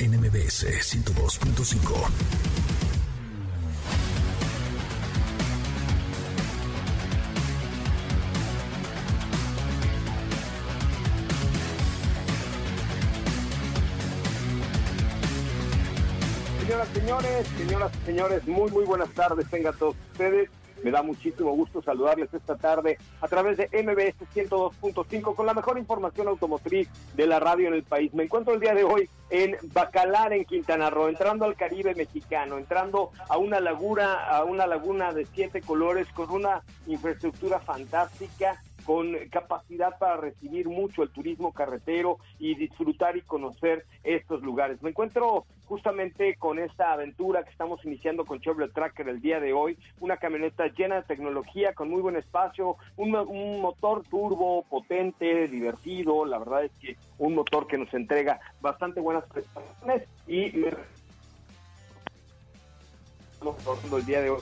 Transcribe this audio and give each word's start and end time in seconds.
NMBS 0.00 0.64
102.5. 0.64 2.08
Señoras, 16.60 16.88
señores, 16.94 17.46
señoras 17.58 17.92
y 17.92 18.06
señores, 18.06 18.46
muy, 18.46 18.70
muy 18.70 18.84
buenas 18.86 19.10
tardes. 19.10 19.46
Tengan 19.50 19.76
todos 19.76 19.96
ustedes. 20.12 20.48
Me 20.82 20.90
da 20.90 21.02
muchísimo 21.02 21.52
gusto 21.52 21.82
saludarles 21.82 22.32
esta 22.32 22.56
tarde 22.56 22.98
a 23.20 23.28
través 23.28 23.58
de 23.58 23.68
MBS 23.82 24.16
102.5 24.34 25.34
con 25.34 25.46
la 25.46 25.54
mejor 25.54 25.78
información 25.78 26.28
automotriz 26.28 26.88
de 27.14 27.26
la 27.26 27.38
radio 27.38 27.68
en 27.68 27.74
el 27.74 27.82
país. 27.82 28.12
Me 28.14 28.24
encuentro 28.24 28.54
el 28.54 28.60
día 28.60 28.74
de 28.74 28.84
hoy 28.84 29.08
en 29.28 29.56
Bacalar, 29.72 30.32
en 30.32 30.44
Quintana 30.44 30.90
Roo, 30.90 31.08
entrando 31.08 31.44
al 31.44 31.54
Caribe 31.54 31.94
mexicano, 31.94 32.58
entrando 32.58 33.10
a 33.28 33.36
una 33.36 33.60
laguna, 33.60 34.26
a 34.26 34.44
una 34.44 34.66
laguna 34.66 35.12
de 35.12 35.26
siete 35.26 35.60
colores 35.60 36.08
con 36.14 36.30
una 36.30 36.62
infraestructura 36.86 37.60
fantástica 37.60 38.62
con 38.90 39.14
capacidad 39.30 39.96
para 40.00 40.16
recibir 40.16 40.68
mucho 40.68 41.04
el 41.04 41.10
turismo 41.10 41.52
carretero 41.52 42.18
y 42.40 42.56
disfrutar 42.56 43.16
y 43.16 43.22
conocer 43.22 43.86
estos 44.02 44.42
lugares. 44.42 44.82
Me 44.82 44.90
encuentro 44.90 45.46
justamente 45.66 46.34
con 46.34 46.58
esta 46.58 46.94
aventura 46.94 47.44
que 47.44 47.50
estamos 47.50 47.84
iniciando 47.84 48.24
con 48.24 48.40
Chevrolet 48.40 48.72
Tracker 48.72 49.08
el 49.08 49.20
día 49.20 49.38
de 49.38 49.52
hoy, 49.52 49.78
una 50.00 50.16
camioneta 50.16 50.66
llena 50.66 50.96
de 50.96 51.02
tecnología, 51.02 51.72
con 51.72 51.88
muy 51.88 52.02
buen 52.02 52.16
espacio, 52.16 52.78
un, 52.96 53.12
motor 53.60 54.02
turbo 54.10 54.64
potente, 54.64 55.46
divertido, 55.46 56.24
la 56.24 56.40
verdad 56.40 56.64
es 56.64 56.72
que 56.80 56.96
un 57.18 57.36
motor 57.36 57.68
que 57.68 57.78
nos 57.78 57.94
entrega 57.94 58.40
bastante 58.60 59.00
buenas 59.00 59.22
prestaciones 59.26 60.02
y 60.26 60.50
me... 60.56 60.70
el 63.96 64.04
día 64.04 64.20
de 64.20 64.30
hoy 64.30 64.40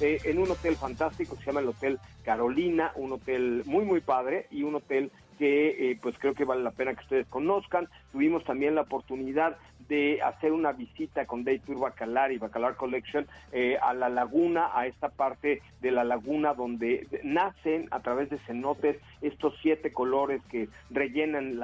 en 0.00 0.38
un 0.38 0.50
hotel 0.50 0.76
fantástico, 0.76 1.36
se 1.36 1.44
llama 1.44 1.60
el 1.60 1.68
Hotel 1.68 1.98
Carolina, 2.24 2.92
un 2.96 3.12
hotel 3.12 3.62
muy, 3.66 3.84
muy 3.84 4.00
padre 4.00 4.46
y 4.50 4.62
un 4.62 4.76
hotel 4.76 5.10
que 5.38 5.90
eh, 5.90 5.98
pues 6.02 6.16
creo 6.18 6.34
que 6.34 6.44
vale 6.44 6.62
la 6.62 6.70
pena 6.70 6.94
que 6.94 7.02
ustedes 7.02 7.26
conozcan. 7.28 7.88
Tuvimos 8.12 8.44
también 8.44 8.74
la 8.74 8.82
oportunidad 8.82 9.56
de 9.88 10.20
hacer 10.22 10.52
una 10.52 10.72
visita 10.72 11.26
con 11.26 11.44
Day 11.44 11.58
Tour 11.60 11.80
Bacalar 11.80 12.30
y 12.30 12.38
Bacalar 12.38 12.76
Collection 12.76 13.26
eh, 13.50 13.78
a 13.82 13.94
la 13.94 14.10
laguna, 14.10 14.70
a 14.72 14.86
esta 14.86 15.08
parte 15.08 15.62
de 15.80 15.90
la 15.90 16.04
laguna 16.04 16.52
donde 16.52 17.08
nacen 17.24 17.88
a 17.90 18.00
través 18.00 18.28
de 18.28 18.38
cenotes 18.40 18.98
estos 19.22 19.54
siete 19.62 19.92
colores 19.92 20.42
que 20.50 20.68
rellenan 20.90 21.58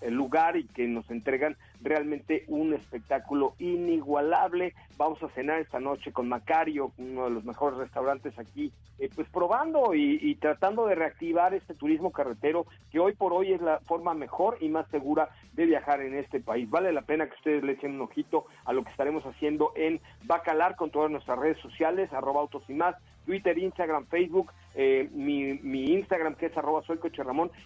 el 0.00 0.14
lugar 0.14 0.56
y 0.56 0.64
que 0.64 0.88
nos 0.88 1.08
entregan 1.10 1.54
realmente 1.80 2.44
un 2.48 2.74
espectáculo 2.74 3.54
inigualable. 3.58 4.74
Vamos 4.96 5.22
a 5.22 5.28
cenar 5.30 5.60
esta 5.60 5.80
noche 5.80 6.12
con 6.12 6.28
Macario, 6.28 6.92
uno 6.98 7.24
de 7.24 7.30
los 7.30 7.44
mejores 7.44 7.78
restaurantes 7.78 8.38
aquí, 8.38 8.72
eh, 8.98 9.08
pues 9.14 9.28
probando 9.28 9.94
y, 9.94 10.34
tratando 10.36 10.86
de 10.86 10.94
reactivar 10.94 11.54
este 11.54 11.74
turismo 11.74 12.10
carretero 12.10 12.66
que 12.90 12.98
hoy 12.98 13.14
por 13.14 13.32
hoy 13.32 13.52
es 13.52 13.60
la 13.60 13.80
forma 13.80 14.14
mejor 14.14 14.58
y 14.60 14.68
más 14.68 14.88
segura 14.90 15.28
de 15.52 15.66
viajar 15.66 16.00
en 16.00 16.14
este 16.16 16.40
país. 16.40 16.68
Vale 16.68 16.92
la 16.92 17.02
pena 17.02 17.26
que 17.28 17.36
ustedes 17.36 17.62
le 17.62 17.72
echen 17.72 17.94
un 17.94 18.02
ojito 18.02 18.46
a 18.64 18.72
lo 18.72 18.82
que 18.82 18.90
estaremos 18.90 19.24
haciendo 19.24 19.72
en 19.76 20.00
Bacalar 20.24 20.76
con 20.76 20.90
todas 20.90 21.10
nuestras 21.10 21.38
redes 21.38 21.58
sociales, 21.58 22.12
arroba 22.12 22.40
autos 22.40 22.62
y 22.68 22.74
más, 22.74 22.96
Twitter, 23.28 23.58
Instagram, 23.58 24.06
Facebook, 24.06 24.50
eh, 24.74 25.06
mi, 25.12 25.84
Instagram 25.92 26.34
que 26.34 26.46
es 26.46 26.56
arroba 26.56 26.80
soy 26.86 26.96
coche 26.96 27.20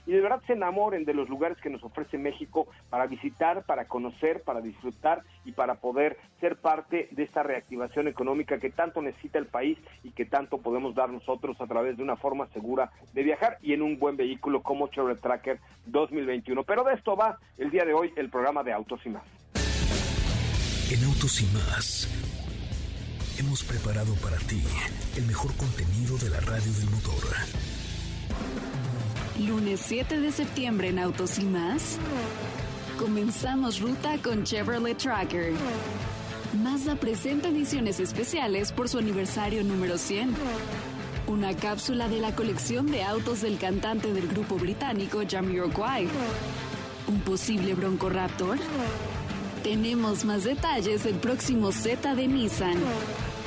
y 0.06 0.10
de 0.10 0.20
verdad 0.20 0.42
se 0.44 0.54
enamoren 0.54 1.04
de 1.04 1.14
los 1.14 1.28
lugares 1.28 1.56
que 1.58 1.70
nos 1.70 1.84
ofrece 1.84 2.18
México 2.18 2.66
para 2.90 3.06
visitar, 3.06 3.62
para 3.62 3.84
conocer, 3.86 4.42
para 4.42 4.60
disfrutar 4.60 5.22
y 5.44 5.52
para 5.52 5.76
poder 5.76 6.18
ser 6.40 6.56
parte 6.56 7.06
de 7.12 7.22
esta 7.22 7.44
reactivación 7.44 8.08
económica 8.08 8.58
que 8.58 8.70
tanto 8.70 9.00
necesita 9.02 9.38
el 9.38 9.46
país 9.46 9.78
y 10.02 10.10
que 10.10 10.24
tanto 10.24 10.58
podemos 10.58 10.96
dar 10.96 11.10
nosotros 11.10 11.60
a 11.60 11.68
través 11.68 11.96
de 11.96 12.02
una 12.02 12.16
forma 12.16 12.48
segura 12.48 12.90
de 13.12 13.22
viajar 13.22 13.58
y 13.62 13.72
en 13.72 13.82
un 13.82 14.00
buen 14.00 14.16
vehículo 14.16 14.64
como 14.64 14.88
Chevrolet 14.88 15.20
Tracker 15.20 15.60
2021. 15.86 16.64
Pero 16.64 16.82
de 16.82 16.94
esto 16.94 17.14
va 17.14 17.38
el 17.56 17.70
día 17.70 17.84
de 17.84 17.94
hoy 17.94 18.12
el 18.16 18.30
programa 18.30 18.64
de 18.64 18.72
Autos 18.72 19.00
y 19.04 19.10
más. 19.10 19.22
En 20.90 21.04
Autos 21.04 21.40
y 21.40 21.44
más 21.54 22.31
hemos 23.38 23.62
preparado 23.64 24.14
para 24.16 24.36
ti 24.38 24.62
el 25.16 25.24
mejor 25.26 25.54
contenido 25.54 26.16
de 26.18 26.30
la 26.30 26.40
radio 26.40 26.72
del 26.72 26.90
motor. 26.90 27.24
Lunes 29.38 29.80
7 29.84 30.20
de 30.20 30.32
septiembre 30.32 30.88
en 30.88 30.98
Autos 30.98 31.38
y 31.38 31.44
más. 31.44 31.98
Comenzamos 32.98 33.80
ruta 33.80 34.18
con 34.18 34.44
Chevrolet 34.44 34.96
Tracker. 34.98 35.54
Mazda 36.62 36.96
presenta 36.96 37.48
ediciones 37.48 37.98
especiales 37.98 38.72
por 38.72 38.88
su 38.88 38.98
aniversario 38.98 39.64
número 39.64 39.96
100. 39.96 40.34
Una 41.26 41.56
cápsula 41.56 42.08
de 42.08 42.20
la 42.20 42.34
colección 42.34 42.86
de 42.90 43.02
autos 43.02 43.40
del 43.40 43.58
cantante 43.58 44.12
del 44.12 44.28
grupo 44.28 44.56
británico 44.56 45.22
Jamiroquai. 45.28 46.08
Un 47.08 47.20
posible 47.20 47.74
Bronco 47.74 48.10
Raptor. 48.10 48.58
Tenemos 49.62 50.24
más 50.24 50.42
detalles 50.42 51.04
del 51.04 51.14
próximo 51.14 51.70
Z 51.70 52.16
de 52.16 52.26
Nissan 52.26 52.74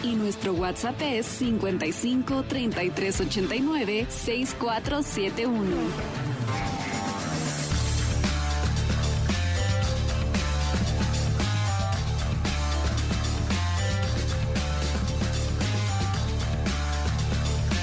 y 0.02 0.16
nuestro 0.16 0.54
WhatsApp 0.54 0.96
es 1.02 1.26
55 1.26 2.44
33 2.44 3.22
89 3.22 4.08
6471. 4.10 5.62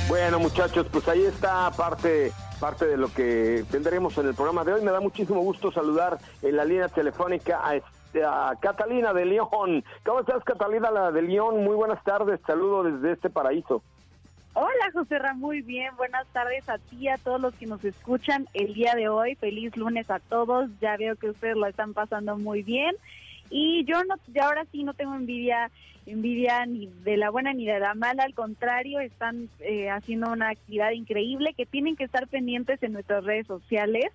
Bueno, 0.08 0.38
muchachos, 0.38 0.86
pues 0.90 1.06
ahí 1.08 1.22
está 1.24 1.70
parte 1.72 2.32
parte 2.58 2.86
de 2.86 2.96
lo 2.96 3.12
que 3.12 3.64
tendremos 3.72 4.16
en 4.18 4.28
el 4.28 4.34
programa 4.34 4.64
de 4.64 4.72
hoy. 4.72 4.82
Me 4.82 4.92
da 4.92 5.00
muchísimo 5.00 5.40
gusto 5.40 5.72
saludar 5.72 6.18
en 6.42 6.56
la 6.56 6.64
línea 6.64 6.88
telefónica 6.88 7.60
a 7.62 7.74
a 8.24 8.54
Catalina 8.60 9.12
de 9.12 9.24
León. 9.24 9.84
¿Cómo 10.04 10.20
estás, 10.20 10.44
Catalina 10.44 11.10
de 11.10 11.22
León? 11.22 11.64
Muy 11.64 11.76
buenas 11.76 12.02
tardes, 12.04 12.40
saludo 12.46 12.84
desde 12.84 13.12
este 13.12 13.30
paraíso. 13.30 13.82
Hola, 14.54 14.90
José 14.92 15.18
Ramón, 15.18 15.40
muy 15.40 15.62
bien. 15.62 15.96
Buenas 15.96 16.26
tardes 16.28 16.68
a 16.68 16.76
ti, 16.76 17.08
a 17.08 17.16
todos 17.16 17.40
los 17.40 17.54
que 17.54 17.66
nos 17.66 17.82
escuchan 17.84 18.46
el 18.52 18.74
día 18.74 18.94
de 18.94 19.08
hoy. 19.08 19.34
Feliz 19.36 19.74
lunes 19.78 20.10
a 20.10 20.18
todos. 20.18 20.68
Ya 20.78 20.96
veo 20.98 21.16
que 21.16 21.30
ustedes 21.30 21.56
lo 21.56 21.66
están 21.66 21.94
pasando 21.94 22.36
muy 22.36 22.62
bien. 22.62 22.94
Y 23.48 23.84
yo 23.84 24.04
no, 24.04 24.16
ya 24.28 24.46
ahora 24.46 24.66
sí 24.70 24.84
no 24.84 24.92
tengo 24.92 25.14
envidia, 25.14 25.70
envidia 26.04 26.66
ni 26.66 26.86
de 26.86 27.16
la 27.16 27.30
buena 27.30 27.54
ni 27.54 27.64
de 27.64 27.80
la 27.80 27.94
mala. 27.94 28.24
Al 28.24 28.34
contrario, 28.34 29.00
están 29.00 29.48
eh, 29.60 29.88
haciendo 29.88 30.30
una 30.30 30.50
actividad 30.50 30.90
increíble 30.90 31.54
que 31.54 31.64
tienen 31.64 31.96
que 31.96 32.04
estar 32.04 32.28
pendientes 32.28 32.82
en 32.82 32.92
nuestras 32.92 33.24
redes 33.24 33.46
sociales. 33.46 34.12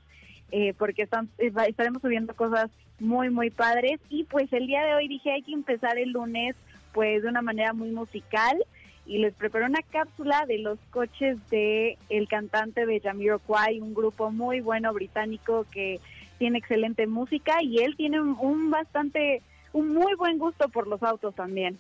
Eh, 0.52 0.74
porque 0.78 1.02
están, 1.02 1.30
eh, 1.40 1.52
estaremos 1.68 2.02
subiendo 2.02 2.34
cosas 2.34 2.70
muy, 3.00 3.30
muy 3.30 3.50
padres. 3.50 4.00
Y 4.10 4.24
pues 4.24 4.52
el 4.54 4.68
día 4.68 4.84
de 4.84 4.96
hoy 4.96 5.08
dije, 5.08 5.32
hay 5.32 5.42
que 5.42 5.54
empezar 5.54 5.98
el 5.98 6.12
lunes 6.12 6.56
pues 6.94 7.22
de 7.22 7.30
una 7.30 7.42
manera 7.42 7.74
muy 7.74 7.92
musical 7.92 8.58
y 9.06 9.20
les 9.20 9.34
preparé 9.34 9.66
una 9.66 9.82
cápsula 9.82 10.46
de 10.48 10.58
los 10.60 10.80
coches 10.90 11.38
de 11.50 11.98
el 12.10 12.28
cantante 12.28 12.86
de 12.86 13.00
Jamiroquai, 13.00 13.80
un 13.80 13.94
grupo 13.94 14.32
muy 14.32 14.60
bueno 14.60 14.94
británico 14.94 15.66
que 15.72 16.00
tiene 16.38 16.60
excelente 16.60 17.08
música 17.08 17.64
y 17.64 17.80
él 17.80 17.96
tiene 17.96 18.20
un, 18.20 18.70
bastante, 18.70 19.42
un 19.74 19.94
muy 19.94 20.14
buen 20.16 20.38
gusto 20.38 20.70
por 20.70 20.88
los 20.88 21.02
autos 21.04 21.34
también. 21.36 21.78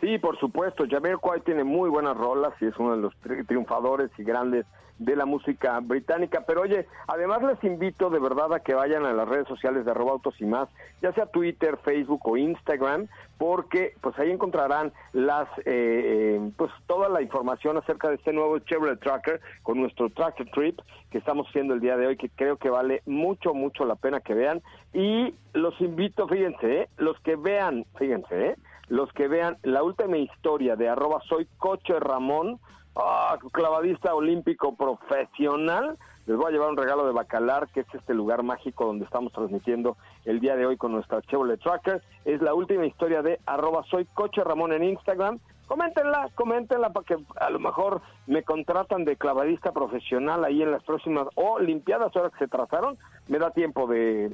Sí, 0.00 0.18
por 0.18 0.38
supuesto, 0.38 0.84
Jamiroquai 0.88 1.40
tiene 1.42 1.62
muy 1.62 1.90
buenas 1.90 2.16
rolas 2.16 2.54
y 2.60 2.66
es 2.66 2.76
uno 2.78 2.96
de 2.96 3.02
los 3.02 3.14
triunfadores 3.46 4.10
y 4.18 4.24
grandes 4.24 4.64
de 5.00 5.16
la 5.16 5.24
música 5.24 5.80
británica. 5.80 6.44
Pero 6.46 6.62
oye, 6.62 6.86
además 7.06 7.42
les 7.42 7.62
invito 7.64 8.10
de 8.10 8.18
verdad 8.18 8.52
a 8.54 8.60
que 8.60 8.74
vayan 8.74 9.04
a 9.04 9.12
las 9.12 9.28
redes 9.28 9.48
sociales 9.48 9.84
de 9.84 9.90
arroba 9.90 10.12
autos 10.12 10.34
y 10.40 10.44
más, 10.44 10.68
ya 11.02 11.12
sea 11.12 11.26
Twitter, 11.26 11.78
Facebook 11.82 12.20
o 12.24 12.36
Instagram, 12.36 13.08
porque 13.38 13.94
pues 14.02 14.18
ahí 14.18 14.30
encontrarán 14.30 14.92
las 15.12 15.48
eh, 15.60 15.64
eh, 15.66 16.50
pues 16.56 16.70
toda 16.86 17.08
la 17.08 17.22
información 17.22 17.78
acerca 17.78 18.08
de 18.08 18.16
este 18.16 18.32
nuevo 18.32 18.58
Chevrolet 18.58 19.00
Tracker 19.00 19.40
con 19.62 19.80
nuestro 19.80 20.10
Tracker 20.10 20.50
Trip 20.50 20.78
que 21.10 21.18
estamos 21.18 21.48
haciendo 21.48 21.74
el 21.74 21.80
día 21.80 21.96
de 21.96 22.06
hoy, 22.06 22.16
que 22.16 22.28
creo 22.28 22.56
que 22.56 22.70
vale 22.70 23.02
mucho, 23.06 23.52
mucho 23.54 23.84
la 23.84 23.96
pena 23.96 24.20
que 24.20 24.34
vean. 24.34 24.62
Y 24.92 25.34
los 25.54 25.78
invito, 25.80 26.28
fíjense, 26.28 26.82
¿eh? 26.82 26.88
los 26.98 27.18
que 27.20 27.36
vean, 27.36 27.84
fíjense, 27.98 28.56
los 28.90 29.10
que 29.14 29.26
vean 29.26 29.56
la 29.62 29.82
última 29.82 30.18
historia 30.18 30.76
de 30.76 30.90
arroba 30.90 31.22
soy 31.26 31.48
coche 31.58 31.98
Ramón, 31.98 32.60
Ah, 32.96 33.38
clavadista 33.52 34.14
olímpico 34.14 34.74
profesional. 34.74 35.96
Les 36.26 36.36
voy 36.36 36.48
a 36.48 36.50
llevar 36.50 36.70
un 36.70 36.76
regalo 36.76 37.06
de 37.06 37.12
Bacalar, 37.12 37.68
que 37.68 37.80
es 37.80 37.94
este 37.94 38.14
lugar 38.14 38.42
mágico 38.42 38.84
donde 38.84 39.04
estamos 39.04 39.32
transmitiendo 39.32 39.96
el 40.24 40.40
día 40.40 40.56
de 40.56 40.66
hoy 40.66 40.76
con 40.76 40.92
nuestra 40.92 41.22
Chevrolet 41.22 41.60
Tracker. 41.60 42.02
Es 42.24 42.42
la 42.42 42.52
última 42.52 42.86
historia 42.86 43.22
de 43.22 43.40
arroba 43.46 43.84
soy 43.90 44.06
coche 44.06 44.42
Ramón 44.42 44.72
en 44.72 44.84
Instagram. 44.84 45.38
Coméntenla, 45.66 46.30
coméntenla 46.34 46.90
para 46.90 47.06
que 47.06 47.16
a 47.36 47.48
lo 47.50 47.60
mejor 47.60 48.02
me 48.26 48.42
contratan 48.42 49.04
de 49.04 49.16
clavadista 49.16 49.70
profesional 49.70 50.44
ahí 50.44 50.62
en 50.62 50.72
las 50.72 50.82
próximas 50.82 51.28
o 51.36 51.60
limpiadas 51.60 52.14
ahora 52.14 52.30
que 52.30 52.38
se 52.38 52.48
trazaron. 52.48 52.98
Me 53.28 53.38
da 53.38 53.52
tiempo 53.52 53.86
de 53.86 54.30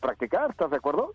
practicar, 0.00 0.50
¿estás 0.50 0.70
de 0.70 0.76
acuerdo? 0.76 1.12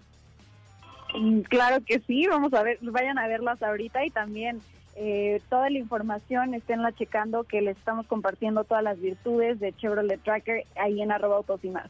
Mm, 1.16 1.42
claro 1.42 1.78
que 1.86 2.00
sí, 2.00 2.28
vamos 2.28 2.54
a 2.54 2.64
ver, 2.64 2.80
vayan 2.82 3.18
a 3.18 3.28
verlas 3.28 3.62
ahorita 3.62 4.06
y 4.06 4.10
también 4.10 4.62
eh, 4.96 5.42
toda 5.50 5.70
la 5.70 5.78
información, 5.78 6.56
esténla 6.56 6.92
checando 6.92 7.44
que 7.44 7.62
les 7.62 7.78
estamos 7.78 8.08
compartiendo 8.08 8.64
todas 8.64 8.84
las 8.84 9.00
virtudes 9.00 9.60
de 9.60 9.72
Chevrolet 9.74 10.22
Tracker 10.24 10.66
ahí 10.76 11.02
en 11.02 11.12
arroba 11.12 11.38
autos 11.38 11.64
y 11.64 11.70
más. 11.70 11.88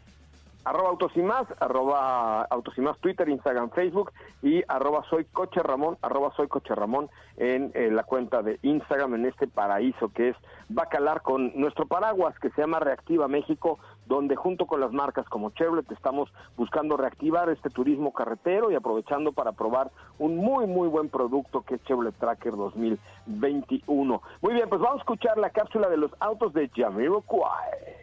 Arroba 0.66 0.90
autos 0.90 1.14
y 1.16 1.22
más, 1.22 1.48
arroba 1.62 2.42
autos 2.50 2.78
y 2.78 2.82
más 2.82 3.00
Twitter, 3.00 3.30
Instagram, 3.30 3.70
Facebook 3.70 4.12
y 4.42 4.62
arroba 4.68 5.06
soy 5.10 5.24
coche 5.24 5.64
Ramón, 5.64 5.98
arroba 6.02 6.34
soy 6.36 6.50
coche 6.50 6.76
Ramón 6.76 7.10
en 7.38 7.72
eh, 7.74 7.90
la 7.90 8.04
cuenta 8.04 8.44
de 8.44 8.60
Instagram 8.64 9.16
en 9.16 9.28
este 9.28 9.48
paraíso 9.48 10.10
que 10.10 10.30
es 10.30 10.36
Bacalar 10.68 11.22
con 11.22 11.54
nuestro 11.56 11.86
paraguas 11.88 12.38
que 12.40 12.50
se 12.50 12.60
llama 12.60 12.82
Reactiva 12.82 13.30
México, 13.30 13.80
donde 14.08 14.36
junto 14.36 14.66
con 14.66 14.80
las 14.80 14.92
marcas 14.92 15.28
como 15.30 15.52
Chevrolet 15.52 15.92
estamos 15.92 16.32
buscando 16.56 16.98
reactivar 16.98 17.50
este 17.50 17.70
turismo 17.70 18.14
carretero 18.14 18.72
y 18.72 18.76
aprovechando 18.76 19.32
para 19.32 19.52
probar 19.52 19.92
un 20.18 20.38
muy 20.38 20.66
muy 20.68 20.88
buen 20.88 21.10
producto 21.10 21.62
que 21.62 21.76
es 21.76 21.84
Chevrolet 21.84 22.16
Tracker 22.16 22.56
2021. 22.56 24.22
Muy 24.42 24.54
bien, 24.54 24.70
pues 24.70 24.82
vamos 24.82 24.98
a 24.98 25.02
escuchar 25.02 25.38
la 25.38 25.50
cápsula 25.50 25.90
de 25.90 25.98
los 25.98 26.12
autos 26.20 26.54
de 26.54 26.70
Jamiroquai. 26.76 27.98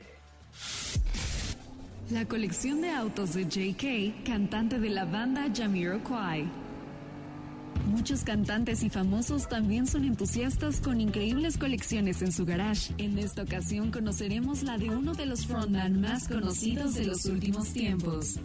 La 2.11 2.27
colección 2.27 2.83
de 2.83 2.91
autos 2.91 3.33
de 3.33 3.47
JK, 3.47 4.27
cantante 4.27 4.79
de 4.79 4.91
la 4.91 5.07
banda 5.07 5.47
Jamiroquai. 5.53 6.45
Muchos 7.87 8.25
cantantes 8.25 8.83
y 8.83 8.91
famosos 8.91 9.49
también 9.49 9.87
son 9.87 10.05
entusiastas 10.05 10.81
con 10.81 11.01
increíbles 11.01 11.59
colecciones 11.59 12.23
en 12.23 12.33
su 12.33 12.45
garage. 12.47 12.95
En 12.99 13.19
esta 13.19 13.43
ocasión 13.43 13.91
conoceremos 13.91 14.63
la 14.63 14.79
de 14.79 14.91
uno 14.91 15.15
de 15.15 15.27
los 15.27 15.47
frontman 15.47 16.01
más 16.01 16.27
conocidos 16.27 16.95
de 16.95 17.05
los 17.07 17.27
últimos 17.27 17.73
tiempos. 17.73 18.41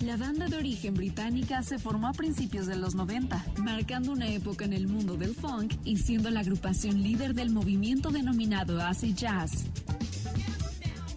La 0.00 0.16
banda 0.16 0.46
de 0.46 0.56
origen 0.56 0.94
británica 0.94 1.62
se 1.62 1.78
formó 1.78 2.08
a 2.08 2.12
principios 2.12 2.66
de 2.66 2.76
los 2.76 2.94
90, 2.94 3.44
marcando 3.58 4.12
una 4.12 4.28
época 4.28 4.64
en 4.64 4.72
el 4.72 4.88
mundo 4.88 5.16
del 5.16 5.34
funk 5.34 5.74
y 5.84 5.96
siendo 5.96 6.30
la 6.30 6.40
agrupación 6.40 7.02
líder 7.02 7.34
del 7.34 7.50
movimiento 7.50 8.10
denominado 8.10 8.80
acid 8.80 9.16
jazz. 9.16 9.64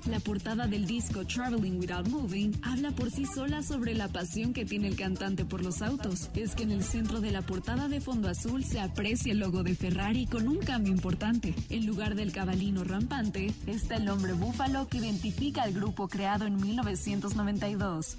La 0.06 0.19
portada 0.19 0.66
del 0.66 0.86
disco 0.86 1.25
Traveling 1.25 1.78
Without 1.78 2.07
Moving 2.07 2.54
habla 2.63 2.92
por 2.92 3.12
sí 3.12 3.25
sola 3.25 3.62
sobre 3.62 3.94
la 3.94 4.07
pasión 4.07 4.54
que 4.54 4.66
tiene 4.66 4.88
el 4.88 4.96
cantante 4.96 5.46
por 5.46 5.63
los 5.63 5.81
autos. 5.81 6.30
Es 6.36 6.56
que 6.56 6.63
en 6.63 6.72
el 6.72 6.84
centro 6.84 7.22
de 7.22 7.31
la 7.31 7.42
portada 7.42 7.88
de 7.88 8.01
fondo 8.01 8.30
azul 8.30 8.63
se 8.63 8.80
aprecia 8.80 9.34
el 9.34 9.40
logo 9.40 9.62
de 9.62 9.75
Ferrari 9.75 10.25
con 10.25 10.48
un 10.48 10.57
cambio 10.57 10.94
importante. 10.94 11.54
En 11.69 11.86
lugar 11.86 12.16
del 12.16 12.31
cabalino 12.31 12.84
rampante, 12.84 13.54
está 13.68 13.98
el 13.98 14.10
hombre 14.10 14.34
búfalo 14.34 14.88
que 14.88 14.98
identifica 14.98 15.63
al 15.63 15.74
grupo 15.74 16.07
creado 16.07 16.46
en 16.46 16.56
1992. 16.57 18.18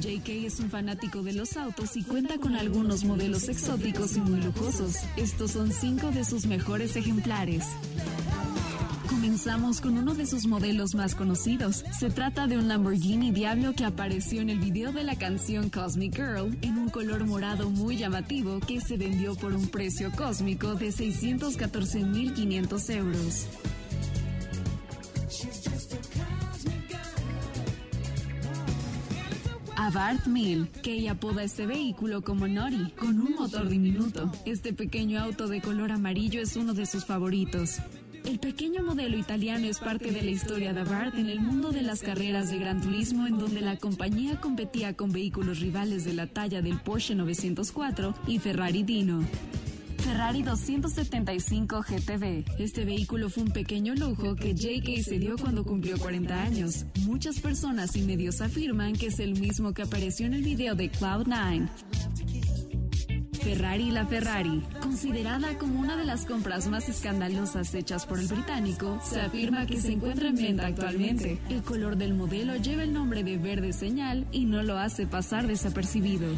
JK 0.00 0.28
es 0.46 0.60
un 0.60 0.70
fanático 0.70 1.22
de 1.22 1.34
los 1.34 1.56
autos 1.58 1.94
y 1.96 2.02
cuenta 2.02 2.38
con 2.38 2.56
algunos 2.56 3.04
modelos 3.04 3.48
exóticos 3.48 4.16
y 4.16 4.20
muy 4.20 4.40
lujosos. 4.40 4.96
Estos 5.16 5.50
son 5.52 5.70
cinco 5.72 6.10
de 6.10 6.24
sus 6.24 6.46
mejores 6.46 6.96
ejemplares. 6.96 7.64
Comenzamos 9.20 9.82
con 9.82 9.98
uno 9.98 10.14
de 10.14 10.24
sus 10.24 10.46
modelos 10.46 10.94
más 10.94 11.14
conocidos. 11.14 11.84
Se 11.98 12.08
trata 12.08 12.46
de 12.46 12.56
un 12.56 12.68
Lamborghini 12.68 13.32
Diablo 13.32 13.74
que 13.74 13.84
apareció 13.84 14.40
en 14.40 14.48
el 14.48 14.58
video 14.58 14.92
de 14.92 15.04
la 15.04 15.18
canción 15.18 15.68
Cosmic 15.68 16.16
Girl 16.16 16.56
en 16.62 16.78
un 16.78 16.88
color 16.88 17.26
morado 17.26 17.68
muy 17.68 17.98
llamativo 17.98 18.60
que 18.60 18.80
se 18.80 18.96
vendió 18.96 19.34
por 19.34 19.52
un 19.52 19.68
precio 19.68 20.10
cósmico 20.16 20.74
de 20.74 20.88
614.500 20.88 22.94
euros. 22.94 23.46
Abarth 29.76 30.26
Mill, 30.28 30.66
que 30.82 31.10
apoda 31.10 31.42
este 31.42 31.66
vehículo 31.66 32.22
como 32.22 32.48
Nori, 32.48 32.90
con 32.98 33.20
un 33.20 33.34
motor 33.34 33.68
diminuto. 33.68 34.32
Este 34.46 34.72
pequeño 34.72 35.20
auto 35.20 35.46
de 35.46 35.60
color 35.60 35.92
amarillo 35.92 36.40
es 36.40 36.56
uno 36.56 36.72
de 36.72 36.86
sus 36.86 37.04
favoritos. 37.04 37.80
El 38.24 38.38
pequeño 38.38 38.82
modelo 38.82 39.16
italiano 39.16 39.66
es 39.66 39.78
parte 39.78 40.10
de 40.12 40.22
la 40.22 40.30
historia 40.30 40.72
de 40.72 40.80
Abarth 40.80 41.14
en 41.16 41.28
el 41.28 41.40
mundo 41.40 41.70
de 41.70 41.82
las 41.82 42.00
carreras 42.00 42.50
de 42.50 42.58
gran 42.58 42.80
turismo 42.80 43.26
en 43.26 43.38
donde 43.38 43.60
la 43.60 43.76
compañía 43.76 44.40
competía 44.40 44.94
con 44.94 45.10
vehículos 45.10 45.60
rivales 45.60 46.04
de 46.04 46.12
la 46.12 46.26
talla 46.26 46.62
del 46.62 46.78
Porsche 46.78 47.14
904 47.14 48.14
y 48.26 48.38
Ferrari 48.38 48.82
Dino. 48.82 49.24
Ferrari 49.98 50.42
275 50.42 51.82
GTB. 51.82 52.44
Este 52.58 52.84
vehículo 52.84 53.30
fue 53.30 53.44
un 53.44 53.50
pequeño 53.50 53.94
lujo 53.94 54.34
que 54.34 54.54
JK 54.54 55.02
se 55.02 55.18
dio 55.18 55.36
cuando 55.36 55.64
cumplió 55.64 55.98
40 55.98 56.42
años. 56.42 56.86
Muchas 57.04 57.40
personas 57.40 57.94
y 57.96 58.02
medios 58.02 58.40
afirman 58.40 58.94
que 58.94 59.06
es 59.06 59.20
el 59.20 59.38
mismo 59.38 59.72
que 59.72 59.82
apareció 59.82 60.26
en 60.26 60.34
el 60.34 60.42
video 60.42 60.74
de 60.74 60.90
Cloud9. 60.90 61.68
Ferrari 63.40 63.90
la 63.90 64.04
Ferrari, 64.06 64.62
considerada 64.82 65.56
como 65.56 65.80
una 65.80 65.96
de 65.96 66.04
las 66.04 66.26
compras 66.26 66.68
más 66.68 66.88
escandalosas 66.88 67.74
hechas 67.74 68.04
por 68.04 68.18
el 68.18 68.26
británico, 68.26 69.00
se 69.02 69.20
afirma 69.20 69.66
que 69.66 69.80
se 69.80 69.92
encuentra 69.92 70.28
en 70.28 70.36
venta 70.36 70.66
actualmente. 70.66 71.38
El 71.48 71.62
color 71.62 71.96
del 71.96 72.14
modelo 72.14 72.56
lleva 72.56 72.82
el 72.82 72.92
nombre 72.92 73.24
de 73.24 73.38
verde 73.38 73.72
señal 73.72 74.26
y 74.30 74.44
no 74.44 74.62
lo 74.62 74.78
hace 74.78 75.06
pasar 75.06 75.46
desapercibido. 75.46 76.28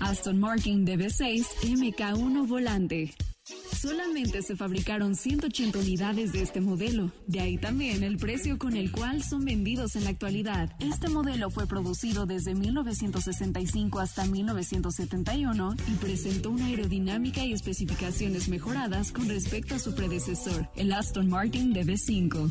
Aston 0.00 0.40
Martin 0.40 0.86
DB6 0.86 1.44
MK1 1.62 2.48
Volante. 2.48 3.14
Solamente 3.44 4.42
se 4.42 4.54
fabricaron 4.54 5.16
180 5.16 5.76
unidades 5.76 6.32
de 6.32 6.42
este 6.42 6.60
modelo, 6.60 7.10
de 7.26 7.40
ahí 7.40 7.58
también 7.58 8.04
el 8.04 8.16
precio 8.16 8.56
con 8.56 8.76
el 8.76 8.92
cual 8.92 9.24
son 9.24 9.44
vendidos 9.44 9.96
en 9.96 10.04
la 10.04 10.10
actualidad. 10.10 10.70
Este 10.78 11.08
modelo 11.08 11.50
fue 11.50 11.66
producido 11.66 12.24
desde 12.24 12.54
1965 12.54 13.98
hasta 13.98 14.26
1971 14.26 15.74
y 15.88 15.94
presentó 15.96 16.50
una 16.50 16.66
aerodinámica 16.66 17.44
y 17.44 17.52
especificaciones 17.52 18.48
mejoradas 18.48 19.10
con 19.10 19.28
respecto 19.28 19.74
a 19.74 19.80
su 19.80 19.92
predecesor, 19.94 20.68
el 20.76 20.92
Aston 20.92 21.28
Martin 21.28 21.74
DB5. 21.74 22.50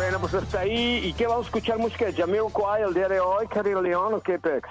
Bueno, 0.00 0.18
pues 0.18 0.32
hasta 0.32 0.60
ahí. 0.60 1.02
¿Y 1.04 1.12
qué 1.12 1.26
vamos 1.26 1.44
a 1.44 1.48
escuchar 1.48 1.76
música 1.76 2.06
de 2.06 2.14
Jamiroquai 2.14 2.84
el 2.84 2.94
día 2.94 3.06
de 3.06 3.20
hoy, 3.20 3.46
Karina 3.48 3.82
León 3.82 4.14
o 4.14 4.20
qué, 4.22 4.38
Pex? 4.38 4.66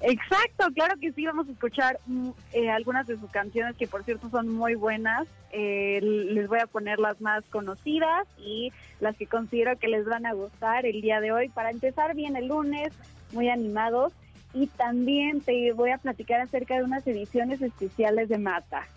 Exacto, 0.00 0.68
claro 0.74 0.94
que 0.98 1.12
sí, 1.12 1.26
vamos 1.26 1.46
a 1.48 1.52
escuchar 1.52 2.00
mm, 2.06 2.30
eh, 2.54 2.70
algunas 2.70 3.06
de 3.06 3.18
sus 3.18 3.30
canciones 3.30 3.76
que 3.76 3.86
por 3.86 4.04
cierto 4.04 4.30
son 4.30 4.48
muy 4.48 4.74
buenas. 4.74 5.28
Eh, 5.52 6.00
les 6.00 6.48
voy 6.48 6.60
a 6.60 6.66
poner 6.66 6.98
las 6.98 7.20
más 7.20 7.44
conocidas 7.50 8.26
y 8.38 8.72
las 9.00 9.14
que 9.18 9.26
considero 9.26 9.78
que 9.78 9.88
les 9.88 10.06
van 10.06 10.24
a 10.24 10.32
gustar 10.32 10.86
el 10.86 11.02
día 11.02 11.20
de 11.20 11.30
hoy. 11.30 11.50
Para 11.50 11.70
empezar 11.70 12.14
bien 12.14 12.34
el 12.34 12.48
lunes, 12.48 12.88
muy 13.32 13.50
animados. 13.50 14.14
Y 14.54 14.68
también 14.68 15.42
te 15.42 15.74
voy 15.74 15.90
a 15.90 15.98
platicar 15.98 16.40
acerca 16.40 16.78
de 16.78 16.84
unas 16.84 17.06
ediciones 17.06 17.60
especiales 17.60 18.30
de 18.30 18.38
Mata. 18.38 18.88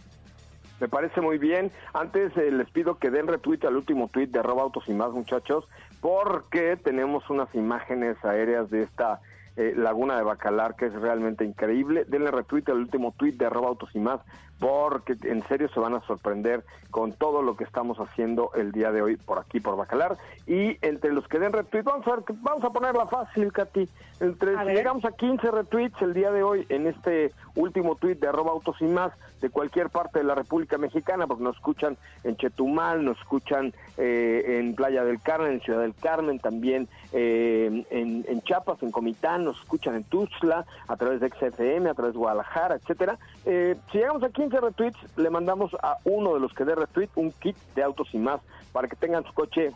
Me 0.80 0.88
parece 0.88 1.22
muy 1.22 1.38
bien. 1.38 1.72
Antes 1.94 2.36
eh, 2.38 2.52
les 2.52 2.70
pido 2.70 3.00
que 3.00 3.10
den 3.10 3.28
retweet 3.28 3.66
al 3.66 3.76
último 3.76 4.10
tweet 4.10 4.28
de 4.28 4.40
arroba 4.40 4.64
autos 4.64 4.88
y 4.88 4.94
más 4.94 5.12
muchachos, 5.12 5.68
porque 6.02 6.78
tenemos 6.78 7.30
unas 7.30 7.54
imágenes 7.56 8.24
aéreas 8.24 8.70
de 8.70 8.84
esta 8.84 9.20
eh, 9.56 9.74
Laguna 9.76 10.18
de 10.18 10.24
Bacalar, 10.24 10.76
que 10.76 10.86
es 10.86 10.94
realmente 10.94 11.44
increíble. 11.44 12.06
Denle 12.08 12.30
retweet 12.30 12.66
al 12.68 12.78
último 12.78 13.14
tweet 13.18 13.34
de 13.34 13.48
arroba 13.48 13.70
autos 13.70 13.90
y 13.96 14.00
más, 14.00 14.22
porque 14.60 15.16
en 15.24 15.48
serio 15.48 15.70
se 15.70 15.80
van 15.80 15.94
a 15.94 16.02
sorprender 16.02 16.64
con 16.92 17.14
todo 17.14 17.42
lo 17.42 17.56
que 17.56 17.64
estamos 17.64 17.98
haciendo 18.00 18.52
el 18.56 18.72
día 18.72 18.92
de 18.92 19.02
hoy 19.02 19.18
por 19.18 19.40
aquí, 19.40 19.60
por 19.60 19.76
Bacalar. 19.76 20.18
Y 20.48 20.78
entre 20.86 21.12
los 21.12 21.28
que 21.28 21.38
den 21.40 21.54
retweet, 21.54 21.84
vamos 21.84 22.08
a 22.08 22.16
ver, 22.16 22.24
vamos 22.42 22.64
a 22.64 22.70
ponerla 22.72 23.06
fácil, 23.08 23.52
Katy. 23.52 23.88
Entre, 24.20 24.58
si 24.58 24.66
llegamos 24.72 25.06
a 25.06 25.12
15 25.12 25.52
retweets 25.52 26.02
el 26.02 26.14
día 26.14 26.32
de 26.32 26.42
hoy 26.42 26.66
en 26.70 26.88
este 26.88 27.32
último 27.56 27.96
tweet 27.96 28.16
de 28.16 28.28
arroba 28.28 28.52
autos 28.52 28.76
y 28.82 28.86
más 28.86 29.12
de 29.42 29.50
cualquier 29.50 29.90
parte 29.90 30.20
de 30.20 30.26
la 30.26 30.34
República 30.34 30.78
Mexicana, 30.78 31.28
porque 31.28 31.44
nos 31.44 31.56
escuchan 31.56 31.98
en 32.24 32.36
Chetumal, 32.38 33.06
nos 33.06 33.20
escuchan 33.20 33.74
eh, 33.98 34.60
en 34.60 34.74
Playa 34.74 35.04
del 35.04 35.22
Carmen, 35.22 35.54
en 35.54 35.62
Ciudad 35.62 35.82
del 35.82 35.94
Carmen, 35.94 36.40
también 36.40 36.88
eh, 37.12 37.86
en, 37.92 38.26
en 38.28 38.42
Chiapas, 38.42 38.82
en 38.82 38.92
Comitán, 38.92 39.44
nos 39.44 39.60
escuchan 39.60 39.96
en 39.96 40.04
Tuxtla, 40.06 40.66
a 40.88 40.96
través 40.96 41.20
de 41.20 41.30
XFM, 41.30 41.90
a 41.90 41.94
través 41.94 42.14
de 42.14 42.20
Guadalajara, 42.20 42.76
etcétera. 42.76 43.20
Eh, 43.46 43.76
si 43.92 44.00
llegamos 44.00 44.24
a 44.24 44.30
15 44.30 44.47
retweets, 44.52 44.98
le 45.18 45.30
mandamos 45.30 45.76
a 45.84 45.98
uno 46.04 46.34
de 46.34 46.40
los 46.40 46.54
que 46.54 46.66
dé 46.66 46.76
retweet 46.76 47.10
un 47.16 47.32
kit 47.32 47.58
de 47.76 47.84
autos 47.84 48.08
y 48.14 48.18
más 48.18 48.42
para 48.72 48.88
que 48.88 48.96
tengan 48.96 49.24
su 49.24 49.34
coche 49.34 49.72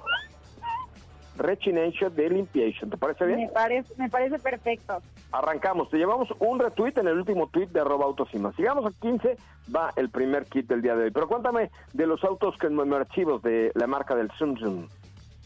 rechination 1.38 2.14
de 2.16 2.30
limpiation. 2.30 2.90
¿Te 2.90 2.98
parece 2.98 3.26
bien? 3.26 3.40
Me 3.40 3.50
parece, 3.50 3.94
me 3.98 4.10
parece 4.10 4.40
perfecto. 4.40 5.02
Arrancamos. 5.32 5.90
Te 5.90 5.98
llevamos 5.98 6.30
un 6.40 6.60
retweet 6.60 6.94
en 6.98 7.08
el 7.08 7.18
último 7.18 7.48
tweet 7.48 7.68
de 7.68 7.80
arroba 7.80 8.06
autos 8.06 8.30
y 8.34 8.40
más. 8.40 8.56
Si 8.56 8.62
llegamos 8.62 8.86
a 8.86 9.00
15, 9.00 9.38
va 9.74 9.92
el 9.96 10.10
primer 10.10 10.46
kit 10.46 10.68
del 10.68 10.82
día 10.82 10.96
de 10.96 11.06
hoy. 11.06 11.12
Pero 11.12 11.28
cuéntame 11.28 11.72
de 11.94 12.08
los 12.08 12.24
autos 12.24 12.56
que 12.58 12.68
archivos 12.96 13.42
de 13.42 13.72
la 13.76 13.88
marca 13.88 14.16
del 14.16 14.30
Zoom 14.38 14.88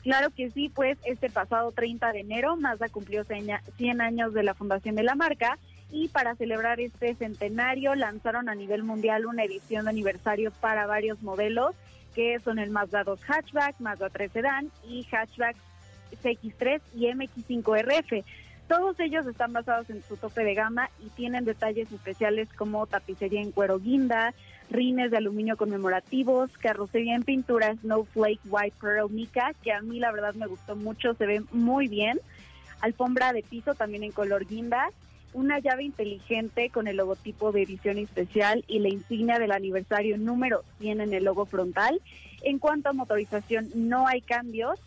Claro 0.03 0.29
que 0.35 0.51
sí, 0.51 0.69
pues 0.69 0.99
este 1.03 1.31
pasado 1.31 1.71
30 1.71 2.11
de 2.11 2.19
enero 2.19 2.55
Mazda 2.57 2.89
cumplió 2.89 3.23
100 3.23 4.01
años 4.01 4.33
de 4.33 4.43
la 4.43 4.53
fundación 4.53 4.95
de 4.95 5.01
la 5.01 5.15
marca 5.15 5.57
y 5.91 6.07
para 6.09 6.35
celebrar 6.35 6.79
este 6.79 7.15
centenario 7.15 7.95
lanzaron 7.95 8.49
a 8.49 8.55
nivel 8.55 8.83
mundial 8.83 9.25
una 9.25 9.43
edición 9.43 9.85
de 9.85 9.91
aniversario 9.91 10.51
para 10.51 10.85
varios 10.87 11.21
modelos 11.21 11.75
que 12.15 12.39
son 12.39 12.59
el 12.59 12.71
Mazda 12.71 13.03
2 13.03 13.19
Hatchback, 13.27 13.79
Mazda 13.79 14.09
3 14.09 14.31
Sedan 14.31 14.71
y 14.87 15.05
Hatchback 15.11 15.57
CX3 16.23 16.81
y 16.95 17.07
MX5RF. 17.07 18.23
Todos 18.67 18.99
ellos 18.99 19.27
están 19.27 19.53
basados 19.53 19.89
en 19.89 20.01
su 20.01 20.17
tope 20.17 20.43
de 20.43 20.55
gama 20.55 20.89
y 21.05 21.09
tienen 21.09 21.45
detalles 21.45 21.91
especiales 21.91 22.49
como 22.53 22.87
tapicería 22.87 23.41
en 23.41 23.51
cuero 23.51 23.79
guinda, 23.79 24.33
rines 24.71 25.11
de 25.11 25.17
aluminio 25.17 25.55
conmemorativos, 25.55 26.49
carrocería 26.57 27.15
en 27.15 27.23
pintura 27.23 27.75
Snowflake 27.75 28.39
White 28.45 28.77
Pearl 28.81 29.11
Mica, 29.11 29.51
que 29.61 29.71
a 29.71 29.81
mí 29.81 29.99
la 29.99 30.11
verdad 30.11 30.33
me 30.33 30.47
gustó 30.47 30.75
mucho, 30.75 31.13
se 31.13 31.27
ve 31.27 31.43
muy 31.51 31.87
bien, 31.87 32.19
alfombra 32.81 33.33
de 33.33 33.43
piso 33.43 33.75
también 33.75 34.03
en 34.03 34.11
color 34.11 34.47
guinda, 34.47 34.89
una 35.35 35.59
llave 35.59 35.83
inteligente 35.83 36.69
con 36.69 36.87
el 36.87 36.97
logotipo 36.97 37.51
de 37.51 37.63
edición 37.63 37.97
especial 37.97 38.63
y 38.67 38.79
la 38.79 38.89
insignia 38.89 39.37
del 39.37 39.51
aniversario 39.51 40.17
número 40.17 40.63
100 40.79 41.01
en 41.01 41.13
el 41.13 41.25
logo 41.25 41.45
frontal. 41.45 42.01
En 42.41 42.57
cuanto 42.57 42.89
a 42.89 42.93
motorización, 42.93 43.69
no 43.75 44.07
hay 44.07 44.21
cambios 44.21 44.79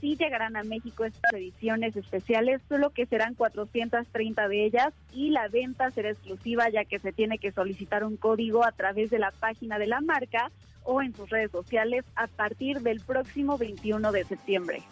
sí 0.00 0.16
llegarán 0.16 0.56
a 0.56 0.64
México 0.64 1.04
estas 1.04 1.32
ediciones 1.32 1.94
especiales, 1.94 2.60
solo 2.68 2.90
que 2.90 3.06
serán 3.06 3.34
430 3.34 4.48
de 4.48 4.64
ellas 4.64 4.94
y 5.12 5.30
la 5.30 5.48
venta 5.48 5.90
será 5.90 6.10
exclusiva 6.10 6.68
ya 6.70 6.84
que 6.84 6.98
se 6.98 7.12
tiene 7.12 7.38
que 7.38 7.52
solicitar 7.52 8.04
un 8.04 8.16
código 8.16 8.64
a 8.64 8.72
través 8.72 9.10
de 9.10 9.18
la 9.18 9.30
página 9.30 9.78
de 9.78 9.86
la 9.86 10.00
marca 10.00 10.50
o 10.84 11.02
en 11.02 11.14
sus 11.14 11.28
redes 11.28 11.50
sociales 11.50 12.04
a 12.16 12.26
partir 12.26 12.80
del 12.80 13.00
próximo 13.00 13.58
21 13.58 14.12
de 14.12 14.24
septiembre. 14.24 14.82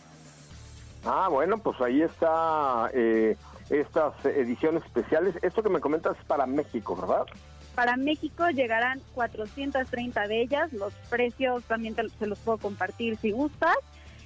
Ah, 1.04 1.28
bueno, 1.30 1.58
pues 1.58 1.80
ahí 1.80 2.02
está 2.02 2.90
eh, 2.92 3.36
estas 3.70 4.24
ediciones 4.24 4.84
especiales. 4.84 5.34
Esto 5.42 5.62
que 5.62 5.68
me 5.68 5.80
comentas 5.80 6.16
es 6.18 6.24
para 6.24 6.46
México, 6.46 6.96
¿verdad? 6.96 7.26
Para 7.74 7.96
México 7.96 8.48
llegarán 8.50 9.00
430 9.14 10.26
de 10.26 10.42
ellas. 10.42 10.72
Los 10.72 10.92
precios 11.10 11.62
también 11.64 11.94
se 12.18 12.26
los 12.26 12.38
puedo 12.40 12.58
compartir 12.58 13.16
si 13.18 13.30
gustas. 13.30 13.76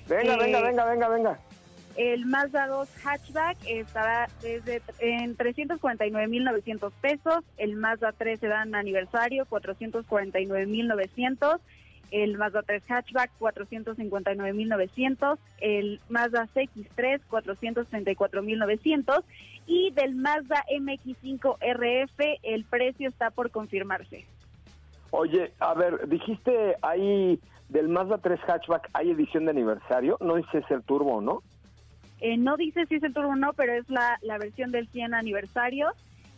Venga, 0.09 0.37
venga, 0.37 0.59
eh, 0.59 0.63
venga, 0.63 0.85
venga, 0.85 1.09
venga. 1.09 1.39
El 1.97 2.25
Mazda 2.25 2.69
2 2.69 2.89
hatchback 3.05 3.59
estará 3.67 4.29
desde 4.41 4.81
en 4.99 5.37
349.900 5.37 6.91
pesos. 7.01 7.45
El 7.59 7.77
Mazda 7.77 8.13
3 8.13 8.41
dan 8.41 8.75
aniversario 8.75 9.45
449.900. 9.47 11.61
El 12.13 12.39
Mazda 12.39 12.63
3 12.63 12.85
hatchback 12.89 13.33
459.900. 13.41 15.39
El 15.61 16.01
Mazda 16.09 16.47
CX3 16.55 17.21
434.900. 17.29 19.25
Y 19.67 19.91
del 19.93 20.15
Mazda 20.15 20.65
MX5 20.71 21.57
RF 21.61 22.21
el 22.43 22.65
precio 22.65 23.09
está 23.09 23.31
por 23.31 23.51
confirmarse. 23.51 24.27
Oye, 25.11 25.53
a 25.59 25.75
ver, 25.75 26.09
dijiste 26.09 26.77
ahí 26.83 27.41
del 27.69 27.89
Mazda 27.89 28.19
3 28.19 28.39
hatchback 28.47 28.91
hay 28.93 29.11
edición 29.11 29.47
de 29.47 29.51
aniversario. 29.53 30.19
No 30.21 30.37
dice 30.37 30.49
si 30.53 30.59
es 30.59 30.71
el 30.71 30.83
turbo, 30.83 31.21
¿no? 31.21 31.43
Eh, 32.21 32.37
no 32.37 32.57
dice 32.57 32.87
si 32.87 32.97
es 32.97 33.03
el 33.03 33.15
turbo 33.15 33.31
o 33.31 33.37
no, 33.37 33.53
pero 33.55 33.73
es 33.73 33.89
la, 33.91 34.19
la 34.23 34.39
versión 34.39 34.71
del 34.71 34.87
100 34.89 35.15
aniversario 35.15 35.89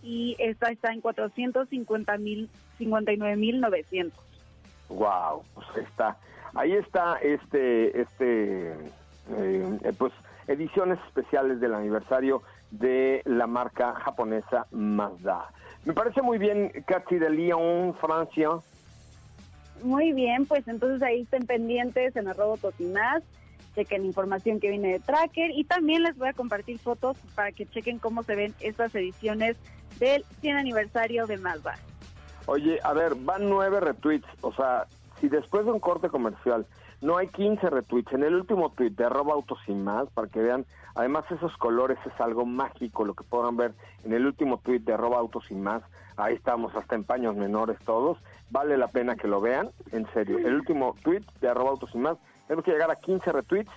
y 0.05 0.37
esta 0.39 0.71
está 0.71 0.93
en 0.93 1.01
450 1.01 2.17
Wow, 4.95 5.43
pues 5.55 5.67
está. 5.89 6.17
Ahí 6.55 6.73
está 6.73 7.17
este, 7.17 8.01
este, 8.01 8.73
eh, 9.31 9.93
pues 9.99 10.13
ediciones 10.47 10.99
especiales 11.07 11.61
del 11.61 11.75
aniversario 11.75 12.43
de 12.71 13.23
la 13.25 13.47
marca 13.47 13.95
japonesa 13.95 14.67
Mazda. 14.71 15.51
Me 15.85 15.93
parece 15.93 16.23
muy 16.23 16.39
bien, 16.39 16.71
Katy 16.87 17.19
de 17.19 17.31
Lyon, 17.31 17.95
Francia. 18.01 18.51
Muy 19.83 20.13
bien, 20.13 20.47
pues 20.47 20.67
entonces 20.69 21.03
ahí 21.03 21.23
estén 21.23 21.47
pendientes 21.47 22.15
en 22.17 22.29
arroba 22.29 22.57
totinaz, 22.57 23.23
chequen 23.75 24.05
información 24.05 24.61
que 24.61 24.71
viene 24.71 24.93
de 24.93 25.01
Tracker 25.01 25.51
y 25.51 25.65
también 25.65 26.05
les 26.05 26.17
voy 26.17 26.29
a 26.29 26.33
compartir 26.33 26.79
fotos 26.79 27.17
para 27.35 27.51
que 27.53 27.67
chequen 27.67 27.99
cómo 27.99 28.23
se 28.23 28.37
ven 28.37 28.55
estas 28.61 28.95
ediciones 28.95 29.57
del 29.99 30.25
100 30.41 30.57
aniversario 30.57 31.27
de 31.27 31.37
Mazda. 31.37 31.75
Oye, 32.47 32.79
a 32.83 32.93
ver, 32.93 33.15
van 33.15 33.49
nueve 33.49 33.81
retweets, 33.81 34.27
o 34.43 34.53
sea, 34.53 34.87
si 35.21 35.29
después 35.29 35.65
de 35.65 35.73
un 35.73 35.81
corte 35.81 36.09
comercial 36.09 36.67
no 37.01 37.17
hay 37.17 37.29
15 37.29 37.71
retweets, 37.71 38.13
en 38.13 38.23
el 38.23 38.35
último 38.35 38.71
tweet 38.71 38.91
de 38.91 39.05
arroba 39.05 39.35
autos 39.35 39.59
y 39.67 39.73
más, 39.73 40.09
para 40.15 40.29
que 40.29 40.41
vean, 40.41 40.65
además 40.95 41.25
esos 41.31 41.57
colores 41.57 41.99
es 42.07 42.21
algo 42.21 42.47
mágico, 42.47 43.05
lo 43.05 43.15
que 43.15 43.25
podrán 43.25 43.57
ver 43.57 43.75
en 44.05 44.13
el 44.13 44.27
último 44.27 44.59
tweet 44.59 44.81
de 44.81 44.95
arroba 44.95 45.19
autos 45.19 45.51
y 45.51 45.55
más, 45.55 45.83
ahí 46.17 46.35
estamos 46.35 46.75
hasta 46.75 46.95
en 46.95 47.05
paños 47.05 47.37
menores 47.37 47.79
todos, 47.85 48.19
vale 48.51 48.77
la 48.77 48.89
pena 48.89 49.17
que 49.17 49.29
lo 49.29 49.41
vean, 49.41 49.71
en 49.93 50.07
serio. 50.13 50.39
El 50.39 50.55
último 50.55 50.95
tweet 51.03 51.23
de 51.41 51.49
arroba 51.49 51.71
autos 51.71 51.91
y 51.95 51.99
más, 51.99 52.17
tenemos 52.47 52.65
que 52.65 52.73
llegar 52.73 52.91
a 52.91 52.97
15 52.97 53.33
retweets 53.33 53.71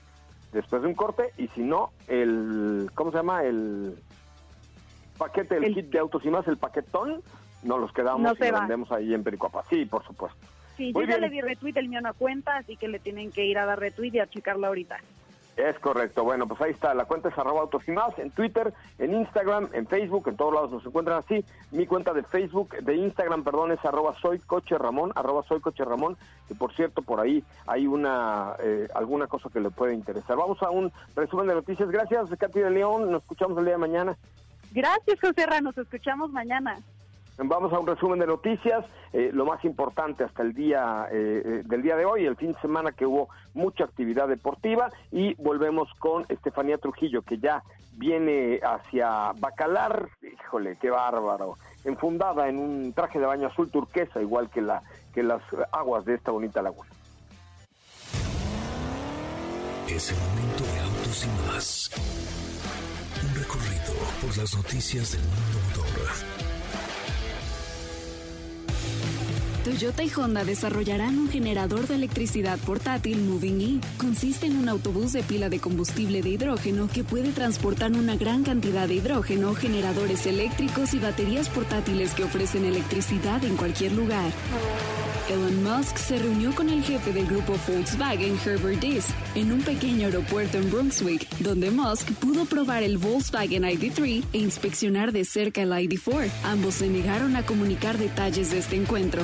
después 0.52 0.82
de 0.82 0.88
un 0.88 0.94
corte 0.94 1.34
y 1.38 1.48
si 1.50 1.62
no, 1.62 1.92
el, 2.08 2.90
¿cómo 2.96 3.12
se 3.12 3.18
llama? 3.18 3.44
El 3.44 3.98
paquete, 5.18 5.58
el, 5.58 5.74
kit 5.74 5.90
de 5.90 6.00
autos 6.00 6.24
y 6.26 6.30
más, 6.30 6.48
el 6.48 6.58
paquetón, 6.58 7.22
nos 7.64 7.80
los 7.80 7.92
quedamos 7.94 8.38
y 8.40 8.52
vendemos 8.52 8.92
ahí 8.92 9.14
en 9.14 9.24
Pericopa. 9.24 9.64
Sí, 9.70 9.86
por 9.86 10.06
supuesto. 10.06 10.40
Sí, 10.76 10.94
yo 10.94 11.02
ya 11.04 11.18
le 11.18 11.30
di 11.30 11.42
retweet, 11.42 11.74
el 11.78 11.90
mío 11.90 12.02
no 12.02 12.14
cuenta, 12.14 12.58
así 12.58 12.76
que 12.78 12.88
le 12.88 13.00
tienen 13.00 13.32
que 13.32 13.46
ir 13.46 13.58
a 13.58 13.66
dar 13.66 13.80
retweet 13.80 14.12
y 14.14 14.20
a 14.20 14.28
checarlo 14.28 14.68
ahorita. 14.68 14.98
Es 15.58 15.80
correcto. 15.80 16.24
Bueno, 16.24 16.48
pues 16.48 16.62
ahí 16.62 16.72
está. 16.72 16.94
La 16.94 17.06
cuenta 17.06 17.30
es 17.30 17.38
arroba 17.38 17.62
autos 17.62 17.82
y 17.88 17.92
más 17.92 18.18
en 18.20 18.30
Twitter, 18.30 18.72
en 19.00 19.16
Instagram, 19.16 19.70
en 19.74 19.88
Facebook, 19.88 20.28
en 20.28 20.38
todos 20.38 20.54
lados 20.54 20.72
nos 20.72 20.86
encuentran 20.86 21.18
así. 21.18 21.44
Mi 21.72 21.88
cuenta 21.88 22.14
de 22.14 22.22
Facebook, 22.22 22.76
de 22.76 22.96
Instagram, 22.96 23.44
perdón, 23.44 23.72
es 23.72 23.84
arroba 23.84 24.14
soy 24.22 24.38
coche 24.38 24.78
Ramón, 24.78 25.12
arroba 25.16 25.42
soy 25.48 25.60
coche 25.60 25.84
Ramón. 25.84 26.16
Y 26.48 26.54
por 26.54 26.76
cierto, 26.76 27.02
por 27.02 27.20
ahí 27.20 27.44
hay 27.66 27.88
una 27.88 28.56
eh, 28.60 28.88
alguna 28.94 29.26
cosa 29.26 29.50
que 29.50 29.60
le 29.60 29.72
puede 29.72 29.96
interesar. 29.96 30.38
Vamos 30.38 30.62
a 30.62 30.70
un 30.70 30.92
resumen 31.16 31.48
de 31.48 31.56
noticias. 31.56 31.90
Gracias, 31.90 32.30
Katy 32.38 32.60
de 32.60 32.70
León. 32.70 33.12
Nos 33.12 33.24
escuchamos 33.24 33.58
el 33.58 33.66
día 33.66 33.74
de 33.74 33.80
mañana. 33.80 34.18
Gracias, 34.72 35.20
José 35.20 35.48
Ra. 35.48 35.60
Nos 35.60 35.76
escuchamos 35.76 36.32
mañana. 36.32 36.78
Vamos 37.40 37.72
a 37.72 37.80
un 37.80 37.86
resumen 37.86 38.18
de 38.18 38.26
noticias, 38.26 38.84
eh, 39.14 39.30
lo 39.32 39.46
más 39.46 39.64
importante 39.64 40.24
hasta 40.24 40.42
el 40.42 40.54
día 40.54 41.08
eh, 41.12 41.42
eh, 41.46 41.62
del 41.66 41.84
día 41.84 41.96
de 41.96 42.04
hoy, 42.04 42.26
el 42.26 42.36
fin 42.36 42.54
de 42.54 42.60
semana 42.62 42.92
que 42.92 43.06
hubo 43.06 43.30
mucha 43.54 43.84
actividad 43.84 44.28
deportiva 44.28 44.90
y 45.12 45.36
volvemos 45.36 45.88
con 46.00 46.26
Estefanía 46.30 46.80
Trujillo 46.80 47.22
que 47.22 47.38
ya 47.38 47.62
viene 47.94 48.60
hacia 48.64 49.34
Bacalar, 49.38 50.10
híjole, 50.22 50.78
qué 50.82 50.90
bárbaro, 50.90 51.58
enfundada 51.84 52.50
en 52.50 52.58
un 52.58 52.94
traje 52.94 53.20
de 53.20 53.28
baño 53.28 53.48
azul 53.48 53.70
turquesa, 53.70 54.20
igual 54.20 54.50
que 54.50 54.62
la 54.62 54.82
que 55.14 55.22
las 55.22 55.42
aguas 55.72 56.06
de 56.06 56.16
esta 56.16 56.32
bonita 56.32 56.62
laguna. 56.64 56.90
Es 59.88 60.12
el 60.12 60.18
momento 60.18 60.64
de 60.64 60.80
autos 60.80 61.26
y 61.26 61.48
más. 61.48 61.92
Un 63.24 63.36
recorrido 63.36 63.94
por 64.22 64.38
las 64.38 64.56
noticias 64.56 65.12
del 65.14 65.22
mundo 65.22 65.67
Toyota 69.68 70.02
y 70.02 70.10
Honda 70.16 70.46
desarrollarán 70.46 71.20
un 71.20 71.30
generador 71.30 71.90
de 71.90 71.96
electricidad 71.96 72.58
portátil 72.58 73.18
Moving 73.18 73.62
E. 73.62 73.82
Consiste 73.98 74.46
en 74.46 74.56
un 74.56 74.70
autobús 74.70 75.12
de 75.12 75.24
pila 75.24 75.50
de 75.50 75.60
combustible 75.60 76.22
de 76.22 76.30
hidrógeno 76.30 76.88
que 76.88 77.04
puede 77.04 77.34
transportar 77.34 77.92
una 77.92 78.16
gran 78.16 78.44
cantidad 78.44 78.88
de 78.88 78.94
hidrógeno, 78.96 79.54
generadores 79.56 80.26
eléctricos 80.26 80.94
y 80.94 81.00
baterías 81.00 81.50
portátiles 81.50 82.14
que 82.14 82.24
ofrecen 82.24 82.64
electricidad 82.64 83.44
en 83.44 83.58
cualquier 83.58 83.92
lugar. 83.92 84.32
Elon 85.30 85.62
Musk 85.62 85.98
se 85.98 86.18
reunió 86.20 86.56
con 86.56 86.70
el 86.70 86.82
jefe 86.82 87.12
del 87.12 87.28
grupo 87.28 87.56
Volkswagen, 87.68 88.40
Herbert 88.46 88.80
Diess, 88.80 89.08
en 89.36 89.52
un 89.52 89.62
pequeño 89.62 90.06
aeropuerto 90.06 90.58
en 90.58 90.72
Brunswick, 90.72 91.28
donde 91.40 91.70
Musk 91.70 92.14
pudo 92.14 92.46
probar 92.46 92.82
el 92.84 92.98
Volkswagen 92.98 93.64
ID3 93.64 94.24
e 94.32 94.38
inspeccionar 94.38 95.12
de 95.12 95.26
cerca 95.26 95.62
el 95.64 95.72
ID4. 95.72 96.30
Ambos 96.46 96.76
se 96.76 96.88
negaron 96.88 97.36
a 97.36 97.46
comunicar 97.46 97.98
detalles 97.98 98.52
de 98.52 98.60
este 98.60 98.78
encuentro. 98.78 99.22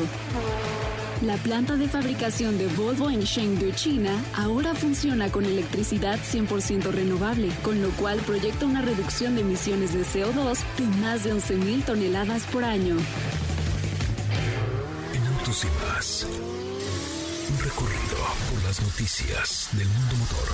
La 1.25 1.37
planta 1.37 1.77
de 1.77 1.87
fabricación 1.87 2.57
de 2.57 2.67
Volvo 2.67 3.09
en 3.09 3.23
Chengdu, 3.23 3.71
China, 3.71 4.11
ahora 4.35 4.75
funciona 4.75 5.31
con 5.31 5.45
electricidad 5.45 6.19
100% 6.19 6.91
renovable, 6.91 7.49
con 7.63 7.81
lo 7.81 7.91
cual 7.91 8.19
proyecta 8.19 8.65
una 8.65 8.81
reducción 8.81 9.35
de 9.35 9.41
emisiones 9.41 9.93
de 9.93 10.01
CO2 10.01 10.57
de 10.77 10.85
más 10.99 11.23
de 11.23 11.33
11.000 11.33 11.85
toneladas 11.85 12.43
por 12.43 12.65
año. 12.65 12.97
En 15.13 15.27
Autos 15.27 15.63
y 15.63 15.67
más, 15.85 16.27
un 17.51 17.63
recorrido 17.63 18.17
por 18.51 18.63
las 18.63 18.81
noticias 18.81 19.69
del 19.71 19.87
mundo 19.87 20.15
motor. 20.17 20.49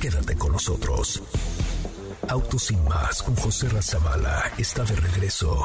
Quédate 0.00 0.36
con 0.36 0.52
nosotros. 0.52 1.20
Autos 2.28 2.70
y 2.70 2.76
más 2.76 3.24
con 3.24 3.34
José 3.34 3.68
Razabala 3.70 4.52
está 4.56 4.84
de 4.84 4.94
regreso. 4.94 5.64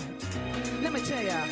Tell 1.11 1.23
ya. 1.25 1.43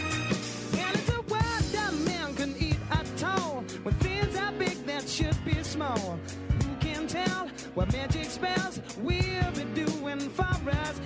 And 0.84 0.96
it's 0.96 1.10
a 1.10 1.22
world 1.24 1.66
that 1.74 1.94
man 2.06 2.34
can 2.34 2.56
eat 2.58 2.80
at 2.92 3.24
all. 3.26 3.62
When 3.84 3.94
things 3.96 4.34
are 4.38 4.54
big 4.54 4.86
that 4.86 5.10
should 5.10 5.36
be 5.44 5.62
small. 5.64 6.18
Who 6.64 6.76
can 6.80 7.08
tell 7.08 7.50
what 7.74 7.92
magic 7.92 8.30
spells 8.30 8.80
we'll 9.00 9.52
be 9.52 9.66
doing 9.76 10.30
for 10.30 10.44
us? 10.44 11.02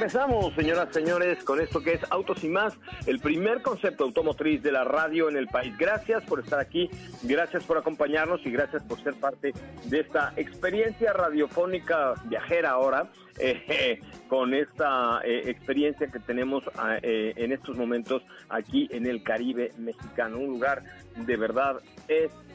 Regresamos, 0.00 0.54
señoras, 0.54 0.88
señores, 0.92 1.44
con 1.44 1.60
esto 1.60 1.82
que 1.82 1.92
es 1.92 2.00
Autos 2.08 2.42
y 2.42 2.48
más, 2.48 2.72
el 3.04 3.20
primer 3.20 3.60
concepto 3.60 4.04
automotriz 4.04 4.62
de 4.62 4.72
la 4.72 4.82
radio 4.82 5.28
en 5.28 5.36
el 5.36 5.46
país. 5.46 5.76
Gracias 5.76 6.24
por 6.24 6.40
estar 6.40 6.58
aquí, 6.58 6.88
gracias 7.22 7.64
por 7.64 7.76
acompañarnos 7.76 8.40
y 8.46 8.50
gracias 8.50 8.82
por 8.84 8.98
ser 9.02 9.12
parte 9.16 9.52
de 9.84 10.00
esta 10.00 10.32
experiencia 10.36 11.12
radiofónica 11.12 12.14
viajera 12.24 12.70
ahora, 12.70 13.10
eh, 13.38 14.00
con 14.26 14.54
esta 14.54 15.20
eh, 15.22 15.50
experiencia 15.50 16.06
que 16.06 16.18
tenemos 16.18 16.64
ah, 16.76 16.96
eh, 17.02 17.34
en 17.36 17.52
estos 17.52 17.76
momentos 17.76 18.22
aquí 18.48 18.88
en 18.92 19.04
el 19.04 19.22
Caribe 19.22 19.72
mexicano, 19.76 20.38
un 20.38 20.46
lugar 20.46 20.82
de 21.14 21.36
verdad 21.36 21.78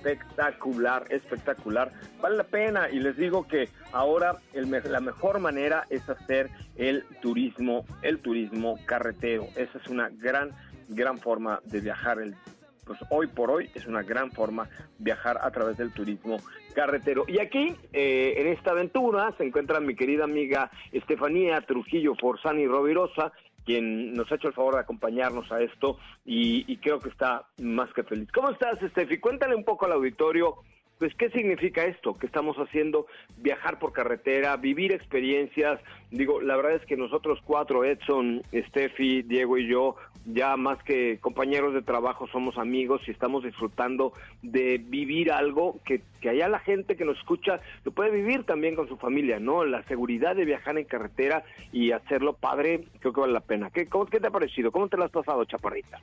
espectacular, 0.05 1.05
espectacular. 1.09 1.91
Vale 2.21 2.37
la 2.37 2.43
pena 2.43 2.89
y 2.89 2.99
les 2.99 3.17
digo 3.17 3.47
que 3.47 3.69
ahora 3.91 4.35
la 4.53 4.99
mejor 4.99 5.39
manera 5.39 5.85
es 5.89 6.07
hacer 6.09 6.49
el 6.75 7.03
turismo, 7.21 7.85
el 8.01 8.19
turismo 8.19 8.77
carretero. 8.85 9.47
Esa 9.55 9.77
es 9.77 9.87
una 9.87 10.09
gran, 10.09 10.51
gran 10.89 11.17
forma 11.17 11.59
de 11.65 11.81
viajar. 11.81 12.19
El, 12.19 12.35
pues 12.85 12.99
hoy 13.09 13.27
por 13.27 13.49
hoy 13.49 13.69
es 13.73 13.87
una 13.87 14.03
gran 14.03 14.31
forma 14.31 14.69
viajar 14.99 15.39
a 15.41 15.49
través 15.51 15.77
del 15.77 15.91
turismo 15.91 16.37
carretero. 16.75 17.25
Y 17.27 17.39
aquí, 17.39 17.75
eh, 17.93 18.35
en 18.37 18.47
esta 18.47 18.71
aventura, 18.71 19.33
se 19.37 19.43
encuentra 19.43 19.79
mi 19.79 19.95
querida 19.95 20.25
amiga 20.25 20.69
Estefanía 20.91 21.61
Trujillo 21.61 22.13
Forzani 22.15 22.67
Rovirosa, 22.67 23.31
quien 23.65 24.13
nos 24.13 24.31
ha 24.31 24.35
hecho 24.35 24.47
el 24.47 24.53
favor 24.53 24.75
de 24.75 24.81
acompañarnos 24.81 25.51
a 25.51 25.61
esto 25.61 25.97
y, 26.23 26.71
y 26.71 26.77
creo 26.77 26.99
que 26.99 27.09
está 27.09 27.47
más 27.57 27.91
que 27.93 28.03
feliz. 28.03 28.31
¿Cómo 28.31 28.51
estás, 28.51 28.81
Estefi? 28.81 29.19
Cuéntale 29.19 29.55
un 29.55 29.63
poco 29.63 29.85
al 29.85 29.93
auditorio, 29.93 30.55
pues, 30.99 31.13
¿qué 31.15 31.29
significa 31.29 31.85
esto 31.85 32.17
que 32.17 32.25
estamos 32.25 32.57
haciendo? 32.57 33.07
Viajar 33.37 33.79
por 33.79 33.91
carretera, 33.91 34.55
vivir 34.57 34.93
experiencias. 34.93 35.79
Digo, 36.11 36.41
la 36.41 36.55
verdad 36.55 36.75
es 36.75 36.85
que 36.85 36.95
nosotros 36.95 37.39
cuatro, 37.43 37.83
Edson, 37.83 38.41
Steffi, 38.53 39.23
Diego 39.23 39.57
y 39.57 39.67
yo, 39.67 39.95
ya 40.25 40.55
más 40.57 40.81
que 40.83 41.19
compañeros 41.19 41.73
de 41.73 41.81
trabajo, 41.81 42.27
somos 42.27 42.57
amigos 42.57 43.01
y 43.07 43.11
estamos 43.11 43.43
disfrutando 43.43 44.13
de 44.41 44.77
vivir 44.77 45.31
algo 45.31 45.79
que, 45.85 46.01
que 46.21 46.29
allá 46.29 46.47
la 46.47 46.59
gente 46.59 46.95
que 46.95 47.05
nos 47.05 47.17
escucha 47.17 47.59
lo 47.83 47.91
puede 47.91 48.11
vivir 48.11 48.43
también 48.43 48.75
con 48.75 48.87
su 48.87 48.97
familia, 48.97 49.39
¿no? 49.39 49.65
La 49.65 49.83
seguridad 49.83 50.35
de 50.35 50.45
viajar 50.45 50.77
en 50.77 50.85
carretera 50.85 51.43
y 51.71 51.91
hacerlo 51.91 52.33
padre, 52.33 52.85
creo 52.99 53.13
que 53.13 53.21
vale 53.21 53.33
la 53.33 53.41
pena. 53.41 53.69
¿Qué, 53.69 53.87
cómo, 53.87 54.05
qué 54.05 54.19
te 54.19 54.27
ha 54.27 54.31
parecido? 54.31 54.71
¿Cómo 54.71 54.87
te 54.87 54.97
lo 54.97 55.03
has 55.03 55.11
pasado, 55.11 55.45
Chaparrita? 55.45 55.99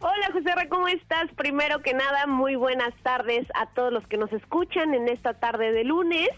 Hola 0.00 0.30
José 0.32 0.54
Ra, 0.54 0.68
¿cómo 0.68 0.88
estás? 0.88 1.30
Primero 1.36 1.80
que 1.80 1.94
nada, 1.94 2.26
muy 2.26 2.56
buenas 2.56 2.92
tardes 3.02 3.46
a 3.54 3.66
todos 3.74 3.92
los 3.92 4.06
que 4.06 4.16
nos 4.16 4.32
escuchan 4.32 4.94
en 4.94 5.08
esta 5.08 5.34
tarde 5.34 5.72
de 5.72 5.84
lunes. 5.84 6.28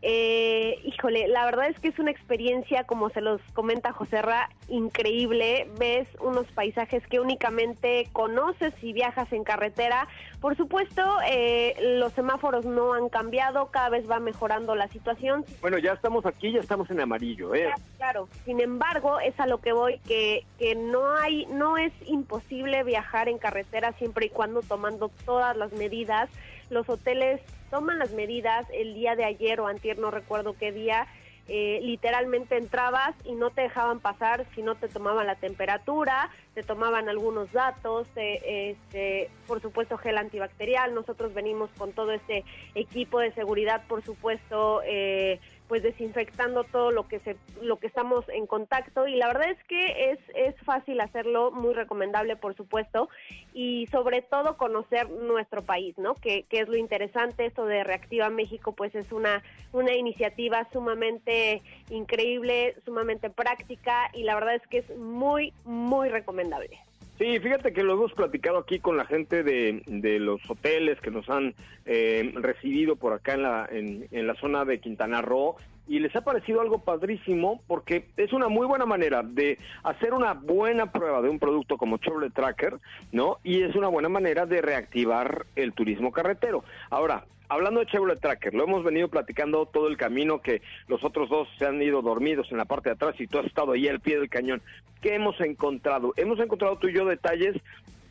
Eh, 0.00 0.80
híjole, 0.84 1.28
la 1.28 1.44
verdad 1.44 1.68
es 1.68 1.78
que 1.78 1.88
es 1.88 1.98
una 1.98 2.10
experiencia, 2.10 2.84
como 2.84 3.10
se 3.10 3.20
los 3.20 3.40
comenta 3.52 3.92
José 3.92 4.22
Ra, 4.22 4.48
increíble. 4.68 5.68
Ves 5.78 6.08
unos 6.20 6.46
paisajes 6.52 7.06
que 7.06 7.20
únicamente 7.20 8.08
conoces 8.12 8.74
si 8.80 8.92
viajas 8.92 9.32
en 9.32 9.44
carretera. 9.44 10.08
Por 10.40 10.56
supuesto, 10.56 11.02
eh, 11.28 11.76
los 11.98 12.12
semáforos 12.14 12.64
no 12.64 12.94
han 12.94 13.08
cambiado, 13.10 13.70
cada 13.70 13.90
vez 13.90 14.10
va 14.10 14.18
mejorando 14.18 14.74
la 14.74 14.88
situación. 14.88 15.44
Bueno, 15.60 15.78
ya 15.78 15.92
estamos 15.92 16.26
aquí, 16.26 16.50
ya 16.50 16.60
estamos 16.60 16.90
en 16.90 17.00
amarillo, 17.00 17.54
¿eh? 17.54 17.70
Claro, 17.98 18.28
sin 18.44 18.60
embargo, 18.60 19.20
es 19.20 19.38
a 19.38 19.46
lo 19.46 19.60
que 19.60 19.72
voy, 19.72 20.00
que, 20.00 20.44
que 20.58 20.74
no 20.74 21.14
hay, 21.14 21.46
no 21.46 21.76
es 21.76 21.92
imposible 22.06 22.82
viajar 22.82 23.01
en 23.12 23.38
carretera 23.38 23.92
siempre 23.92 24.26
y 24.26 24.30
cuando 24.30 24.60
tomando 24.62 25.10
todas 25.26 25.56
las 25.56 25.72
medidas. 25.72 26.30
Los 26.70 26.88
hoteles 26.88 27.40
toman 27.70 27.98
las 27.98 28.12
medidas 28.12 28.66
el 28.72 28.94
día 28.94 29.16
de 29.16 29.24
ayer 29.24 29.60
o 29.60 29.66
antier, 29.66 29.98
no 29.98 30.10
recuerdo 30.10 30.54
qué 30.58 30.72
día, 30.72 31.06
eh, 31.48 31.80
literalmente 31.82 32.56
entrabas 32.56 33.14
y 33.24 33.32
no 33.32 33.50
te 33.50 33.62
dejaban 33.62 33.98
pasar 33.98 34.46
si 34.54 34.62
no 34.62 34.76
te 34.76 34.88
tomaban 34.88 35.26
la 35.26 35.34
temperatura, 35.34 36.30
te 36.54 36.62
tomaban 36.62 37.08
algunos 37.08 37.50
datos, 37.52 38.06
te- 38.14 38.70
este, 38.70 39.28
por 39.46 39.60
supuesto 39.60 39.98
gel 39.98 40.18
antibacterial, 40.18 40.94
nosotros 40.94 41.34
venimos 41.34 41.70
con 41.76 41.92
todo 41.92 42.12
este 42.12 42.44
equipo 42.74 43.18
de 43.18 43.32
seguridad, 43.32 43.82
por 43.88 44.02
supuesto, 44.04 44.82
eh, 44.86 45.40
pues 45.72 45.82
desinfectando 45.82 46.64
todo 46.64 46.90
lo 46.90 47.08
que 47.08 47.18
se 47.20 47.34
lo 47.62 47.78
que 47.78 47.86
estamos 47.86 48.28
en 48.28 48.46
contacto. 48.46 49.08
Y 49.08 49.16
la 49.16 49.26
verdad 49.28 49.48
es 49.48 49.64
que 49.64 50.10
es 50.10 50.18
es 50.34 50.54
fácil 50.66 51.00
hacerlo 51.00 51.50
muy 51.50 51.72
recomendable 51.72 52.36
por 52.36 52.54
supuesto 52.54 53.08
y 53.54 53.86
sobre 53.86 54.20
todo 54.20 54.58
conocer 54.58 55.08
nuestro 55.08 55.62
país 55.62 55.96
no 55.96 56.12
que, 56.12 56.42
que 56.42 56.60
es 56.60 56.68
lo 56.68 56.76
interesante. 56.76 57.46
Esto 57.46 57.64
de 57.64 57.84
reactiva 57.84 58.28
México 58.28 58.72
pues 58.72 58.94
es 58.94 59.12
una 59.12 59.42
una 59.72 59.94
iniciativa 59.94 60.68
sumamente 60.74 61.62
increíble 61.88 62.76
sumamente 62.84 63.30
práctica 63.30 64.10
y 64.12 64.24
la 64.24 64.34
verdad 64.34 64.56
es 64.56 64.66
que 64.66 64.76
es 64.80 64.98
muy 64.98 65.54
muy 65.64 66.10
recomendable 66.10 66.80
Sí, 67.22 67.38
fíjate 67.38 67.72
que 67.72 67.84
lo 67.84 67.92
hemos 67.92 68.12
platicado 68.14 68.58
aquí 68.58 68.80
con 68.80 68.96
la 68.96 69.04
gente 69.04 69.44
de, 69.44 70.18
los 70.18 70.40
hoteles 70.50 71.00
que 71.00 71.12
nos 71.12 71.30
han 71.30 71.54
eh, 71.86 72.32
recibido 72.34 72.96
por 72.96 73.12
acá 73.12 73.34
en 73.34 73.42
la, 73.42 73.68
en 73.70 74.26
la 74.26 74.34
zona 74.34 74.64
de 74.64 74.80
Quintana 74.80 75.22
Roo 75.22 75.54
y 75.88 75.98
les 75.98 76.14
ha 76.14 76.22
parecido 76.22 76.60
algo 76.60 76.78
padrísimo 76.78 77.62
porque 77.66 78.06
es 78.16 78.32
una 78.32 78.48
muy 78.48 78.66
buena 78.66 78.86
manera 78.86 79.22
de 79.22 79.58
hacer 79.82 80.14
una 80.14 80.34
buena 80.34 80.92
prueba 80.92 81.20
de 81.22 81.28
un 81.28 81.38
producto 81.38 81.76
como 81.76 81.98
Chevrolet 81.98 82.32
Tracker, 82.32 82.78
¿no? 83.10 83.38
Y 83.42 83.62
es 83.62 83.74
una 83.74 83.88
buena 83.88 84.08
manera 84.08 84.46
de 84.46 84.62
reactivar 84.62 85.46
el 85.56 85.72
turismo 85.72 86.12
carretero. 86.12 86.64
Ahora, 86.90 87.26
hablando 87.48 87.80
de 87.80 87.86
Chevrolet 87.86 88.20
Tracker, 88.20 88.54
lo 88.54 88.64
hemos 88.64 88.84
venido 88.84 89.08
platicando 89.08 89.66
todo 89.66 89.88
el 89.88 89.96
camino 89.96 90.40
que 90.40 90.62
los 90.88 91.04
otros 91.04 91.28
dos 91.28 91.48
se 91.58 91.66
han 91.66 91.82
ido 91.82 92.00
dormidos 92.00 92.50
en 92.50 92.58
la 92.58 92.64
parte 92.64 92.88
de 92.88 92.94
atrás 92.94 93.20
y 93.20 93.26
tú 93.26 93.38
has 93.38 93.46
estado 93.46 93.72
ahí 93.72 93.88
al 93.88 94.00
pie 94.00 94.18
del 94.18 94.30
cañón. 94.30 94.62
¿Qué 95.00 95.14
hemos 95.14 95.40
encontrado? 95.40 96.14
Hemos 96.16 96.38
encontrado 96.38 96.76
tú 96.76 96.88
y 96.88 96.94
yo 96.94 97.04
detalles 97.04 97.56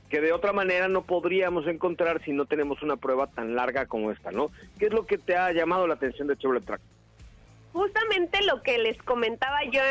que 0.10 0.19
de 0.19 0.34
otra 0.34 0.51
manera 0.51 0.89
no 0.89 1.03
podríamos 1.03 1.65
encontrar 1.67 2.21
si 2.25 2.34
no 2.34 2.45
tenemos 2.45 2.84
una 2.84 2.97
prueba 2.97 3.27
tan 3.27 3.55
larga 3.55 3.86
como 3.86 4.12
esta, 4.12 4.29
¿no? 4.29 4.51
¿Qué 4.77 4.88
es 4.88 4.93
lo 4.93 5.05
que 5.05 5.17
te 5.17 5.38
ha 5.38 5.53
llamado 5.53 5.88
la 5.88 5.93
atención 5.93 6.27
de 6.27 6.36
Chevrolet 6.36 6.65
Tracker? 6.65 6.90
Justamente 7.73 8.43
lo 8.43 8.62
que 8.63 8.77
les 8.79 8.97
comentaba 9.03 9.63
yo, 9.63 9.81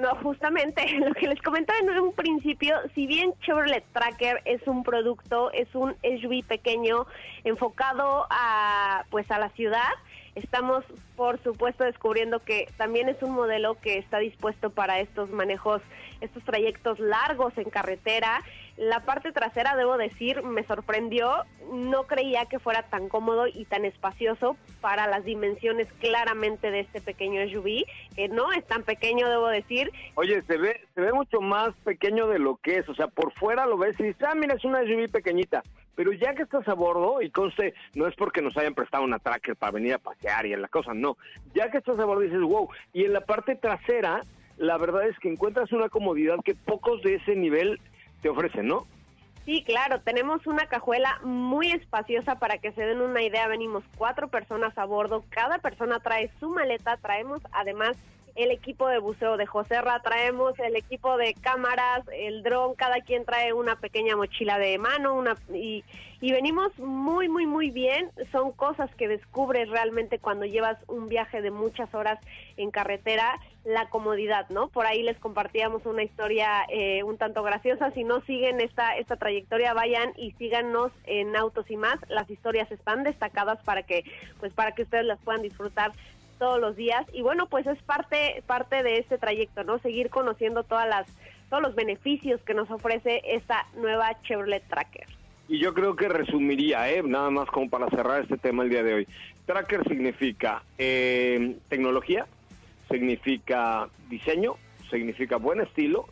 no, 0.00 0.14
justamente 0.22 0.86
lo 0.98 1.12
que 1.12 1.28
les 1.28 1.40
comentaba 1.42 1.78
en 1.78 1.90
un 1.98 2.14
principio, 2.14 2.76
si 2.94 3.06
bien 3.06 3.34
Chevrolet 3.42 3.84
Tracker 3.92 4.40
es 4.46 4.66
un 4.66 4.82
producto, 4.82 5.50
es 5.52 5.68
un 5.74 5.94
SUV 6.02 6.44
pequeño 6.44 7.06
enfocado 7.44 8.26
a 8.30 9.04
pues 9.10 9.30
a 9.30 9.38
la 9.38 9.50
ciudad, 9.50 9.92
estamos 10.34 10.84
por 11.16 11.42
supuesto 11.42 11.84
descubriendo 11.84 12.40
que 12.40 12.68
también 12.78 13.10
es 13.10 13.22
un 13.22 13.32
modelo 13.32 13.74
que 13.74 13.98
está 13.98 14.18
dispuesto 14.18 14.70
para 14.70 15.00
estos 15.00 15.28
manejos, 15.30 15.82
estos 16.22 16.42
trayectos 16.44 16.98
largos 16.98 17.52
en 17.58 17.68
carretera 17.68 18.42
la 18.76 19.04
parte 19.04 19.32
trasera, 19.32 19.76
debo 19.76 19.96
decir, 19.96 20.42
me 20.42 20.64
sorprendió. 20.64 21.44
No 21.72 22.04
creía 22.04 22.46
que 22.46 22.58
fuera 22.58 22.82
tan 22.82 23.08
cómodo 23.08 23.46
y 23.46 23.64
tan 23.64 23.84
espacioso 23.84 24.56
para 24.80 25.06
las 25.06 25.24
dimensiones 25.24 25.86
claramente 26.00 26.70
de 26.70 26.80
este 26.80 27.00
pequeño 27.00 27.48
SUV, 27.48 27.84
que 28.16 28.28
no 28.28 28.52
es 28.52 28.66
tan 28.66 28.82
pequeño, 28.82 29.28
debo 29.28 29.48
decir. 29.48 29.90
Oye, 30.14 30.42
se 30.42 30.56
ve, 30.56 30.80
se 30.94 31.00
ve 31.00 31.12
mucho 31.12 31.40
más 31.40 31.74
pequeño 31.84 32.26
de 32.26 32.38
lo 32.38 32.56
que 32.56 32.78
es. 32.78 32.88
O 32.88 32.94
sea, 32.94 33.06
por 33.06 33.32
fuera 33.34 33.66
lo 33.66 33.78
ves 33.78 33.98
y 34.00 34.04
dices, 34.04 34.22
ah, 34.22 34.34
mira, 34.34 34.54
es 34.54 34.64
una 34.64 34.80
SUV 34.80 35.10
pequeñita. 35.10 35.62
Pero 35.94 36.12
ya 36.12 36.34
que 36.34 36.44
estás 36.44 36.66
a 36.66 36.74
bordo, 36.74 37.20
y 37.20 37.30
conste, 37.30 37.74
no 37.94 38.06
es 38.06 38.14
porque 38.16 38.40
nos 38.40 38.56
hayan 38.56 38.74
prestado 38.74 39.04
una 39.04 39.18
tracker 39.18 39.56
para 39.56 39.72
venir 39.72 39.94
a 39.94 39.98
pasear 39.98 40.46
y 40.46 40.52
en 40.52 40.62
la 40.62 40.68
cosa, 40.68 40.94
no. 40.94 41.18
Ya 41.54 41.70
que 41.70 41.78
estás 41.78 41.98
a 41.98 42.04
bordo 42.04 42.22
dices, 42.22 42.40
wow. 42.40 42.68
Y 42.92 43.04
en 43.04 43.12
la 43.12 43.20
parte 43.20 43.54
trasera, 43.54 44.22
la 44.56 44.78
verdad 44.78 45.06
es 45.08 45.18
que 45.18 45.28
encuentras 45.28 45.72
una 45.72 45.88
comodidad 45.88 46.36
que 46.44 46.54
pocos 46.54 47.02
de 47.02 47.16
ese 47.16 47.34
nivel 47.34 47.80
te 48.20 48.28
ofrecen, 48.28 48.68
¿no? 48.68 48.86
Sí, 49.44 49.64
claro, 49.64 50.00
tenemos 50.00 50.46
una 50.46 50.66
cajuela 50.66 51.18
muy 51.24 51.72
espaciosa 51.72 52.38
para 52.38 52.58
que 52.58 52.72
se 52.72 52.82
den 52.82 53.00
una 53.00 53.22
idea. 53.22 53.48
Venimos 53.48 53.82
cuatro 53.96 54.28
personas 54.28 54.76
a 54.76 54.84
bordo, 54.84 55.24
cada 55.30 55.58
persona 55.58 55.98
trae 56.00 56.30
su 56.38 56.50
maleta, 56.50 56.98
traemos 56.98 57.40
además 57.52 57.96
el 58.34 58.50
equipo 58.50 58.88
de 58.88 58.98
buceo 58.98 59.36
de 59.36 59.46
Joserra, 59.46 60.00
traemos 60.02 60.58
el 60.58 60.76
equipo 60.76 61.16
de 61.16 61.34
cámaras, 61.34 62.04
el 62.12 62.42
dron, 62.42 62.74
cada 62.74 63.00
quien 63.00 63.24
trae 63.24 63.52
una 63.52 63.76
pequeña 63.76 64.16
mochila 64.16 64.58
de 64.58 64.78
mano 64.78 65.14
una, 65.14 65.36
y, 65.52 65.84
y 66.20 66.32
venimos 66.32 66.78
muy, 66.78 67.28
muy, 67.28 67.46
muy 67.46 67.70
bien. 67.70 68.10
Son 68.32 68.52
cosas 68.52 68.94
que 68.96 69.08
descubres 69.08 69.68
realmente 69.68 70.18
cuando 70.18 70.44
llevas 70.44 70.78
un 70.86 71.08
viaje 71.08 71.42
de 71.42 71.50
muchas 71.50 71.92
horas 71.94 72.18
en 72.56 72.70
carretera, 72.70 73.38
la 73.64 73.88
comodidad, 73.88 74.48
¿no? 74.48 74.68
Por 74.68 74.86
ahí 74.86 75.02
les 75.02 75.18
compartíamos 75.18 75.84
una 75.84 76.02
historia 76.02 76.64
eh, 76.68 77.02
un 77.02 77.18
tanto 77.18 77.42
graciosa. 77.42 77.90
Si 77.90 78.04
no 78.04 78.20
siguen 78.22 78.60
esta, 78.60 78.96
esta 78.96 79.16
trayectoria, 79.16 79.74
vayan 79.74 80.12
y 80.16 80.32
síganos 80.32 80.92
en 81.04 81.36
Autos 81.36 81.70
y 81.70 81.76
más. 81.76 81.98
Las 82.08 82.30
historias 82.30 82.70
están 82.72 83.02
destacadas 83.02 83.62
para 83.64 83.82
que, 83.82 84.04
pues, 84.38 84.52
para 84.52 84.72
que 84.72 84.82
ustedes 84.82 85.04
las 85.04 85.18
puedan 85.20 85.42
disfrutar 85.42 85.92
todos 86.40 86.58
los 86.58 86.74
días. 86.74 87.06
Y 87.12 87.22
bueno 87.22 87.46
pues 87.46 87.66
es 87.68 87.80
parte 87.82 88.42
parte 88.46 88.82
de 88.82 88.98
este 88.98 89.18
trayecto 89.18 89.62
no 89.62 89.78
seguir 89.78 90.10
conociendo 90.10 90.64
todas 90.64 90.88
las 90.88 91.06
todos 91.48 91.62
los 91.62 91.74
beneficios 91.76 92.40
que 92.42 92.54
nos 92.54 92.70
ofrece 92.70 93.22
esta 93.24 93.66
nueva 93.76 94.20
Chevrolet 94.22 94.66
Tracker. 94.66 95.06
Y 95.48 95.58
yo 95.58 95.74
creo 95.74 95.94
que 95.94 96.08
resumiría 96.08 96.90
eh 96.90 97.02
nada 97.04 97.30
más 97.30 97.48
como 97.50 97.68
para 97.68 97.88
cerrar 97.90 98.22
este 98.22 98.38
tema 98.38 98.62
el 98.64 98.70
día 98.70 98.82
de 98.82 98.94
hoy. 98.94 99.08
Tracker 99.46 99.84
significa 99.86 100.62
eh, 100.78 101.56
tecnología 101.68 102.26
significa 102.88 103.88
diseño 104.08 104.56
significa 104.90 105.36
buen 105.36 105.60
estilo 105.60 106.06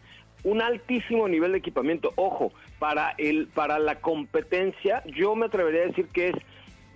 un 0.44 0.62
altísimo 0.62 1.26
nivel 1.26 1.52
de 1.52 1.58
equipamiento. 1.58 2.12
Ojo 2.16 2.52
para 2.78 3.14
el 3.18 3.48
para 3.48 3.78
la 3.78 3.96
competencia 4.00 5.02
yo 5.06 5.34
me 5.34 5.46
atrevería 5.46 5.82
a 5.82 5.86
decir 5.86 6.08
que 6.08 6.28
es 6.28 6.36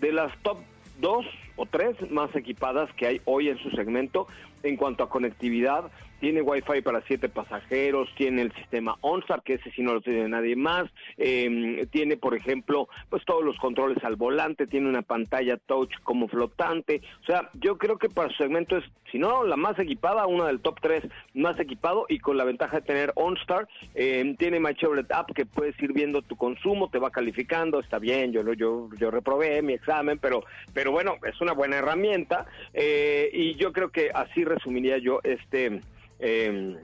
de 0.00 0.12
las 0.12 0.36
top 0.42 0.58
dos 1.00 1.24
o 1.62 1.66
tres 1.66 1.94
más 2.10 2.34
equipadas 2.34 2.92
que 2.94 3.06
hay 3.06 3.20
hoy 3.24 3.48
en 3.48 3.56
su 3.58 3.70
segmento 3.70 4.26
en 4.64 4.76
cuanto 4.76 5.04
a 5.04 5.08
conectividad 5.08 5.92
tiene 6.22 6.40
Wi-Fi 6.40 6.82
para 6.82 7.02
siete 7.08 7.28
pasajeros, 7.28 8.08
tiene 8.16 8.42
el 8.42 8.52
sistema 8.52 8.96
OnStar, 9.00 9.42
que 9.42 9.54
ese 9.54 9.72
sí 9.72 9.82
no 9.82 9.94
lo 9.94 10.00
tiene 10.00 10.28
nadie 10.28 10.54
más, 10.54 10.84
em, 11.16 11.84
tiene, 11.88 12.16
por 12.16 12.36
ejemplo, 12.36 12.88
pues 13.10 13.24
todos 13.24 13.44
los 13.44 13.58
controles 13.58 14.04
al 14.04 14.14
volante, 14.14 14.68
tiene 14.68 14.88
una 14.88 15.02
pantalla 15.02 15.56
touch 15.56 15.90
como 16.04 16.28
flotante, 16.28 17.02
o 17.22 17.26
sea, 17.26 17.50
yo 17.54 17.76
creo 17.76 17.98
que 17.98 18.08
para 18.08 18.28
su 18.28 18.36
segmento 18.36 18.76
es, 18.76 18.84
si 19.10 19.18
no, 19.18 19.42
la 19.42 19.56
más 19.56 19.76
equipada, 19.80 20.28
una 20.28 20.46
del 20.46 20.60
top 20.60 20.78
3 20.80 21.02
más 21.34 21.58
equipado 21.58 22.06
y 22.08 22.20
con 22.20 22.36
la 22.36 22.44
ventaja 22.44 22.76
de 22.76 22.86
tener 22.86 23.12
OnStar, 23.16 23.66
eh, 23.96 24.36
tiene 24.38 24.60
My 24.60 24.76
Chevrolet 24.76 25.10
App 25.10 25.32
que 25.32 25.44
puedes 25.44 25.74
ir 25.82 25.92
viendo 25.92 26.22
tu 26.22 26.36
consumo, 26.36 26.88
te 26.88 27.00
va 27.00 27.10
calificando, 27.10 27.80
está 27.80 27.98
bien, 27.98 28.30
yo 28.30 28.44
yo 28.52 28.90
yo 28.96 29.10
reprobé 29.10 29.60
mi 29.60 29.72
examen, 29.72 30.20
pero 30.20 30.44
pero 30.72 30.92
bueno, 30.92 31.16
es 31.26 31.40
una 31.40 31.52
buena 31.52 31.78
herramienta 31.78 32.46
eh, 32.72 33.28
y 33.32 33.56
yo 33.56 33.72
creo 33.72 33.90
que 33.90 34.10
así 34.14 34.44
resumiría 34.44 34.98
yo 34.98 35.18
este 35.24 35.80
eh, 36.22 36.78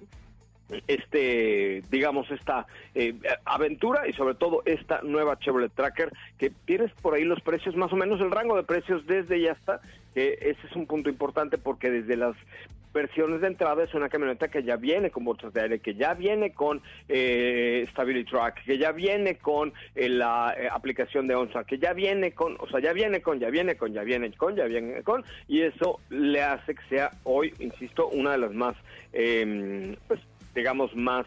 este, 0.87 1.83
digamos, 1.91 2.31
esta 2.31 2.67
eh, 2.95 3.15
aventura 3.45 4.07
y 4.07 4.13
sobre 4.13 4.35
todo 4.35 4.63
esta 4.67 5.01
nueva 5.03 5.39
Chevrolet 5.39 5.73
Tracker 5.73 6.13
que 6.37 6.51
tienes 6.67 6.93
por 7.01 7.15
ahí 7.15 7.25
los 7.25 7.41
precios, 7.41 7.75
más 7.77 7.93
o 7.93 7.97
menos 7.97 8.21
el 8.21 8.31
rango 8.31 8.57
de 8.57 8.65
precios 8.65 9.07
desde 9.07 9.41
ya 9.41 9.53
está, 9.53 9.81
que 10.15 10.35
ese 10.41 10.67
es 10.69 10.77
un 10.77 10.87
punto 10.87 11.09
importante 11.09 11.57
porque 11.57 11.91
desde 11.91 12.17
las 12.17 12.37
versiones 12.93 13.41
de 13.41 13.49
entrada 13.49 13.85
es 13.85 13.95
una 13.95 14.09
camioneta 14.09 14.49
que 14.49 14.63
ya 14.63 14.77
viene 14.77 15.11
con 15.11 15.25
bolsas 15.25 15.53
de 15.53 15.63
aire, 15.63 15.79
que 15.81 15.95
ya 15.95 16.15
viene 16.15 16.53
con 16.53 16.83
eh, 17.09 17.87
Stability 17.91 18.31
Track, 18.31 18.65
que 18.65 18.79
ya 18.79 18.93
viene 18.93 19.37
con 19.37 19.73
eh, 19.95 20.09
la 20.09 20.55
eh, 20.59 20.69
aplicación 20.71 21.27
de 21.27 21.35
OnStar, 21.35 21.67
que 21.67 21.79
ya 21.79 21.93
viene 21.93 22.33
con, 22.33 22.57
o 22.59 22.69
sea, 22.69 22.81
ya 22.81 22.93
viene 22.93 23.21
con, 23.21 23.39
ya 23.39 23.51
viene 23.51 23.77
con, 23.77 23.93
ya 23.93 24.03
viene 24.03 24.33
con, 24.33 24.57
ya 24.57 24.65
viene 24.65 25.03
con, 25.03 25.25
y 25.47 25.63
eso 25.63 26.01
le 26.11 26.43
hace 26.43 26.75
que 26.75 26.83
sea 26.89 27.11
hoy, 27.25 27.55
insisto, 27.59 28.09
una 28.09 28.33
de 28.33 28.39
las 28.39 28.53
más, 28.53 28.77
em, 29.13 29.97
pues, 30.07 30.21
digamos, 30.55 30.95
más 30.97 31.27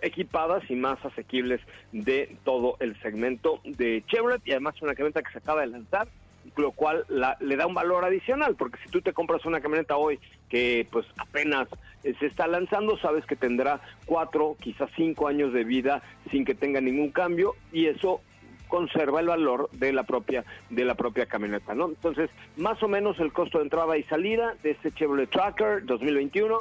equipadas 0.00 0.68
y 0.68 0.74
más 0.74 1.04
asequibles 1.04 1.60
de 1.92 2.36
todo 2.44 2.76
el 2.80 3.00
segmento 3.02 3.60
de 3.62 4.02
Chevrolet 4.08 4.42
y 4.44 4.50
además 4.50 4.82
una 4.82 4.94
camioneta 4.94 5.22
que 5.22 5.30
se 5.30 5.38
acaba 5.38 5.60
de 5.60 5.68
lanzar 5.68 6.08
lo 6.56 6.72
cual 6.72 7.04
le 7.40 7.56
da 7.56 7.66
un 7.66 7.74
valor 7.74 8.04
adicional, 8.04 8.56
porque 8.56 8.78
si 8.84 8.90
tú 8.90 9.00
te 9.00 9.12
compras 9.12 9.44
una 9.46 9.60
camioneta 9.60 9.96
hoy 9.96 10.18
que 10.48 10.86
pues 10.90 11.06
apenas 11.16 11.68
eh, 12.04 12.14
se 12.18 12.26
está 12.26 12.46
lanzando, 12.46 12.98
sabes 12.98 13.24
que 13.26 13.36
tendrá 13.36 13.80
cuatro, 14.06 14.56
quizás 14.60 14.90
cinco 14.96 15.28
años 15.28 15.52
de 15.52 15.64
vida 15.64 16.02
sin 16.30 16.44
que 16.44 16.54
tenga 16.54 16.80
ningún 16.80 17.10
cambio 17.10 17.54
y 17.72 17.86
eso 17.86 18.20
conserva 18.68 19.20
el 19.20 19.26
valor 19.26 19.68
de 19.72 19.92
la 19.92 20.04
propia 20.04 20.44
de 20.70 20.84
la 20.84 20.94
propia 20.94 21.26
camioneta, 21.26 21.74
¿no? 21.74 21.88
Entonces, 21.88 22.30
más 22.56 22.82
o 22.82 22.88
menos 22.88 23.20
el 23.20 23.32
costo 23.32 23.58
de 23.58 23.64
entrada 23.64 23.98
y 23.98 24.02
salida 24.04 24.54
de 24.62 24.70
este 24.70 24.90
Chevrolet 24.92 25.28
Tracker 25.28 25.84
2021 25.84 26.58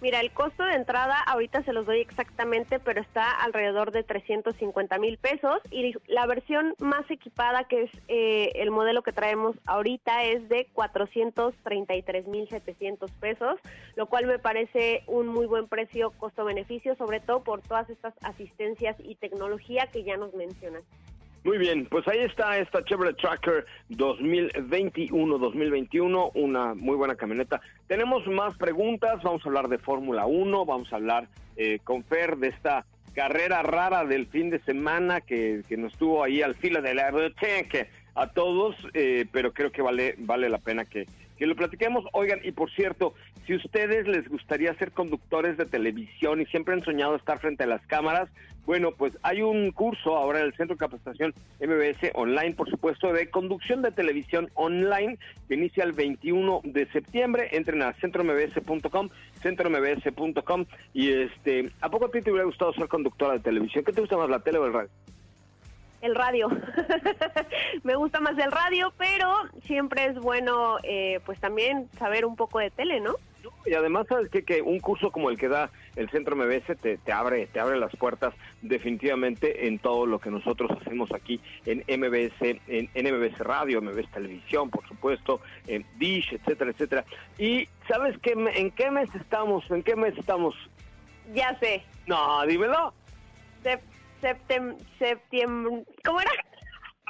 Mira, 0.00 0.20
el 0.20 0.30
costo 0.30 0.62
de 0.62 0.74
entrada 0.74 1.20
ahorita 1.26 1.64
se 1.64 1.72
los 1.72 1.84
doy 1.84 2.00
exactamente, 2.00 2.78
pero 2.78 3.00
está 3.00 3.32
alrededor 3.42 3.90
de 3.90 4.04
350 4.04 4.96
mil 4.98 5.18
pesos 5.18 5.60
y 5.72 5.92
la 6.06 6.24
versión 6.26 6.74
más 6.78 7.10
equipada, 7.10 7.64
que 7.64 7.82
es 7.82 7.90
eh, 8.06 8.52
el 8.54 8.70
modelo 8.70 9.02
que 9.02 9.12
traemos 9.12 9.56
ahorita, 9.66 10.22
es 10.22 10.48
de 10.48 10.68
433 10.72 12.28
mil 12.28 12.48
700 12.48 13.10
pesos, 13.12 13.58
lo 13.96 14.06
cual 14.06 14.26
me 14.26 14.38
parece 14.38 15.02
un 15.08 15.26
muy 15.26 15.46
buen 15.46 15.66
precio 15.66 16.12
costo-beneficio, 16.12 16.94
sobre 16.94 17.18
todo 17.18 17.42
por 17.42 17.62
todas 17.62 17.90
estas 17.90 18.14
asistencias 18.22 18.94
y 19.00 19.16
tecnología 19.16 19.88
que 19.88 20.04
ya 20.04 20.16
nos 20.16 20.32
mencionan. 20.32 20.82
Muy 21.44 21.56
bien, 21.56 21.86
pues 21.86 22.06
ahí 22.08 22.18
está 22.18 22.58
esta 22.58 22.84
Chevrolet 22.84 23.16
Tracker 23.16 23.64
2021-2021, 23.90 26.32
una 26.34 26.74
muy 26.74 26.96
buena 26.96 27.14
camioneta. 27.14 27.60
Tenemos 27.86 28.26
más 28.26 28.58
preguntas, 28.58 29.22
vamos 29.22 29.42
a 29.44 29.48
hablar 29.48 29.68
de 29.68 29.78
Fórmula 29.78 30.26
1, 30.26 30.66
vamos 30.66 30.92
a 30.92 30.96
hablar 30.96 31.28
eh, 31.56 31.78
con 31.84 32.02
Fer 32.04 32.38
de 32.38 32.48
esta 32.48 32.84
carrera 33.14 33.62
rara 33.62 34.04
del 34.04 34.26
fin 34.26 34.50
de 34.50 34.58
semana 34.60 35.20
que, 35.20 35.62
que 35.68 35.76
nos 35.76 35.96
tuvo 35.96 36.24
ahí 36.24 36.42
al 36.42 36.56
filo 36.56 36.82
de 36.82 36.94
la 36.94 37.12
que 37.70 37.88
a 38.14 38.26
todos, 38.28 38.74
eh, 38.94 39.26
pero 39.30 39.52
creo 39.52 39.70
que 39.70 39.80
vale, 39.80 40.16
vale 40.18 40.48
la 40.48 40.58
pena 40.58 40.84
que, 40.84 41.06
que 41.38 41.46
lo 41.46 41.54
platiquemos. 41.54 42.04
Oigan, 42.12 42.40
y 42.42 42.52
por 42.52 42.70
cierto, 42.72 43.14
si 43.46 43.54
ustedes 43.54 44.06
les 44.06 44.28
gustaría 44.28 44.74
ser 44.74 44.92
conductores 44.92 45.56
de 45.56 45.66
televisión 45.66 46.40
y 46.40 46.46
siempre 46.46 46.74
han 46.74 46.84
soñado 46.84 47.16
estar 47.16 47.38
frente 47.38 47.64
a 47.64 47.68
las 47.68 47.86
cámaras, 47.86 48.28
Bueno, 48.68 48.92
pues 48.92 49.16
hay 49.22 49.40
un 49.40 49.70
curso 49.70 50.14
ahora 50.14 50.40
en 50.40 50.44
el 50.44 50.54
Centro 50.54 50.74
de 50.74 50.80
Capacitación 50.80 51.32
MBS 51.58 52.10
online, 52.12 52.52
por 52.52 52.68
supuesto, 52.68 53.14
de 53.14 53.30
conducción 53.30 53.80
de 53.80 53.92
televisión 53.92 54.50
online 54.52 55.18
que 55.48 55.54
inicia 55.54 55.84
el 55.84 55.92
21 55.92 56.60
de 56.64 56.84
septiembre. 56.92 57.48
Entren 57.52 57.80
a 57.80 57.94
centrombs.com, 57.94 59.08
centrombs.com 59.40 60.66
y 60.92 61.12
este, 61.12 61.72
¿a 61.80 61.88
poco 61.88 62.04
a 62.04 62.10
ti 62.10 62.20
te 62.20 62.30
hubiera 62.30 62.44
gustado 62.44 62.74
ser 62.74 62.88
conductora 62.88 63.32
de 63.32 63.40
televisión? 63.40 63.84
¿Qué 63.84 63.92
te 63.94 64.02
gusta 64.02 64.18
más, 64.18 64.28
la 64.28 64.40
tele 64.40 64.58
o 64.58 64.66
el 64.66 64.74
radio? 64.74 64.90
El 66.02 66.14
radio. 66.14 66.50
Me 67.84 67.96
gusta 67.96 68.20
más 68.20 68.36
el 68.36 68.52
radio, 68.52 68.92
pero 68.98 69.32
siempre 69.62 70.04
es 70.04 70.16
bueno, 70.16 70.76
eh, 70.82 71.20
pues 71.24 71.40
también 71.40 71.88
saber 71.98 72.26
un 72.26 72.36
poco 72.36 72.58
de 72.58 72.70
tele, 72.70 73.00
¿no? 73.00 73.14
Y 73.66 73.74
además, 73.74 74.06
¿sabes 74.08 74.30
qué? 74.30 74.44
Que 74.44 74.62
un 74.62 74.80
curso 74.80 75.10
como 75.10 75.30
el 75.30 75.38
que 75.38 75.48
da 75.48 75.70
el 75.96 76.08
Centro 76.10 76.36
MBS 76.36 76.78
te, 76.80 76.98
te, 76.98 77.12
abre 77.12 77.46
te 77.46 77.60
abre 77.60 77.78
las 77.78 77.94
puertas 77.96 78.34
definitivamente 78.62 79.66
en 79.66 79.78
todo 79.78 80.06
lo 80.06 80.18
que 80.18 80.30
nosotros 80.30 80.70
hacemos 80.80 81.12
aquí 81.12 81.40
en 81.66 81.78
MBS, 81.88 82.40
en, 82.40 82.88
en 82.94 83.14
MBS 83.14 83.38
Radio, 83.38 83.82
MBS 83.82 84.10
Televisión, 84.10 84.70
por 84.70 84.86
supuesto, 84.88 85.40
en 85.66 85.84
Dish, 85.98 86.32
etcétera, 86.32 86.70
etcétera. 86.70 87.04
Y 87.38 87.68
¿sabes 87.86 88.16
qué? 88.18 88.32
¿En 88.32 88.70
qué 88.70 88.90
mes 88.90 89.14
estamos? 89.14 89.70
¿En 89.70 89.82
qué 89.82 89.96
mes 89.96 90.16
estamos? 90.16 90.54
Ya 91.34 91.58
sé. 91.58 91.82
No, 92.06 92.44
dímelo. 92.46 92.94
Sep 93.62 93.82
septem 94.20 94.76
septiembre. 94.98 95.84
¿Cómo 96.04 96.20
era? 96.20 96.30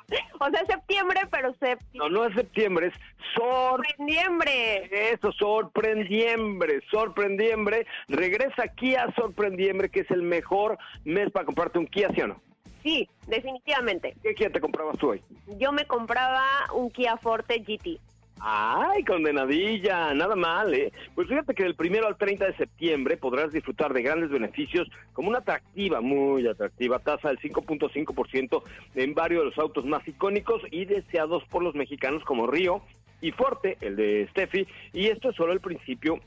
O 0.41 0.51
sea, 0.51 0.65
septiembre, 0.67 1.21
pero 1.31 1.51
septiembre. 1.55 1.87
No, 1.95 2.09
no 2.09 2.25
es 2.25 2.35
septiembre, 2.35 2.87
es 2.89 2.95
sorprendiembre. 3.35 4.89
Eso, 5.13 5.33
sorprendiembre, 5.33 6.81
sorprendiembre. 6.91 7.87
Regresa 8.09 8.69
Kia 8.69 9.13
Sorprendiembre, 9.17 9.89
que 9.89 10.01
es 10.01 10.11
el 10.11 10.23
mejor 10.23 10.79
mes 11.05 11.31
para 11.31 11.45
comprarte 11.45 11.79
un 11.79 11.87
Kia, 11.87 12.09
¿sí 12.15 12.23
o 12.23 12.29
no? 12.29 12.41
Sí, 12.83 13.09
definitivamente. 13.27 14.15
¿Qué 14.23 14.35
Kia 14.35 14.51
te 14.51 14.61
comprabas 14.61 14.97
tú 14.99 15.11
hoy? 15.11 15.23
Yo 15.59 15.73
me 15.73 15.85
compraba 15.87 16.45
un 16.73 16.91
Kia 16.91 17.17
Forte 17.17 17.59
GT. 17.59 18.01
Ay, 18.41 19.05
condenadilla, 19.05 20.15
nada 20.15 20.37
mal, 20.37 20.73
¿eh? 20.73 20.93
Pues 21.15 21.29
fíjate 21.29 21.55
que 21.55 21.65
del 21.65 21.75
primero 21.75 22.07
al 22.07 22.17
30 22.17 22.47
de 22.47 22.57
septiembre 22.57 23.17
podrás 23.17 23.53
disfrutar 23.53 23.93
de 23.93 24.03
grandes 24.03 24.31
beneficios 24.31 24.89
como 25.13 25.29
una 25.29 25.39
atractiva, 25.39 26.01
muy 26.01 26.47
atractiva 26.47 26.99
tasa 27.01 27.29
del 27.29 27.39
5.5% 27.41 28.63
en 28.95 29.15
varios 29.15 29.43
de 29.43 29.47
los 29.47 29.59
autos 29.59 29.85
más 29.85 30.07
icónicos 30.07 30.63
y 30.71 30.85
deseados 30.85 31.45
por 31.45 31.63
los 31.63 31.75
mexicanos 31.75 32.25
como 32.25 32.47
Río 32.47 32.83
y 33.21 33.33
Forte, 33.33 33.77
el 33.81 33.97
de 33.97 34.29
Steffi, 34.31 34.67
y 34.93 35.09
esto 35.09 35.31
es 35.31 35.37
solo 35.37 35.53
el 35.53 35.61
principio 35.61 36.21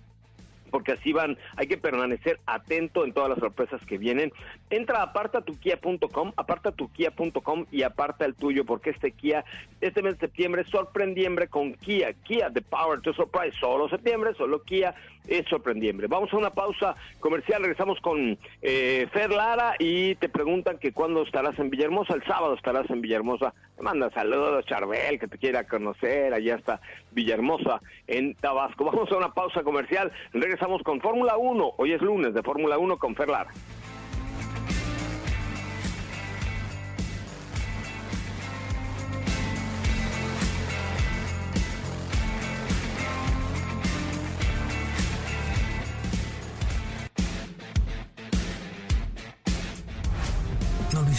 porque 0.71 0.93
así 0.93 1.11
van, 1.11 1.37
hay 1.57 1.67
que 1.67 1.77
permanecer 1.77 2.39
atento 2.45 3.03
en 3.03 3.13
todas 3.13 3.29
las 3.29 3.39
sorpresas 3.39 3.85
que 3.85 3.97
vienen. 3.97 4.31
Entra 4.71 4.99
a 4.99 5.03
apartatukia.com, 5.03 6.31
apartatukia.com 6.37 7.65
y 7.71 7.83
aparta 7.83 8.23
el 8.23 8.35
tuyo, 8.35 8.63
porque 8.63 8.91
este 8.91 9.11
Kia, 9.11 9.43
este 9.81 10.01
mes 10.01 10.13
de 10.13 10.21
septiembre, 10.21 10.63
sorprendiembre 10.63 11.49
con 11.49 11.73
Kia, 11.73 12.13
Kia, 12.23 12.49
The 12.49 12.61
Power 12.61 13.01
to 13.01 13.13
Surprise, 13.13 13.53
solo 13.59 13.89
septiembre, 13.89 14.33
solo 14.37 14.63
Kia, 14.63 14.95
es 15.27 15.45
sorprendiembre. 15.49 16.07
Vamos 16.07 16.31
a 16.31 16.37
una 16.37 16.51
pausa 16.51 16.95
comercial, 17.19 17.61
regresamos 17.61 17.99
con 17.99 18.37
eh, 18.61 19.07
Fer 19.11 19.31
Lara 19.31 19.75
y 19.77 20.15
te 20.15 20.29
preguntan 20.29 20.77
que 20.77 20.93
cuándo 20.93 21.23
estarás 21.23 21.59
en 21.59 21.69
Villahermosa, 21.69 22.13
el 22.13 22.23
sábado 22.23 22.53
estarás 22.53 22.89
en 22.89 23.01
Villahermosa, 23.01 23.53
te 23.75 23.83
manda 23.83 24.09
saludos 24.11 24.65
Charbel, 24.67 25.19
que 25.19 25.27
te 25.27 25.37
quiera 25.37 25.65
conocer, 25.65 26.33
allá 26.33 26.55
está 26.55 26.79
Villahermosa 27.11 27.81
en 28.07 28.35
Tabasco. 28.35 28.85
Vamos 28.91 29.11
a 29.11 29.17
una 29.17 29.33
pausa 29.33 29.63
comercial, 29.63 30.13
regresamos 30.31 30.81
con 30.83 31.01
Fórmula 31.01 31.35
1, 31.35 31.73
hoy 31.77 31.91
es 31.91 32.01
lunes 32.01 32.33
de 32.33 32.41
Fórmula 32.41 32.77
1 32.77 32.97
con 32.97 33.15
Fer 33.15 33.27
Lara. 33.27 33.51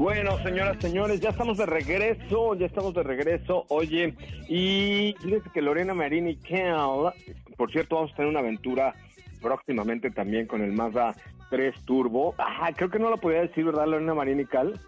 Bueno, 0.00 0.38
señoras, 0.38 0.78
señores, 0.80 1.20
ya 1.20 1.28
estamos 1.28 1.58
de 1.58 1.66
regreso, 1.66 2.54
ya 2.54 2.64
estamos 2.64 2.94
de 2.94 3.02
regreso. 3.02 3.66
Oye, 3.68 4.14
y 4.48 5.14
fíjense 5.20 5.50
que 5.52 5.60
Lorena 5.60 5.92
Marín 5.92 6.26
y 6.26 6.36
Kel, 6.36 6.74
por 7.58 7.70
cierto, 7.70 7.96
vamos 7.96 8.10
a 8.10 8.16
tener 8.16 8.30
una 8.30 8.40
aventura 8.40 8.94
próximamente 9.42 10.10
también 10.10 10.46
con 10.46 10.62
el 10.62 10.72
Mazda 10.72 11.14
3 11.50 11.84
Turbo. 11.84 12.34
Ah, 12.38 12.70
creo 12.74 12.88
que 12.88 12.98
no 12.98 13.10
lo 13.10 13.18
podía 13.18 13.42
decir, 13.42 13.66
¿verdad, 13.66 13.88
Lorena 13.88 14.14
Marín 14.14 14.40
y 14.40 14.46
Cal? 14.46 14.80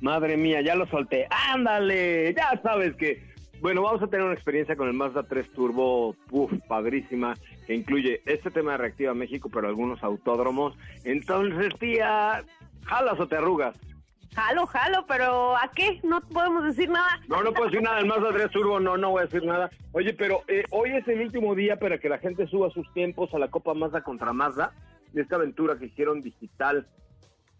Madre 0.00 0.38
mía, 0.38 0.62
ya 0.62 0.74
lo 0.76 0.86
solté. 0.86 1.26
¡Ándale! 1.52 2.32
Ya 2.34 2.58
sabes 2.62 2.96
que... 2.96 3.22
Bueno, 3.60 3.82
vamos 3.82 4.00
a 4.00 4.06
tener 4.06 4.24
una 4.24 4.34
experiencia 4.34 4.76
con 4.76 4.88
el 4.88 4.94
Mazda 4.94 5.24
3 5.24 5.52
Turbo, 5.52 6.16
uf, 6.30 6.52
padrísima, 6.66 7.36
que 7.66 7.74
incluye 7.74 8.22
este 8.24 8.50
tema 8.50 8.72
de 8.72 8.78
Reactiva 8.78 9.12
México, 9.12 9.50
pero 9.52 9.68
algunos 9.68 10.02
autódromos. 10.02 10.74
Entonces, 11.04 11.78
tía, 11.78 12.42
¿jalas 12.86 13.20
o 13.20 13.28
te 13.28 13.36
arrugas? 13.36 13.76
Jalo, 14.34 14.66
jalo, 14.66 15.04
pero 15.06 15.56
¿a 15.56 15.70
qué? 15.74 16.00
No 16.02 16.20
podemos 16.20 16.64
decir 16.64 16.88
nada. 16.88 17.20
No, 17.28 17.42
no 17.42 17.52
puedo 17.52 17.66
decir 17.66 17.82
nada 17.82 17.96
del 17.98 18.06
Mazda 18.06 18.32
3 18.32 18.50
Turbo, 18.50 18.80
no, 18.80 18.96
no 18.96 19.10
voy 19.10 19.22
a 19.22 19.24
decir 19.26 19.44
nada. 19.44 19.70
Oye, 19.92 20.12
pero 20.14 20.42
eh, 20.48 20.64
hoy 20.70 20.90
es 20.90 21.06
el 21.08 21.20
último 21.20 21.54
día 21.54 21.78
para 21.78 21.98
que 21.98 22.08
la 22.08 22.18
gente 22.18 22.46
suba 22.48 22.70
sus 22.70 22.92
tiempos 22.92 23.32
a 23.34 23.38
la 23.38 23.48
Copa 23.48 23.74
Mazda 23.74 24.02
contra 24.02 24.32
Mazda, 24.32 24.72
de 25.12 25.22
esta 25.22 25.36
aventura 25.36 25.78
que 25.78 25.86
hicieron 25.86 26.20
digital 26.20 26.86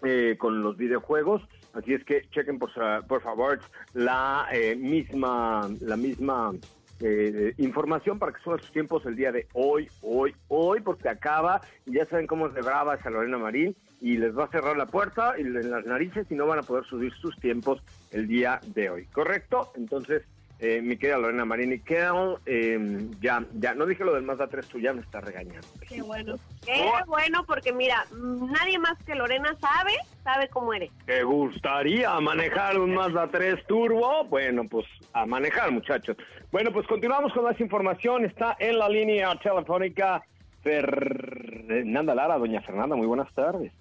eh, 0.02 0.36
con 0.38 0.62
los 0.62 0.76
videojuegos. 0.76 1.42
Así 1.72 1.94
es 1.94 2.04
que 2.04 2.28
chequen 2.30 2.58
por, 2.58 2.70
por 3.06 3.22
favor 3.22 3.60
la 3.94 4.46
eh, 4.52 4.76
misma, 4.76 5.68
la 5.80 5.96
misma 5.96 6.52
eh, 7.00 7.54
información 7.58 8.18
para 8.18 8.32
que 8.32 8.42
suban 8.42 8.60
sus 8.60 8.72
tiempos 8.72 9.04
el 9.06 9.16
día 9.16 9.32
de 9.32 9.46
hoy, 9.52 9.88
hoy, 10.02 10.34
hoy, 10.48 10.80
porque 10.80 11.08
acaba 11.08 11.60
y 11.86 11.94
ya 11.94 12.06
saben 12.06 12.26
cómo 12.26 12.46
es 12.46 12.54
de 12.54 12.60
esa 12.60 13.10
Lorena 13.10 13.38
Marín 13.38 13.76
y 14.00 14.16
les 14.16 14.36
va 14.36 14.44
a 14.44 14.48
cerrar 14.48 14.76
la 14.76 14.86
puerta 14.86 15.34
y 15.38 15.42
en 15.42 15.70
las 15.70 15.86
narices 15.86 16.26
y 16.30 16.34
no 16.34 16.46
van 16.46 16.58
a 16.58 16.62
poder 16.62 16.84
subir 16.84 17.12
sus 17.14 17.36
tiempos 17.40 17.82
el 18.10 18.28
día 18.28 18.60
de 18.74 18.90
hoy, 18.90 19.06
¿correcto? 19.06 19.72
Entonces, 19.76 20.22
eh, 20.60 20.80
mi 20.80 20.96
querida 20.96 21.18
Lorena 21.18 21.44
y 21.62 21.80
Kel, 21.80 22.36
eh, 22.46 23.08
ya, 23.20 23.44
ya, 23.54 23.74
no 23.74 23.86
dije 23.86 24.04
lo 24.04 24.14
del 24.14 24.22
Mazda 24.22 24.46
3, 24.46 24.66
tú 24.68 24.78
ya 24.78 24.92
me 24.92 25.00
está 25.00 25.20
regañando. 25.20 25.66
Qué 25.88 26.00
bueno. 26.00 26.36
Qué 26.64 26.80
bueno, 27.06 27.44
porque 27.44 27.72
mira, 27.72 28.06
nadie 28.12 28.78
más 28.78 28.96
que 29.04 29.14
Lorena 29.14 29.56
sabe, 29.60 29.92
sabe 30.22 30.48
cómo 30.48 30.72
eres. 30.72 30.90
¿Te 31.06 31.22
gustaría 31.24 32.18
manejar 32.20 32.78
un 32.78 32.94
Mazda 32.94 33.28
3 33.28 33.66
Turbo? 33.66 34.24
Bueno, 34.24 34.62
pues 34.68 34.86
a 35.12 35.26
manejar, 35.26 35.72
muchachos. 35.72 36.16
Bueno, 36.52 36.70
pues 36.72 36.86
continuamos 36.86 37.32
con 37.32 37.44
más 37.44 37.60
información. 37.60 38.24
Está 38.24 38.56
en 38.60 38.78
la 38.78 38.88
línea 38.88 39.34
telefónica 39.42 40.22
Fernanda 40.62 42.14
Lara. 42.14 42.38
Doña 42.38 42.62
Fernanda, 42.62 42.94
muy 42.94 43.06
buenas 43.06 43.32
tardes. 43.34 43.72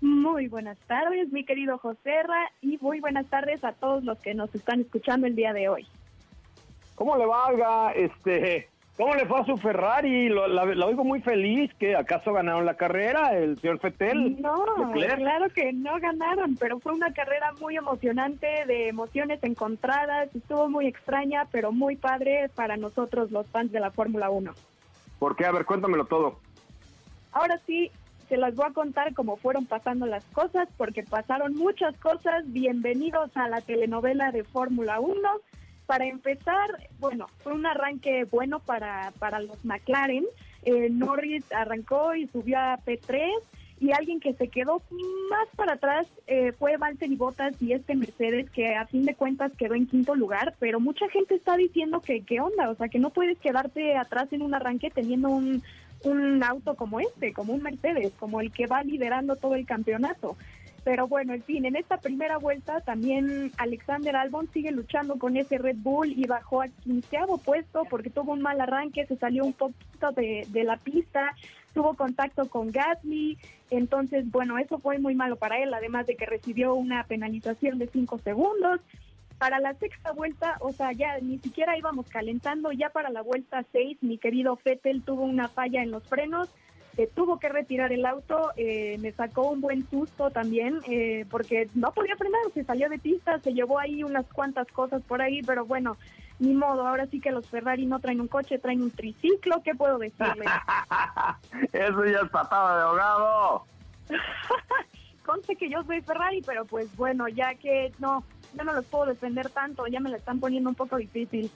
Muy 0.00 0.46
buenas 0.46 0.78
tardes, 0.86 1.32
mi 1.32 1.44
querido 1.44 1.76
Joserra, 1.78 2.50
y 2.60 2.78
muy 2.78 3.00
buenas 3.00 3.26
tardes 3.26 3.64
a 3.64 3.72
todos 3.72 4.04
los 4.04 4.18
que 4.20 4.32
nos 4.32 4.54
están 4.54 4.80
escuchando 4.80 5.26
el 5.26 5.34
día 5.34 5.52
de 5.52 5.68
hoy. 5.68 5.86
¿Cómo 6.98 7.16
le 7.16 7.26
valga? 7.26 7.92
Este, 7.92 8.68
¿Cómo 8.96 9.14
le 9.14 9.24
fue 9.26 9.40
a 9.40 9.44
su 9.44 9.56
Ferrari? 9.56 10.28
Lo- 10.28 10.48
la, 10.48 10.64
la 10.66 10.86
oigo 10.86 11.04
muy 11.04 11.20
feliz. 11.20 11.72
que 11.78 11.94
¿Acaso 11.94 12.32
ganaron 12.32 12.66
la 12.66 12.74
carrera 12.74 13.36
el 13.38 13.56
señor 13.60 13.78
Fettel? 13.78 14.40
No, 14.42 14.64
Leclerc? 14.92 15.16
claro 15.18 15.46
que 15.54 15.72
no 15.72 15.98
ganaron, 16.00 16.56
pero 16.56 16.80
fue 16.80 16.92
una 16.92 17.12
carrera 17.12 17.52
muy 17.60 17.76
emocionante, 17.76 18.48
de 18.66 18.88
emociones 18.88 19.38
encontradas, 19.44 20.34
estuvo 20.34 20.68
muy 20.68 20.88
extraña, 20.88 21.46
pero 21.52 21.70
muy 21.70 21.94
padre 21.94 22.50
para 22.56 22.76
nosotros 22.76 23.30
los 23.30 23.46
fans 23.46 23.70
de 23.70 23.78
la 23.78 23.92
Fórmula 23.92 24.30
1. 24.30 24.52
¿Por 25.20 25.36
qué? 25.36 25.46
A 25.46 25.52
ver, 25.52 25.64
cuéntamelo 25.64 26.04
todo. 26.06 26.40
Ahora 27.30 27.60
sí, 27.66 27.92
se 28.28 28.36
las 28.36 28.56
voy 28.56 28.66
a 28.68 28.72
contar 28.72 29.14
cómo 29.14 29.36
fueron 29.36 29.66
pasando 29.66 30.06
las 30.06 30.24
cosas, 30.26 30.68
porque 30.76 31.04
pasaron 31.04 31.54
muchas 31.54 31.96
cosas. 31.98 32.42
Bienvenidos 32.46 33.30
a 33.36 33.48
la 33.48 33.60
telenovela 33.60 34.32
de 34.32 34.42
Fórmula 34.42 34.98
1. 34.98 35.16
Para 35.88 36.04
empezar, 36.04 36.68
bueno, 37.00 37.28
fue 37.42 37.54
un 37.54 37.64
arranque 37.64 38.24
bueno 38.24 38.60
para, 38.60 39.10
para 39.18 39.40
los 39.40 39.64
McLaren. 39.64 40.26
Eh, 40.64 40.90
Norris 40.90 41.50
arrancó 41.50 42.14
y 42.14 42.26
subió 42.26 42.58
a 42.58 42.78
P3 42.84 43.30
y 43.80 43.92
alguien 43.92 44.20
que 44.20 44.34
se 44.34 44.48
quedó 44.48 44.82
más 45.30 45.48
para 45.56 45.72
atrás 45.72 46.06
eh, 46.26 46.52
fue 46.52 46.76
Valtteri 46.76 47.16
Bottas 47.16 47.54
y 47.62 47.72
este 47.72 47.94
Mercedes 47.94 48.50
que 48.50 48.76
a 48.76 48.84
fin 48.84 49.06
de 49.06 49.14
cuentas 49.14 49.50
quedó 49.56 49.76
en 49.76 49.86
quinto 49.86 50.14
lugar, 50.14 50.56
pero 50.58 50.78
mucha 50.78 51.08
gente 51.08 51.34
está 51.34 51.56
diciendo 51.56 52.02
que 52.02 52.20
qué 52.20 52.38
onda, 52.42 52.68
o 52.68 52.74
sea 52.74 52.90
que 52.90 52.98
no 52.98 53.08
puedes 53.08 53.38
quedarte 53.38 53.96
atrás 53.96 54.30
en 54.34 54.42
un 54.42 54.52
arranque 54.52 54.90
teniendo 54.90 55.30
un, 55.30 55.62
un 56.04 56.42
auto 56.42 56.74
como 56.74 57.00
este, 57.00 57.32
como 57.32 57.54
un 57.54 57.62
Mercedes, 57.62 58.12
como 58.18 58.42
el 58.42 58.52
que 58.52 58.66
va 58.66 58.82
liderando 58.82 59.36
todo 59.36 59.54
el 59.54 59.64
campeonato. 59.64 60.36
Pero 60.88 61.06
bueno, 61.06 61.34
en 61.34 61.42
fin, 61.42 61.66
en 61.66 61.76
esta 61.76 61.98
primera 61.98 62.38
vuelta 62.38 62.80
también 62.80 63.52
Alexander 63.58 64.16
Albon 64.16 64.48
sigue 64.54 64.72
luchando 64.72 65.18
con 65.18 65.36
ese 65.36 65.58
Red 65.58 65.76
Bull 65.80 66.14
y 66.16 66.24
bajó 66.26 66.62
a 66.62 66.68
quinceavo 66.68 67.36
puesto 67.36 67.84
porque 67.90 68.08
tuvo 68.08 68.32
un 68.32 68.40
mal 68.40 68.58
arranque, 68.58 69.04
se 69.04 69.16
salió 69.16 69.44
un 69.44 69.52
poquito 69.52 70.12
de, 70.12 70.46
de 70.48 70.64
la 70.64 70.78
pista, 70.78 71.36
tuvo 71.74 71.92
contacto 71.92 72.48
con 72.48 72.70
Gasly, 72.70 73.36
entonces 73.68 74.30
bueno, 74.30 74.56
eso 74.56 74.78
fue 74.78 74.98
muy 74.98 75.14
malo 75.14 75.36
para 75.36 75.58
él, 75.58 75.74
además 75.74 76.06
de 76.06 76.16
que 76.16 76.24
recibió 76.24 76.72
una 76.72 77.04
penalización 77.04 77.78
de 77.78 77.88
cinco 77.88 78.18
segundos. 78.20 78.80
Para 79.36 79.60
la 79.60 79.74
sexta 79.74 80.12
vuelta, 80.12 80.56
o 80.60 80.72
sea, 80.72 80.92
ya 80.92 81.18
ni 81.20 81.38
siquiera 81.38 81.76
íbamos 81.76 82.08
calentando, 82.08 82.72
ya 82.72 82.88
para 82.88 83.10
la 83.10 83.20
vuelta 83.20 83.62
seis, 83.72 83.98
mi 84.00 84.16
querido 84.16 84.56
Fettel 84.56 85.02
tuvo 85.02 85.24
una 85.24 85.48
falla 85.48 85.82
en 85.82 85.90
los 85.90 86.02
frenos, 86.04 86.48
se 86.98 87.06
tuvo 87.06 87.38
que 87.38 87.48
retirar 87.48 87.92
el 87.92 88.04
auto, 88.04 88.50
eh, 88.56 88.98
me 88.98 89.12
sacó 89.12 89.50
un 89.50 89.60
buen 89.60 89.88
susto 89.88 90.30
también, 90.30 90.80
eh, 90.88 91.26
porque 91.30 91.68
no 91.76 91.92
podía 91.92 92.16
frenar, 92.16 92.40
se 92.52 92.64
salió 92.64 92.88
de 92.88 92.98
pista, 92.98 93.38
se 93.38 93.54
llevó 93.54 93.78
ahí 93.78 94.02
unas 94.02 94.26
cuantas 94.26 94.66
cosas 94.72 95.00
por 95.04 95.22
ahí, 95.22 95.40
pero 95.42 95.64
bueno, 95.64 95.96
ni 96.40 96.54
modo, 96.54 96.88
ahora 96.88 97.06
sí 97.06 97.20
que 97.20 97.30
los 97.30 97.48
Ferrari 97.48 97.86
no 97.86 98.00
traen 98.00 98.20
un 98.20 98.26
coche, 98.26 98.58
traen 98.58 98.82
un 98.82 98.90
triciclo, 98.90 99.62
¿qué 99.62 99.76
puedo 99.76 99.96
decirle? 99.96 100.44
Eso 101.72 102.04
ya 102.04 102.18
es 102.18 102.30
patada 102.30 102.78
de 102.78 102.82
ahogado. 102.82 103.64
Conste 105.24 105.54
que 105.54 105.70
yo 105.70 105.84
soy 105.84 106.00
Ferrari, 106.00 106.42
pero 106.44 106.64
pues 106.64 106.96
bueno, 106.96 107.28
ya 107.28 107.54
que 107.54 107.92
no, 108.00 108.24
yo 108.54 108.64
no 108.64 108.72
los 108.72 108.86
puedo 108.86 109.06
defender 109.06 109.50
tanto, 109.50 109.86
ya 109.86 110.00
me 110.00 110.10
la 110.10 110.16
están 110.16 110.40
poniendo 110.40 110.68
un 110.68 110.74
poco 110.74 110.96
difícil. 110.96 111.48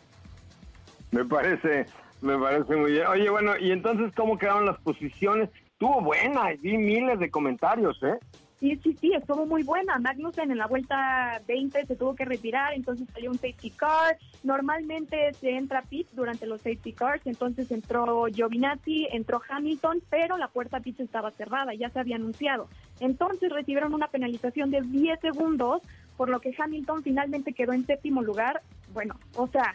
Me 1.10 1.24
parece, 1.24 1.86
me 2.22 2.38
parece 2.38 2.76
muy 2.76 2.92
bien. 2.92 3.06
Oye, 3.06 3.28
bueno, 3.28 3.52
y 3.58 3.72
entonces, 3.72 4.12
¿cómo 4.14 4.38
quedaron 4.38 4.66
las 4.66 4.80
posiciones? 4.80 5.50
Tuvo 5.78 6.00
buena, 6.00 6.50
vi 6.60 6.78
miles 6.78 7.18
de 7.18 7.30
comentarios, 7.30 8.00
¿eh? 8.02 8.18
Sí, 8.60 8.78
sí, 8.80 8.96
sí, 9.00 9.12
estuvo 9.12 9.44
muy 9.44 9.64
buena. 9.64 9.98
Magnussen 9.98 10.52
en 10.52 10.58
la 10.58 10.68
vuelta 10.68 11.42
20 11.48 11.84
se 11.84 11.96
tuvo 11.96 12.14
que 12.14 12.24
retirar, 12.24 12.74
entonces 12.74 13.08
salió 13.12 13.32
un 13.32 13.36
safety 13.36 13.70
car. 13.70 14.16
Normalmente 14.44 15.32
se 15.40 15.56
entra 15.56 15.82
pit 15.82 16.06
durante 16.12 16.46
los 16.46 16.60
safety 16.60 16.92
cars, 16.92 17.22
entonces 17.24 17.72
entró 17.72 18.26
Giovinazzi, 18.26 19.08
entró 19.10 19.42
Hamilton, 19.48 20.00
pero 20.08 20.36
la 20.38 20.46
puerta 20.46 20.78
pit 20.78 21.00
estaba 21.00 21.32
cerrada, 21.32 21.74
ya 21.74 21.90
se 21.90 21.98
había 21.98 22.14
anunciado. 22.14 22.68
Entonces 23.00 23.50
recibieron 23.50 23.94
una 23.94 24.06
penalización 24.06 24.70
de 24.70 24.82
10 24.82 25.18
segundos, 25.18 25.82
por 26.16 26.28
lo 26.28 26.38
que 26.38 26.54
Hamilton 26.56 27.02
finalmente 27.02 27.54
quedó 27.54 27.72
en 27.72 27.84
séptimo 27.84 28.22
lugar. 28.22 28.62
Bueno, 28.94 29.16
o 29.34 29.48
sea, 29.48 29.74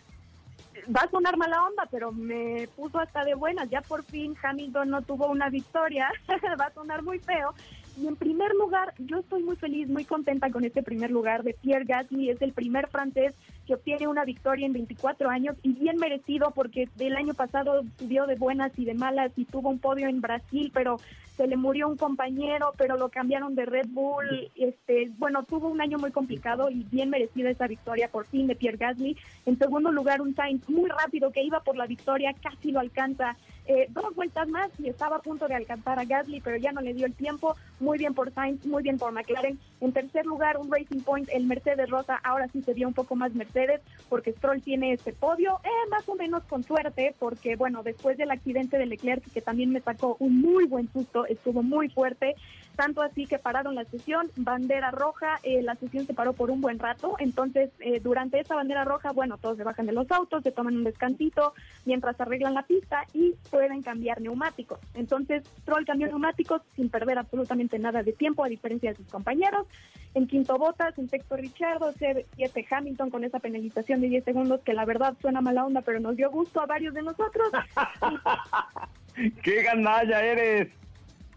va 0.86 1.02
a 1.02 1.10
sonar 1.10 1.38
mala 1.38 1.63
onda, 1.63 1.88
pero 1.90 2.12
me 2.12 2.68
puso 2.76 3.00
hasta 3.00 3.24
de 3.24 3.36
buenas. 3.36 3.70
Ya 3.70 3.82
por 3.82 4.04
fin 4.04 4.36
Hamilton 4.42 4.90
no 4.90 5.02
tuvo 5.02 5.28
una 5.28 5.50
victoria, 5.50 6.10
va 6.60 6.66
a 6.66 6.74
sonar 6.74 7.04
muy 7.04 7.20
feo. 7.20 7.54
Y 8.00 8.08
en 8.08 8.16
primer 8.16 8.54
lugar, 8.54 8.94
yo 9.00 9.18
estoy 9.18 9.42
muy 9.42 9.56
feliz, 9.56 9.90
muy 9.90 10.06
contenta 10.06 10.52
con 10.52 10.64
este 10.64 10.84
primer 10.84 11.10
lugar 11.10 11.44
de 11.44 11.56
Pierre 11.56 11.86
Gasly. 11.86 12.30
Es 12.30 12.42
el 12.44 12.54
primer 12.54 12.88
francés 12.90 13.34
que 13.66 13.74
obtiene 13.74 14.08
una 14.08 14.24
victoria 14.24 14.68
en 14.68 14.74
24 14.74 15.30
años 15.30 15.56
y 15.64 15.74
bien 15.74 15.98
merecido 15.98 16.52
porque 16.52 16.88
el 17.00 17.16
año 17.16 17.34
pasado 17.34 17.82
subió 17.98 18.28
de 18.28 18.36
buenas 18.36 18.72
y 18.78 18.86
de 18.86 18.94
malas 18.94 19.32
y 19.36 19.46
tuvo 19.46 19.70
un 19.70 19.80
podio 19.80 20.08
en 20.08 20.22
Brasil, 20.22 20.72
pero 20.74 20.98
se 21.38 21.48
le 21.48 21.58
murió 21.58 21.88
un 21.88 21.98
compañero, 21.98 22.74
pero 22.78 22.98
lo 22.98 23.10
cambiaron 23.10 23.56
de 23.56 23.66
Red 23.66 23.88
Bull. 23.90 24.50
Este, 24.56 25.12
bueno, 25.18 25.44
tuvo 25.44 25.68
un 25.68 25.82
año 25.82 25.98
muy 25.98 26.12
complicado 26.12 26.70
y 26.70 26.84
bien 26.84 27.10
merecida 27.10 27.50
esa 27.50 27.68
victoria 27.68 28.10
por 28.10 28.26
fin 28.26 28.48
de 28.48 28.56
Pierre 28.56 28.78
Gasly. 28.78 29.16
En 29.46 29.58
segundo 29.58 29.92
lugar, 29.92 30.22
un 30.22 30.36
Sainz 30.36 30.68
muy 30.70 30.90
rápido 30.90 31.32
que 31.32 31.44
iba 31.44 31.60
por 31.62 31.78
la 31.78 31.86
victoria, 31.86 32.34
casi 32.42 32.72
lo 32.72 32.80
alcanza. 32.80 33.38
Eh, 33.69 33.88
dos 33.89 34.15
vueltas 34.15 34.47
más 34.47 34.69
y 34.80 34.88
estaba 34.88 35.17
a 35.17 35.21
punto 35.21 35.47
de 35.47 35.56
alcanzar 35.56 35.99
a 35.99 36.06
Gasly, 36.06 36.39
pero 36.39 36.56
ya 36.56 36.71
no 36.71 36.80
le 36.80 36.93
dio 36.93 37.06
el 37.06 37.13
tiempo. 37.13 37.56
Muy 37.82 37.97
bien 37.97 38.13
por 38.13 38.32
Sainz, 38.32 38.65
muy 38.65 38.82
bien 38.82 38.97
por 38.97 39.12
McLaren. 39.12 39.60
En 39.82 39.91
tercer 39.91 40.25
lugar, 40.25 40.58
un 40.58 40.71
Racing 40.71 41.01
Point, 41.01 41.27
el 41.34 41.45
Mercedes 41.45 41.89
Rosa. 41.89 42.15
Ahora 42.23 42.47
sí 42.47 42.62
se 42.62 42.73
vio 42.73 42.88
un 42.88 42.93
poco 42.93 43.15
más 43.15 43.36
Mercedes 43.36 43.82
porque 44.08 44.32
Stroll 44.32 44.62
tiene 44.62 44.93
este 44.93 45.12
podio, 45.12 45.60
eh, 45.65 45.89
más 45.89 46.08
o 46.08 46.15
menos 46.15 46.43
con 46.43 46.63
suerte, 46.63 47.13
porque 47.19 47.58
bueno, 47.58 47.84
después 47.84 48.17
del 48.17 48.32
accidente 48.32 48.77
de 48.77 48.86
Leclerc, 48.86 49.23
que 49.34 49.41
también 49.41 49.71
me 49.71 49.82
sacó 49.82 50.15
un 50.19 50.39
muy 50.39 50.65
buen 50.65 50.89
susto, 50.91 51.25
estuvo 51.25 51.62
muy 51.62 51.89
fuerte. 51.89 52.36
Tanto 52.78 53.02
así 53.02 53.26
que 53.26 53.40
pararon 53.40 53.74
la 53.74 53.86
sesión, 53.86 54.30
bandera 54.36 54.92
roja, 54.92 55.40
eh, 55.42 55.63
la 55.63 55.74
sesión 55.76 56.06
se 56.06 56.13
paró 56.13 56.34
por 56.34 56.52
un 56.52 56.62
buen 56.62 56.78
rato, 56.78 57.16
entonces 57.18 57.72
eh, 57.80 58.00
durante 58.00 58.40
esa 58.40 58.54
bandera 58.54 58.84
roja, 58.86 59.12
bueno, 59.12 59.40
todos 59.40 59.58
se 59.58 59.63
bajan 59.63 59.88
de 59.88 59.94
los 59.94 60.12
autos, 60.12 60.44
se 60.44 60.52
toman 60.52 60.78
un 60.78 60.84
descansito 60.84 61.56
mientras 61.86 62.22
arreglan 62.22 62.54
la 62.54 62.62
pista 62.62 63.04
y 63.13 63.34
pueden 63.50 63.82
cambiar 63.82 64.22
neumáticos. 64.22 64.80
Entonces, 64.94 65.44
Stroll 65.62 65.88
cambió 65.88 66.06
neumáticos 66.06 66.62
sin 66.76 66.90
perder 66.90 67.18
absolutamente 67.18 67.80
nada 67.80 68.04
de 68.04 68.13
tiempo, 68.13 68.44
a 68.44 68.48
diferencia 68.48 68.92
de 68.92 68.98
sus 68.98 69.08
compañeros. 69.08 69.66
En 70.13 70.28
quinto 70.28 70.60
Botas, 70.60 70.96
en 71.00 71.10
sexto 71.10 71.36
Richardo, 71.36 71.92
siete 71.94 72.68
Hamilton 72.70 73.10
con 73.10 73.24
esa 73.24 73.40
penalización 73.40 74.02
de 74.02 74.10
10 74.10 74.24
segundos, 74.24 74.62
que 74.62 74.74
la 74.74 74.86
verdad 74.86 75.16
suena 75.20 75.42
mala 75.42 75.66
onda, 75.66 75.82
pero 75.82 76.00
nos 76.00 76.16
dio 76.16 76.30
gusto 76.30 76.62
a 76.62 76.68
varios 76.68 76.94
de 76.94 77.02
nosotros. 77.02 77.50
¡Qué 79.42 79.63
gandalla 79.63 80.24
eres! 80.24 80.87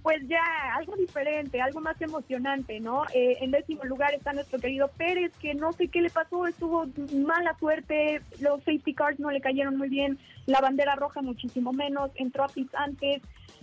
Pues 0.03 0.27
ya, 0.29 0.43
algo 0.77 0.97
diferente, 0.97 1.61
algo 1.61 1.81
más 1.81 2.01
emocionante, 2.01 2.81
¿no? 2.81 3.05
Eh, 3.13 3.37
en 3.43 3.51
décimo 3.51 3.85
lugar 3.85 4.15
está 4.15 4.33
nuestro 4.33 4.59
querido 4.59 4.89
Pérez, 4.89 5.31
que 5.39 5.55
no 5.55 5.73
sé 5.73 5.89
qué 5.89 6.01
le 6.01 6.09
pasó, 6.09 6.47
estuvo 6.47 6.87
mala 7.15 7.55
suerte, 7.59 8.23
los 8.41 8.61
safety 8.61 8.95
cars 8.95 9.21
no 9.21 9.31
le 9.31 9.43
cayeron 9.43 9.77
muy 9.77 9.91
bien, 9.91 10.19
la 10.47 10.63
bandera 10.63 10.95
roja 10.95 11.21
muchísimo 11.21 11.75
menos, 11.75 12.11
entró 12.15 12.45
a 12.45 12.49
pits 12.49 12.75
antes, 12.75 13.21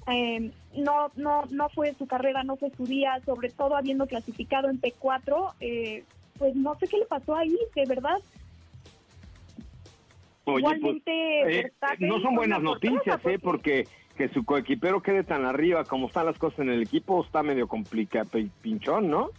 eh, 0.08 0.52
no, 0.76 1.12
no, 1.16 1.44
no 1.50 1.70
fue 1.70 1.96
su 1.96 2.06
carrera, 2.06 2.44
no 2.44 2.56
fue 2.56 2.70
su 2.70 2.86
día, 2.86 3.20
sobre 3.26 3.50
todo 3.50 3.76
habiendo 3.76 4.06
clasificado 4.06 4.70
en 4.70 4.80
P4, 4.80 5.54
eh, 5.60 6.04
pues 6.38 6.56
no 6.56 6.78
sé 6.78 6.88
qué 6.88 6.98
le 6.98 7.06
pasó 7.06 7.36
ahí, 7.36 7.58
de 7.76 7.86
verdad. 7.86 8.18
Oye, 10.46 10.64
pues, 10.64 10.78
Igualmente, 10.78 11.42
eh, 11.42 11.64
Verstappen 11.64 12.08
no 12.08 12.22
son 12.22 12.36
buenas 12.36 12.62
noticias, 12.62 13.20
¿eh? 13.26 13.38
Porque 13.38 13.86
que 14.18 14.30
su 14.30 14.44
coequipero 14.44 15.02
quede 15.02 15.24
tan 15.24 15.46
arriba 15.46 15.86
como 15.86 16.08
están 16.08 16.26
las 16.26 16.38
cosas 16.38 16.60
en 16.60 16.70
el 16.70 16.82
equipo 16.82 17.24
está 17.24 17.44
medio 17.44 17.68
complicado, 17.68 18.30
pinchón, 18.62 19.10
¿no? 19.10 19.30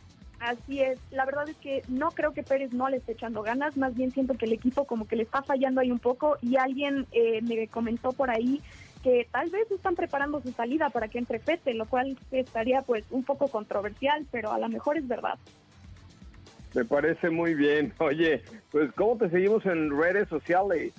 Así 0.41 0.81
es, 0.81 1.01
la 1.11 1.25
verdad 1.27 1.49
es 1.49 1.57
que 1.57 1.83
no 1.89 2.13
creo 2.13 2.33
que 2.33 2.45
Pérez 2.45 2.73
no 2.73 2.89
le 2.89 2.99
esté 2.99 3.13
echando 3.13 3.43
ganas, 3.43 3.77
más 3.77 3.97
bien 3.97 4.13
siento 4.13 4.35
que 4.35 4.47
el 4.47 4.53
equipo 4.53 4.85
como 4.85 5.09
que 5.09 5.17
le 5.17 5.25
está 5.25 5.43
fallando 5.43 5.81
ahí 5.81 5.91
un 5.91 5.99
poco 5.99 6.39
y 6.41 6.57
alguien 6.57 7.07
eh, 7.11 7.41
me 7.43 7.67
comentó 7.67 8.13
por 8.13 8.31
ahí 8.31 8.63
que 9.03 9.27
tal 9.33 9.51
vez 9.51 9.69
están 9.71 9.97
preparando 9.97 10.41
su 10.41 10.53
salida 10.53 10.91
para 10.91 11.09
que 11.09 11.19
entre 11.19 11.41
Fete, 11.41 11.75
lo 11.75 11.87
cual 11.87 12.17
estaría 12.31 12.83
pues 12.83 13.05
un 13.11 13.25
poco 13.25 13.49
controversial, 13.49 14.27
pero 14.31 14.53
a 14.53 14.59
lo 14.59 14.69
mejor 14.69 14.97
es 14.97 15.09
verdad. 15.09 15.39
Me 16.75 16.85
parece 16.85 17.31
muy 17.31 17.55
bien. 17.55 17.93
Oye, 17.99 18.43
pues 18.71 18.93
¿cómo 18.93 19.17
te 19.17 19.31
seguimos 19.31 19.67
en 19.67 19.91
redes 19.91 20.29
sociales? 20.29 20.93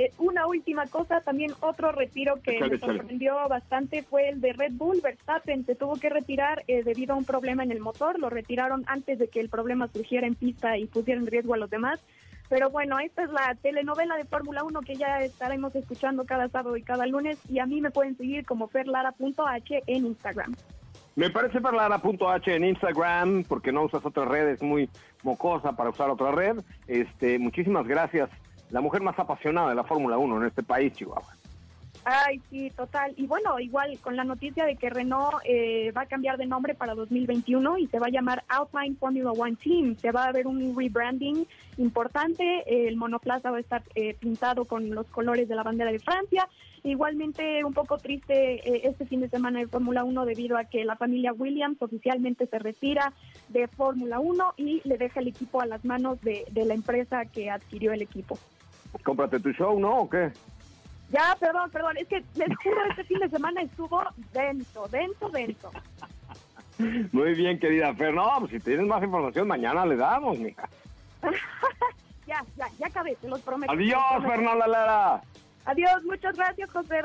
Eh, 0.00 0.14
una 0.16 0.46
última 0.46 0.86
cosa, 0.86 1.20
también 1.20 1.52
otro 1.60 1.92
retiro 1.92 2.40
que 2.42 2.58
me 2.58 2.78
sorprendió 2.78 3.36
bastante 3.50 4.02
fue 4.02 4.30
el 4.30 4.40
de 4.40 4.54
Red 4.54 4.72
Bull. 4.72 5.02
Verstappen 5.02 5.66
se 5.66 5.74
tuvo 5.74 5.96
que 5.96 6.08
retirar 6.08 6.64
eh, 6.68 6.82
debido 6.82 7.12
a 7.12 7.18
un 7.18 7.26
problema 7.26 7.64
en 7.64 7.70
el 7.70 7.80
motor. 7.80 8.18
Lo 8.18 8.30
retiraron 8.30 8.82
antes 8.86 9.18
de 9.18 9.28
que 9.28 9.40
el 9.40 9.50
problema 9.50 9.88
surgiera 9.88 10.26
en 10.26 10.36
pista 10.36 10.78
y 10.78 10.86
pusiera 10.86 11.20
en 11.20 11.26
riesgo 11.26 11.52
a 11.52 11.58
los 11.58 11.68
demás. 11.68 12.00
Pero 12.48 12.70
bueno, 12.70 12.98
esta 12.98 13.24
es 13.24 13.30
la 13.30 13.54
telenovela 13.60 14.16
de 14.16 14.24
Fórmula 14.24 14.64
1 14.64 14.80
que 14.80 14.94
ya 14.94 15.20
estaremos 15.20 15.76
escuchando 15.76 16.24
cada 16.24 16.48
sábado 16.48 16.78
y 16.78 16.82
cada 16.82 17.06
lunes. 17.06 17.38
Y 17.50 17.58
a 17.58 17.66
mí 17.66 17.82
me 17.82 17.90
pueden 17.90 18.16
seguir 18.16 18.46
como 18.46 18.68
ferlara.h 18.68 19.82
en 19.86 20.06
Instagram. 20.06 20.54
Me 21.14 21.28
parece 21.28 21.58
H 21.58 22.54
en 22.56 22.64
Instagram, 22.64 23.44
porque 23.44 23.70
no 23.70 23.82
usas 23.82 24.06
otra 24.06 24.24
red, 24.24 24.48
es 24.48 24.62
muy 24.62 24.88
mocosa 25.22 25.72
para 25.72 25.90
usar 25.90 26.08
otra 26.08 26.32
red. 26.32 26.56
Este, 26.88 27.38
muchísimas 27.38 27.86
gracias. 27.86 28.30
La 28.70 28.80
mujer 28.80 29.02
más 29.02 29.18
apasionada 29.18 29.70
de 29.70 29.74
la 29.74 29.84
Fórmula 29.84 30.16
1 30.16 30.36
en 30.38 30.46
este 30.46 30.62
país, 30.62 30.92
Chihuahua. 30.92 31.34
Ay, 32.04 32.40
sí, 32.48 32.70
total. 32.70 33.12
Y 33.16 33.26
bueno, 33.26 33.60
igual 33.60 33.98
con 34.00 34.16
la 34.16 34.24
noticia 34.24 34.64
de 34.64 34.76
que 34.76 34.88
Renault 34.88 35.34
eh, 35.44 35.92
va 35.94 36.02
a 36.02 36.06
cambiar 36.06 36.38
de 36.38 36.46
nombre 36.46 36.74
para 36.74 36.94
2021 36.94 37.76
y 37.78 37.86
se 37.88 37.98
va 37.98 38.06
a 38.06 38.10
llamar 38.10 38.42
Outline 38.48 38.96
Formula 38.96 39.32
One 39.32 39.56
Team. 39.62 39.96
Se 39.96 40.10
va 40.10 40.24
a 40.24 40.32
ver 40.32 40.46
un 40.46 40.74
rebranding 40.76 41.46
importante. 41.76 42.86
El 42.86 42.96
monoplaza 42.96 43.50
va 43.50 43.58
a 43.58 43.60
estar 43.60 43.82
eh, 43.94 44.14
pintado 44.14 44.64
con 44.64 44.90
los 44.94 45.06
colores 45.08 45.46
de 45.48 45.54
la 45.54 45.62
bandera 45.62 45.92
de 45.92 45.98
Francia. 45.98 46.48
Igualmente 46.82 47.62
un 47.64 47.74
poco 47.74 47.98
triste 47.98 48.66
eh, 48.66 48.80
este 48.84 49.04
fin 49.04 49.20
de 49.20 49.28
semana 49.28 49.58
de 49.58 49.66
Fórmula 49.66 50.02
1 50.02 50.24
debido 50.24 50.56
a 50.56 50.64
que 50.64 50.86
la 50.86 50.96
familia 50.96 51.34
Williams 51.34 51.82
oficialmente 51.82 52.46
se 52.46 52.58
retira 52.58 53.12
de 53.50 53.68
Fórmula 53.68 54.20
1 54.20 54.54
y 54.56 54.80
le 54.88 54.96
deja 54.96 55.20
el 55.20 55.28
equipo 55.28 55.60
a 55.60 55.66
las 55.66 55.84
manos 55.84 56.18
de 56.22 56.46
la 56.64 56.72
empresa 56.72 57.26
que 57.26 57.50
adquirió 57.50 57.92
el 57.92 58.00
equipo. 58.00 58.38
Cómprate 59.04 59.40
tu 59.40 59.52
show, 59.52 59.78
¿no? 59.78 60.00
¿O 60.00 60.10
qué? 60.10 60.32
Ya, 61.10 61.36
perdón, 61.40 61.70
perdón, 61.70 61.96
es 61.96 62.06
que 62.06 62.22
les 62.34 62.56
juro, 62.56 62.76
este 62.90 63.04
fin 63.04 63.18
de 63.18 63.28
semana 63.28 63.62
estuvo 63.62 64.02
denso, 64.32 64.86
denso, 64.88 65.28
denso. 65.30 65.70
Muy 67.12 67.34
bien, 67.34 67.58
querida 67.58 67.94
Fer. 67.94 68.14
No, 68.14 68.28
pues 68.38 68.52
si 68.52 68.60
tienes 68.60 68.86
más 68.86 69.02
información, 69.02 69.48
mañana 69.48 69.84
le 69.84 69.96
damos, 69.96 70.38
mija. 70.38 70.68
ya, 72.26 72.44
ya, 72.56 72.68
ya 72.78 72.86
acabé, 72.86 73.16
te 73.16 73.28
los 73.28 73.40
prometo. 73.40 73.72
Adiós, 73.72 74.22
Fernanda 74.22 74.66
Lara. 74.66 75.20
Adiós, 75.66 76.02
muchas 76.04 76.36
gracias, 76.36 76.70
José 76.70 77.02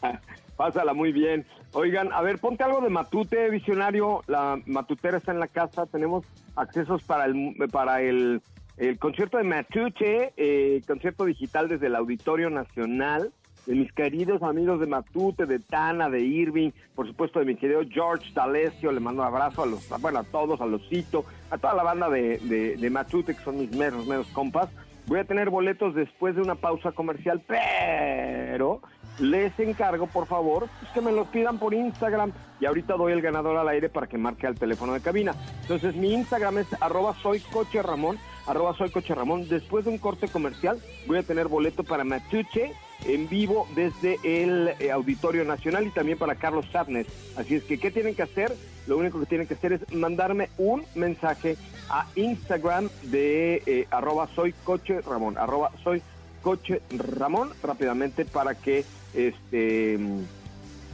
Pásala 0.56 0.92
muy 0.92 1.12
bien. 1.12 1.46
Oigan, 1.72 2.12
a 2.12 2.20
ver, 2.20 2.38
ponte 2.38 2.64
algo 2.64 2.80
de 2.80 2.90
Matute, 2.90 3.48
visionario. 3.50 4.22
La 4.26 4.58
Matutera 4.66 5.18
está 5.18 5.32
en 5.32 5.40
la 5.40 5.46
casa. 5.46 5.86
Tenemos 5.86 6.24
accesos 6.56 7.02
para 7.04 7.26
el, 7.26 7.54
para 7.70 8.02
el, 8.02 8.42
el 8.78 8.98
concierto 8.98 9.38
de 9.38 9.44
Matute, 9.44 10.32
eh, 10.36 10.80
concierto 10.86 11.24
digital 11.24 11.68
desde 11.68 11.88
el 11.88 11.96
Auditorio 11.96 12.48
Nacional 12.48 13.32
de 13.66 13.74
mis 13.74 13.92
queridos 13.92 14.42
amigos 14.42 14.80
de 14.80 14.86
Matute, 14.86 15.44
de 15.44 15.58
Tana, 15.58 16.08
de 16.08 16.20
Irving, 16.20 16.70
por 16.94 17.06
supuesto 17.06 17.38
de 17.38 17.44
mi 17.44 17.56
querido 17.56 17.82
George 17.90 18.32
D'Alessio, 18.32 18.92
le 18.92 19.00
mando 19.00 19.20
un 19.20 19.28
abrazo 19.28 19.64
a 19.64 19.66
los, 19.66 19.86
bueno, 20.00 20.20
a 20.20 20.24
todos, 20.24 20.60
a 20.62 20.66
los 20.66 20.88
Cito, 20.88 21.26
a 21.50 21.58
toda 21.58 21.74
la 21.74 21.82
banda 21.82 22.08
de, 22.08 22.38
de, 22.38 22.90
Matute, 22.90 23.34
que 23.34 23.42
son 23.42 23.58
mis 23.58 23.76
meros, 23.76 24.06
meros 24.06 24.26
compas. 24.28 24.70
Voy 25.06 25.18
a 25.18 25.24
tener 25.24 25.50
boletos 25.50 25.94
después 25.94 26.34
de 26.34 26.42
una 26.42 26.54
pausa 26.54 26.92
comercial, 26.92 27.42
pero 27.46 28.80
les 29.20 29.58
encargo, 29.58 30.06
por 30.06 30.26
favor, 30.26 30.68
pues, 30.80 30.92
que 30.92 31.00
me 31.00 31.12
los 31.12 31.28
pidan 31.28 31.58
por 31.58 31.74
Instagram. 31.74 32.32
Y 32.60 32.66
ahorita 32.66 32.94
doy 32.94 33.12
el 33.12 33.22
ganador 33.22 33.56
al 33.56 33.68
aire 33.68 33.88
para 33.88 34.06
que 34.06 34.18
marque 34.18 34.46
al 34.46 34.58
teléfono 34.58 34.92
de 34.92 35.00
cabina. 35.00 35.34
Entonces, 35.62 35.94
mi 35.94 36.12
Instagram 36.12 36.58
es 36.58 36.66
arroba 36.80 37.14
soy 37.22 37.40
coche 37.40 37.82
Ramón, 37.82 38.18
arroba 38.46 38.74
soy 38.74 38.90
coche 38.90 39.14
Ramón. 39.14 39.48
Después 39.48 39.84
de 39.84 39.92
un 39.92 39.98
corte 39.98 40.28
comercial, 40.28 40.80
voy 41.06 41.18
a 41.18 41.22
tener 41.22 41.48
boleto 41.48 41.84
para 41.84 42.04
Matuche 42.04 42.72
en 43.06 43.28
vivo 43.28 43.68
desde 43.76 44.18
el 44.24 44.74
eh, 44.80 44.90
Auditorio 44.90 45.44
Nacional 45.44 45.86
y 45.86 45.90
también 45.90 46.18
para 46.18 46.34
Carlos 46.34 46.66
Sadness. 46.72 47.06
Así 47.36 47.54
es 47.54 47.64
que, 47.64 47.78
¿qué 47.78 47.90
tienen 47.90 48.14
que 48.14 48.22
hacer? 48.22 48.52
Lo 48.86 48.96
único 48.96 49.20
que 49.20 49.26
tienen 49.26 49.46
que 49.46 49.54
hacer 49.54 49.72
es 49.74 49.92
mandarme 49.92 50.48
un 50.58 50.84
mensaje 50.94 51.56
a 51.90 52.06
Instagram 52.16 52.88
de 53.02 53.62
eh, 53.66 53.86
arroba 53.90 54.28
soy 54.34 54.52
coche 54.64 55.00
Ramón, 55.02 55.38
arroba 55.38 55.70
soy 55.84 56.02
coche 56.42 56.82
Ramón 56.90 57.50
rápidamente 57.62 58.24
para 58.24 58.54
que 58.54 58.84
este 59.14 59.98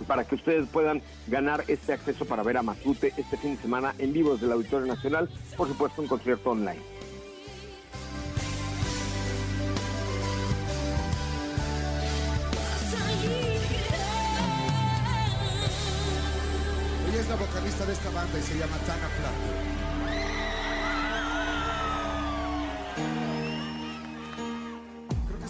para 0.09 0.25
que 0.25 0.35
ustedes 0.35 0.69
puedan 0.69 1.03
ganar 1.29 1.65
este 1.69 1.93
acceso 1.93 2.25
para 2.25 2.43
ver 2.43 2.57
a 2.57 2.62
Matute 2.62 3.12
este 3.17 3.37
fin 3.37 3.57
de 3.57 3.62
semana 3.62 3.95
en 3.99 4.12
vivo 4.12 4.33
desde 4.33 4.47
el 4.47 4.53
Auditorio 4.53 4.87
Nacional, 4.87 5.31
por 5.57 5.69
supuesto 5.69 6.03
un 6.03 6.09
concierto 6.09 6.51
online. 6.51 6.95
es 17.25 17.29
la 17.29 17.37
vocalista 17.37 17.87
de 17.87 17.93
esta 17.93 18.11
banda 18.11 18.39
y 18.39 18.43
se 18.43 18.59
llama 18.59 18.77
Tana 18.79 19.09
Plato. 19.17 19.94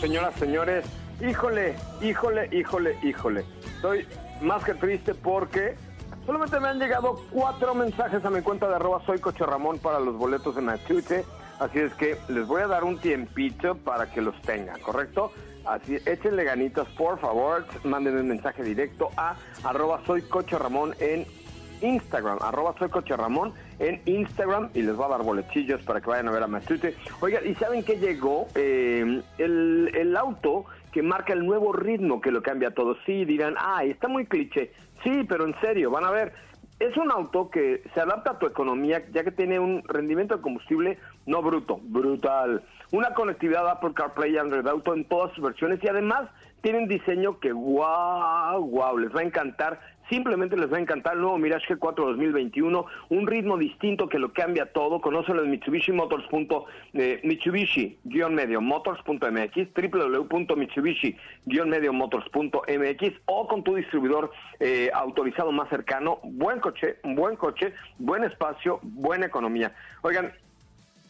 Señoras, 0.00 0.34
señores. 0.38 0.84
Híjole, 1.20 1.74
híjole, 2.02 2.48
híjole, 2.52 2.98
híjole. 3.02 3.44
Estoy 3.76 4.06
más 4.42 4.62
que 4.62 4.74
triste 4.74 5.14
porque 5.14 5.74
solamente 6.26 6.60
me 6.60 6.68
han 6.68 6.78
llegado 6.78 7.20
cuatro 7.30 7.74
mensajes 7.74 8.22
a 8.24 8.30
mi 8.30 8.42
cuenta 8.42 8.68
de 8.68 8.74
arroba 8.74 9.00
soy 9.06 9.20
Coche 9.20 9.46
Ramón 9.46 9.78
para 9.78 10.00
los 10.00 10.16
boletos 10.16 10.56
en 10.58 10.66
Matute. 10.66 11.24
Así 11.58 11.78
es 11.78 11.94
que 11.94 12.18
les 12.28 12.46
voy 12.46 12.62
a 12.62 12.66
dar 12.66 12.84
un 12.84 12.98
tiempito 12.98 13.76
para 13.76 14.10
que 14.10 14.20
los 14.20 14.38
tengan, 14.42 14.78
¿correcto? 14.80 15.32
Así, 15.64 15.96
échenle 16.04 16.44
ganitas, 16.44 16.86
por 16.88 17.18
favor. 17.18 17.64
Mándenme 17.84 18.20
un 18.20 18.28
mensaje 18.28 18.62
directo 18.62 19.08
a 19.16 19.36
arroba 19.62 20.02
soy 20.04 20.22
Coche 20.22 20.58
Ramón 20.58 20.94
en 20.98 21.26
Instagram, 21.80 22.38
arroba 22.40 22.74
soy 22.78 22.88
Coche 22.88 23.16
Ramón 23.16 23.52
en 23.78 24.00
Instagram 24.06 24.70
y 24.74 24.82
les 24.82 24.98
va 24.98 25.06
a 25.06 25.10
dar 25.10 25.22
boletillos 25.22 25.82
para 25.82 26.00
que 26.00 26.08
vayan 26.08 26.28
a 26.28 26.32
ver 26.32 26.42
a 26.42 26.46
Matute. 26.46 26.94
Oiga, 27.20 27.40
¿y 27.44 27.54
saben 27.56 27.82
qué 27.84 27.96
llegó? 27.98 28.46
Eh, 28.54 29.22
el, 29.38 29.90
el 29.94 30.16
auto 30.16 30.64
que 30.92 31.02
marca 31.02 31.32
el 31.32 31.44
nuevo 31.44 31.72
ritmo 31.72 32.20
que 32.20 32.30
lo 32.30 32.42
cambia 32.42 32.70
todo. 32.70 32.96
Sí, 33.04 33.24
dirán, 33.24 33.56
ay, 33.58 33.90
está 33.90 34.08
muy 34.08 34.26
cliché. 34.26 34.72
Sí, 35.02 35.24
pero 35.28 35.44
en 35.44 35.54
serio, 35.60 35.90
van 35.90 36.04
a 36.04 36.10
ver, 36.10 36.32
es 36.78 36.96
un 36.96 37.10
auto 37.10 37.50
que 37.50 37.82
se 37.94 38.00
adapta 38.00 38.32
a 38.32 38.38
tu 38.38 38.46
economía, 38.46 39.02
ya 39.12 39.24
que 39.24 39.30
tiene 39.30 39.58
un 39.58 39.82
rendimiento 39.86 40.36
de 40.36 40.42
combustible 40.42 40.98
no 41.26 41.42
bruto, 41.42 41.80
brutal. 41.82 42.62
Una 42.92 43.14
conectividad 43.14 43.68
Apple 43.68 43.92
CarPlay 43.94 44.34
y 44.34 44.38
Android 44.38 44.66
Auto 44.66 44.94
en 44.94 45.04
todas 45.06 45.32
sus 45.32 45.44
versiones 45.44 45.82
y 45.82 45.88
además 45.88 46.28
tiene 46.62 46.78
un 46.78 46.88
diseño 46.88 47.38
que 47.40 47.52
wow, 47.52 48.60
wow, 48.60 48.98
les 48.98 49.14
va 49.14 49.20
a 49.20 49.24
encantar 49.24 49.80
Simplemente 50.08 50.56
les 50.56 50.72
va 50.72 50.76
a 50.76 50.80
encantar 50.80 51.14
el 51.14 51.20
nuevo 51.20 51.38
Mirage 51.38 51.74
G4 51.74 51.94
2021, 51.94 52.86
un 53.08 53.26
ritmo 53.26 53.56
distinto 53.56 54.08
que 54.08 54.18
lo 54.18 54.32
cambia 54.32 54.66
todo. 54.66 55.00
Conócelo 55.00 55.42
en 55.42 55.50
Mitsubishi 55.50 55.92
Motors. 55.92 56.24
Eh, 56.92 57.20
Mitsubishi-medio 57.24 58.60
motors.mx, 58.60 59.68
www.mitsubishi-medio 59.74 61.92
motors.mx 61.92 63.12
o 63.26 63.48
con 63.48 63.64
tu 63.64 63.74
distribuidor 63.76 64.30
eh, 64.60 64.90
autorizado 64.92 65.52
más 65.52 65.70
cercano. 65.70 66.18
Buen 66.22 66.60
coche, 66.60 66.98
buen 67.02 67.36
coche, 67.36 67.72
buen 67.98 68.24
espacio, 68.24 68.80
buena 68.82 69.24
economía. 69.26 69.74
Oigan, 70.02 70.32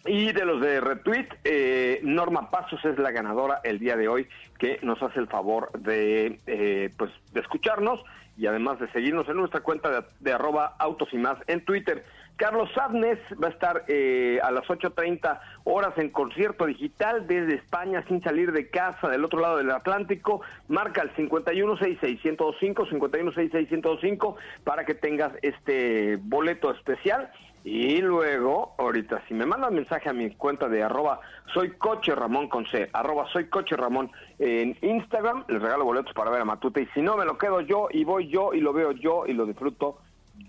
Y 0.07 0.33
de 0.33 0.45
los 0.45 0.61
de 0.61 0.83
retweet, 0.83 1.29
eh, 1.45 2.01
Norma 2.03 2.51
Pasos 2.51 2.85
es 2.85 2.99
la 2.99 3.11
ganadora 3.11 3.63
el 3.65 3.79
día 3.79 3.97
de 3.97 4.07
hoy, 4.07 4.29
que 4.59 4.79
nos 4.83 5.03
hace 5.03 5.19
el 5.19 5.29
favor 5.29 5.73
de, 5.73 6.39
eh, 6.47 6.91
pues, 6.99 7.11
de 7.33 7.41
escucharnos 7.41 8.05
y 8.37 8.47
además 8.47 8.79
de 8.81 8.91
seguirnos 8.93 9.29
en 9.29 9.37
nuestra 9.37 9.61
cuenta 9.61 9.91
de, 9.91 10.05
de 10.21 10.33
arroba 10.33 10.75
autos 10.79 11.09
y 11.13 11.19
más 11.19 11.39
en 11.47 11.65
Twitter. 11.65 12.05
Carlos 12.37 12.69
Sadnes 12.75 13.19
va 13.43 13.49
a 13.49 13.51
estar 13.51 13.85
eh, 13.87 14.41
a 14.43 14.51
las 14.51 14.65
8.30 14.65 15.39
horas 15.63 15.97
en 15.99 16.11
concierto 16.11 16.67
digital 16.67 17.29
desde 17.29 17.55
España 17.55 18.05
sin 18.09 18.23
salir 18.23 18.51
de 18.51 18.71
casa 18.71 19.09
del 19.09 19.25
otro 19.25 19.39
lado 19.41 19.59
del 19.59 19.71
Atlántico. 19.71 20.43
Marca 20.67 21.03
el 21.03 21.15
5166105, 21.15 22.89
5166105 22.89 24.35
para 24.65 24.85
que 24.85 24.95
tengas 24.95 25.33
este 25.43 26.17
boleto 26.17 26.73
especial. 26.73 27.31
Y 27.65 28.03
luego, 28.03 28.75
ahorita, 28.77 29.23
si 29.27 29.33
me 29.33 29.47
mandan 29.47 29.75
mensaje 29.75 30.11
a 30.11 30.13
mi 30.13 30.31
cuenta 30.31 30.69
de 30.69 30.83
arroba 30.83 31.21
soy 31.55 31.71
coche 31.71 32.15
Ramón 32.15 32.49
con 32.49 32.67
C, 32.67 32.91
arroba 32.93 33.27
soy 33.33 33.47
coche 33.47 33.75
Ramón 33.75 34.11
en 34.39 34.77
Instagram, 34.83 35.45
les 35.49 35.63
regalo 35.63 35.87
boletos 35.87 36.13
para 36.13 36.31
ver 36.31 36.43
a 36.43 36.45
Matute. 36.45 36.83
Y 36.83 36.87
si 36.89 37.01
no, 37.01 37.17
me 37.17 37.25
lo 37.25 37.39
quedo 37.39 37.63
yo 37.63 37.89
y 37.91 38.05
voy 38.05 38.29
yo 38.29 38.53
y 38.53 38.61
lo 38.61 38.75
veo 38.75 38.93
yo 38.93 39.27
y 39.27 39.33
lo 39.33 39.47
disfruto 39.47 39.99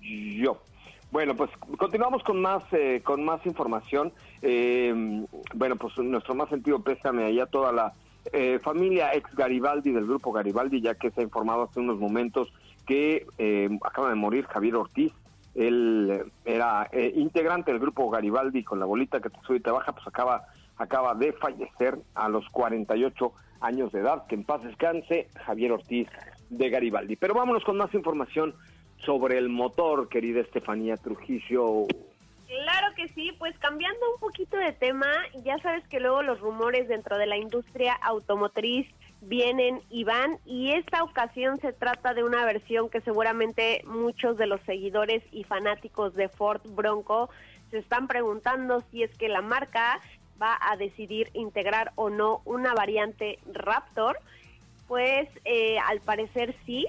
yo. 0.01 0.61
Bueno, 1.09 1.35
pues 1.35 1.49
continuamos 1.77 2.21
con 2.23 2.41
más 2.41 2.63
eh, 2.73 3.01
con 3.01 3.23
más 3.23 3.45
información. 3.45 4.11
Eh, 4.41 5.25
bueno, 5.53 5.77
pues 5.77 5.97
nuestro 5.99 6.35
más 6.35 6.49
sentido 6.49 6.83
pésame 6.83 7.23
allá 7.23 7.43
a 7.43 7.47
toda 7.47 7.71
la 7.71 7.93
eh, 8.33 8.59
familia 8.63 9.13
ex 9.13 9.33
Garibaldi 9.35 9.91
del 9.91 10.05
grupo 10.05 10.31
Garibaldi, 10.31 10.81
ya 10.81 10.95
que 10.95 11.11
se 11.11 11.21
ha 11.21 11.23
informado 11.23 11.63
hace 11.63 11.79
unos 11.79 11.99
momentos 11.99 12.51
que 12.85 13.25
eh, 13.37 13.69
acaba 13.83 14.09
de 14.09 14.15
morir 14.15 14.45
Javier 14.45 14.75
Ortiz. 14.75 15.13
Él 15.55 16.31
era 16.43 16.89
eh, 16.91 17.13
integrante 17.15 17.71
del 17.71 17.79
grupo 17.79 18.09
Garibaldi 18.09 18.63
con 18.63 18.79
la 18.79 18.85
bolita 18.85 19.21
que 19.21 19.29
te 19.29 19.39
sube 19.41 19.57
y 19.57 19.61
te 19.61 19.71
baja, 19.71 19.93
pues 19.93 20.05
acaba 20.05 20.45
acaba 20.77 21.13
de 21.15 21.33
fallecer 21.33 21.97
a 22.13 22.29
los 22.29 22.47
48 22.49 23.31
años 23.61 23.91
de 23.91 23.99
edad. 23.99 24.25
Que 24.27 24.35
en 24.35 24.43
paz 24.43 24.63
descanse 24.63 25.29
Javier 25.45 25.71
Ortiz 25.71 26.07
de 26.49 26.69
Garibaldi. 26.69 27.15
Pero 27.15 27.33
vámonos 27.33 27.63
con 27.63 27.77
más 27.77 27.93
información 27.93 28.53
sobre 28.97 29.37
el 29.37 29.49
motor, 29.49 30.09
querida 30.09 30.41
Estefanía 30.41 30.97
Trujillo. 30.97 31.85
Claro 32.47 32.95
que 32.95 33.07
sí, 33.09 33.31
pues 33.39 33.57
cambiando 33.59 33.99
un 34.13 34.19
poquito 34.19 34.57
de 34.57 34.71
tema, 34.73 35.07
ya 35.43 35.57
sabes 35.59 35.85
que 35.87 35.99
luego 35.99 36.21
los 36.21 36.39
rumores 36.39 36.87
dentro 36.87 37.17
de 37.17 37.25
la 37.25 37.37
industria 37.37 37.93
automotriz 37.93 38.87
vienen 39.27 39.81
y 39.89 40.03
van 40.03 40.37
y 40.45 40.71
esta 40.71 41.03
ocasión 41.03 41.59
se 41.59 41.73
trata 41.73 42.13
de 42.13 42.23
una 42.23 42.45
versión 42.45 42.89
que 42.89 43.01
seguramente 43.01 43.83
muchos 43.85 44.37
de 44.37 44.47
los 44.47 44.61
seguidores 44.61 45.23
y 45.31 45.43
fanáticos 45.43 46.13
de 46.15 46.29
Ford 46.29 46.61
Bronco 46.63 47.29
se 47.71 47.79
están 47.79 48.07
preguntando 48.07 48.83
si 48.91 49.03
es 49.03 49.15
que 49.17 49.27
la 49.27 49.41
marca 49.41 49.99
va 50.41 50.57
a 50.61 50.75
decidir 50.77 51.29
integrar 51.33 51.91
o 51.95 52.09
no 52.09 52.41
una 52.45 52.73
variante 52.73 53.39
Raptor. 53.51 54.19
Pues 54.87 55.27
eh, 55.45 55.77
al 55.79 55.99
parecer 56.01 56.55
sí, 56.65 56.85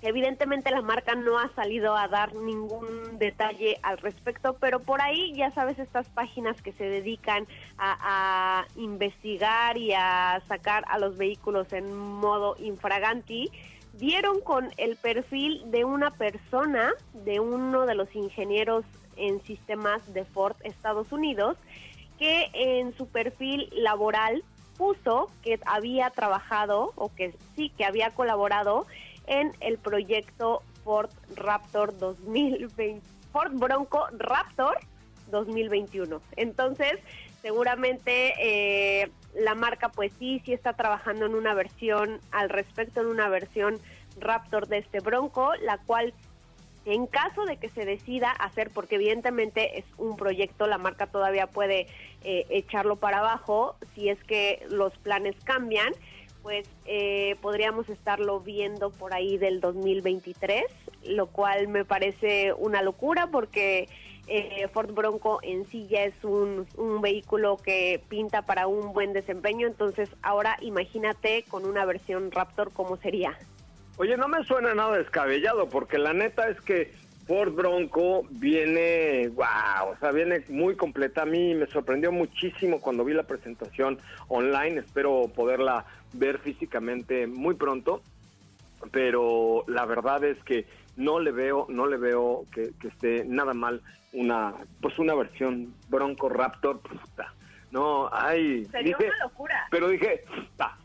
Evidentemente 0.00 0.70
la 0.70 0.80
marca 0.80 1.16
no 1.16 1.40
ha 1.40 1.52
salido 1.54 1.96
a 1.96 2.06
dar 2.06 2.32
ningún 2.34 3.18
detalle 3.18 3.78
al 3.82 3.98
respecto, 3.98 4.56
pero 4.60 4.78
por 4.78 5.02
ahí 5.02 5.32
ya 5.34 5.50
sabes 5.50 5.78
estas 5.80 6.08
páginas 6.10 6.62
que 6.62 6.72
se 6.72 6.84
dedican 6.84 7.48
a, 7.78 8.64
investigar 8.76 9.76
y 9.76 9.92
a 9.92 10.40
sacar 10.46 10.84
a 10.88 10.98
los 10.98 11.16
vehículos 11.16 11.72
en 11.72 11.96
modo 11.96 12.54
infraganti, 12.60 13.50
dieron 13.94 14.40
con 14.40 14.70
el 14.76 14.96
perfil 14.96 15.68
de 15.70 15.84
una 15.84 16.12
persona, 16.12 16.92
de 17.12 17.40
uno 17.40 17.84
de 17.84 17.96
los 17.96 18.14
ingenieros 18.14 18.84
en 19.16 19.42
sistemas 19.42 20.12
de 20.14 20.24
Ford 20.24 20.54
Estados 20.62 21.10
Unidos, 21.10 21.56
que 22.20 22.50
en 22.52 22.96
su 22.96 23.08
perfil 23.08 23.68
laboral 23.72 24.44
puso 24.76 25.28
que 25.42 25.58
había 25.66 26.10
trabajado 26.10 26.92
o 26.94 27.12
que 27.12 27.34
sí, 27.56 27.70
que 27.70 27.84
había 27.84 28.10
colaborado 28.10 28.86
en 29.28 29.52
el 29.60 29.78
proyecto 29.78 30.62
Ford 30.84 31.10
Raptor 31.36 31.96
2020, 31.98 33.00
Ford 33.32 33.52
Bronco 33.52 34.06
Raptor 34.18 34.78
2021. 35.30 36.20
Entonces, 36.36 36.94
seguramente 37.42 38.32
eh, 38.40 39.10
la 39.34 39.54
marca 39.54 39.90
pues 39.90 40.12
sí, 40.18 40.42
sí 40.44 40.52
está 40.52 40.72
trabajando 40.72 41.26
en 41.26 41.34
una 41.34 41.54
versión 41.54 42.20
al 42.32 42.48
respecto, 42.48 43.00
en 43.00 43.06
una 43.06 43.28
versión 43.28 43.78
Raptor 44.18 44.66
de 44.66 44.78
este 44.78 45.00
Bronco, 45.00 45.54
la 45.62 45.78
cual 45.78 46.12
en 46.84 47.06
caso 47.06 47.44
de 47.44 47.58
que 47.58 47.68
se 47.68 47.84
decida 47.84 48.30
hacer, 48.30 48.70
porque 48.70 48.94
evidentemente 48.94 49.78
es 49.78 49.84
un 49.98 50.16
proyecto, 50.16 50.66
la 50.66 50.78
marca 50.78 51.06
todavía 51.06 51.46
puede 51.46 51.86
eh, 52.24 52.46
echarlo 52.48 52.96
para 52.96 53.18
abajo 53.18 53.76
si 53.94 54.08
es 54.08 54.22
que 54.24 54.64
los 54.70 54.96
planes 54.98 55.36
cambian, 55.44 55.92
pues 56.48 56.66
eh, 56.86 57.36
podríamos 57.42 57.90
estarlo 57.90 58.40
viendo 58.40 58.88
por 58.88 59.12
ahí 59.12 59.36
del 59.36 59.60
2023, 59.60 60.64
lo 61.04 61.26
cual 61.26 61.68
me 61.68 61.84
parece 61.84 62.54
una 62.54 62.80
locura 62.80 63.26
porque 63.26 63.86
eh, 64.28 64.66
Ford 64.72 64.94
Bronco 64.94 65.40
en 65.42 65.66
sí 65.66 65.86
ya 65.90 66.04
es 66.04 66.14
un, 66.24 66.66
un 66.78 67.02
vehículo 67.02 67.58
que 67.58 68.02
pinta 68.08 68.46
para 68.46 68.66
un 68.66 68.94
buen 68.94 69.12
desempeño, 69.12 69.66
entonces 69.66 70.08
ahora 70.22 70.56
imagínate 70.62 71.44
con 71.50 71.66
una 71.66 71.84
versión 71.84 72.30
Raptor 72.30 72.72
cómo 72.72 72.96
sería. 72.96 73.36
Oye, 73.98 74.16
no 74.16 74.26
me 74.26 74.42
suena 74.44 74.74
nada 74.74 74.96
descabellado, 74.96 75.68
porque 75.68 75.98
la 75.98 76.14
neta 76.14 76.48
es 76.48 76.58
que 76.62 76.94
Ford 77.28 77.52
Bronco 77.52 78.26
viene, 78.30 79.28
wow, 79.28 79.92
o 79.92 79.96
sea, 80.00 80.12
viene 80.12 80.42
muy 80.48 80.76
completa. 80.76 81.22
A 81.22 81.26
mí 81.26 81.54
me 81.54 81.66
sorprendió 81.66 82.10
muchísimo 82.10 82.80
cuando 82.80 83.04
vi 83.04 83.12
la 83.12 83.24
presentación 83.24 83.98
online. 84.28 84.80
Espero 84.80 85.30
poderla 85.36 85.84
ver 86.14 86.38
físicamente 86.38 87.26
muy 87.26 87.54
pronto, 87.54 88.02
pero 88.90 89.62
la 89.68 89.84
verdad 89.84 90.24
es 90.24 90.42
que 90.42 90.66
no 90.96 91.20
le 91.20 91.30
veo, 91.30 91.66
no 91.68 91.86
le 91.86 91.98
veo 91.98 92.46
que, 92.50 92.70
que 92.80 92.88
esté 92.88 93.26
nada 93.26 93.52
mal 93.52 93.82
una, 94.14 94.54
pues 94.80 94.98
una 94.98 95.14
versión 95.14 95.74
Bronco 95.90 96.30
Raptor. 96.30 96.80
Puta. 96.80 97.34
No, 97.70 98.08
hay. 98.10 98.64
Sería 98.64 98.96
dije, 98.96 99.10
una 99.10 99.24
locura. 99.26 99.66
Pero 99.70 99.88
dije, 99.88 100.24
ta, 100.56 100.78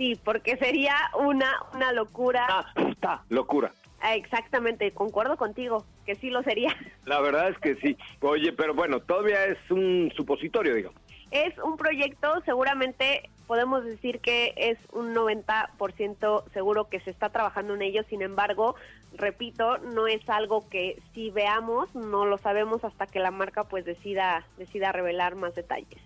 Sí, 0.00 0.18
porque 0.24 0.56
sería 0.56 0.96
una, 1.18 1.60
una 1.74 1.92
locura. 1.92 2.46
ta, 2.46 2.94
ta, 3.00 3.24
locura. 3.28 3.70
Ah, 4.00 4.14
Exactamente, 4.16 4.90
concuerdo 4.92 5.36
contigo, 5.36 5.84
que 6.06 6.14
sí 6.14 6.30
lo 6.30 6.42
sería. 6.42 6.74
La 7.04 7.20
verdad 7.20 7.50
es 7.50 7.58
que 7.58 7.76
sí. 7.76 7.96
Oye, 8.20 8.52
pero 8.52 8.74
bueno, 8.74 9.00
todavía 9.00 9.44
es 9.46 9.58
un 9.70 10.12
supositorio, 10.16 10.74
digo. 10.74 10.92
Es 11.30 11.56
un 11.58 11.76
proyecto, 11.76 12.42
seguramente 12.44 13.28
podemos 13.46 13.84
decir 13.84 14.20
que 14.20 14.52
es 14.56 14.78
un 14.92 15.14
90% 15.14 16.44
seguro 16.52 16.88
que 16.88 17.00
se 17.00 17.10
está 17.10 17.30
trabajando 17.30 17.74
en 17.74 17.82
ello, 17.82 18.02
sin 18.08 18.22
embargo, 18.22 18.74
repito, 19.16 19.78
no 19.78 20.06
es 20.06 20.28
algo 20.28 20.68
que 20.68 21.00
si 21.14 21.30
veamos, 21.30 21.94
no 21.94 22.26
lo 22.26 22.38
sabemos 22.38 22.84
hasta 22.84 23.06
que 23.06 23.18
la 23.18 23.30
marca 23.30 23.64
pues 23.64 23.84
decida, 23.84 24.44
decida 24.56 24.92
revelar 24.92 25.34
más 25.34 25.54
detalles. 25.54 26.00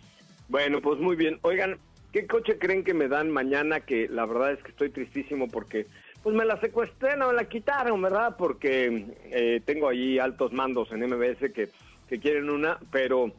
Bueno, 0.49 0.81
pues 0.81 0.99
muy 0.99 1.17
bien. 1.17 1.39
Oigan, 1.43 1.79
¿qué 2.13 2.27
coche 2.27 2.59
creen 2.59 2.85
que 2.85 2.95
me 2.95 3.09
dan 3.09 3.31
mañana? 3.31 3.81
Que 3.81 4.09
la 4.09 4.27
verdad 4.27 4.53
es 4.53 4.63
que 4.63 4.71
estoy 4.71 4.91
tristísimo 4.91 5.49
porque 5.49 5.87
pues 6.25 6.35
me 6.35 6.47
la 6.47 6.59
secuestré, 6.59 7.19
no 7.19 7.29
me 7.29 7.35
la 7.35 7.45
quitaron, 7.45 8.01
¿verdad? 8.01 8.35
Porque 8.39 9.15
eh, 9.27 9.61
tengo 9.67 9.91
ahí 9.91 10.19
altos 10.19 10.55
mandos 10.55 10.91
en 10.91 11.07
MBS 11.07 11.53
que, 11.53 11.69
que 12.09 12.19
quieren 12.19 12.49
una, 12.49 12.79
pero 12.91 13.31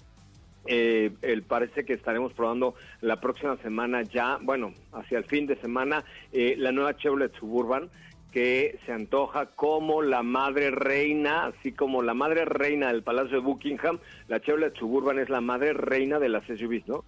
eh, 0.67 1.11
el, 1.23 1.41
parece 1.41 1.83
que 1.83 1.93
estaremos 1.93 2.31
probando 2.33 2.75
la 3.01 3.19
próxima 3.19 3.57
semana 3.57 4.03
ya, 4.03 4.38
bueno, 4.39 4.71
hacia 4.93 5.17
el 5.17 5.25
fin 5.25 5.47
de 5.47 5.55
semana, 5.55 6.05
eh, 6.31 6.53
la 6.59 6.71
nueva 6.71 6.95
Chevrolet 6.95 7.33
Suburban 7.39 7.89
que 8.31 8.77
se 8.86 8.91
antoja 8.91 9.47
como 9.47 10.03
la 10.03 10.21
madre 10.21 10.69
reina, 10.69 11.45
así 11.45 11.71
como 11.71 12.03
la 12.03 12.13
madre 12.13 12.45
reina 12.45 12.89
del 12.89 13.01
Palacio 13.01 13.38
de 13.38 13.43
Buckingham, 13.43 13.97
la 14.27 14.41
Chevrolet 14.41 14.75
Suburban 14.75 15.17
es 15.17 15.29
la 15.29 15.41
madre 15.41 15.73
reina 15.73 16.19
de 16.19 16.29
las 16.29 16.45
SUVs, 16.45 16.88
¿no? 16.88 17.03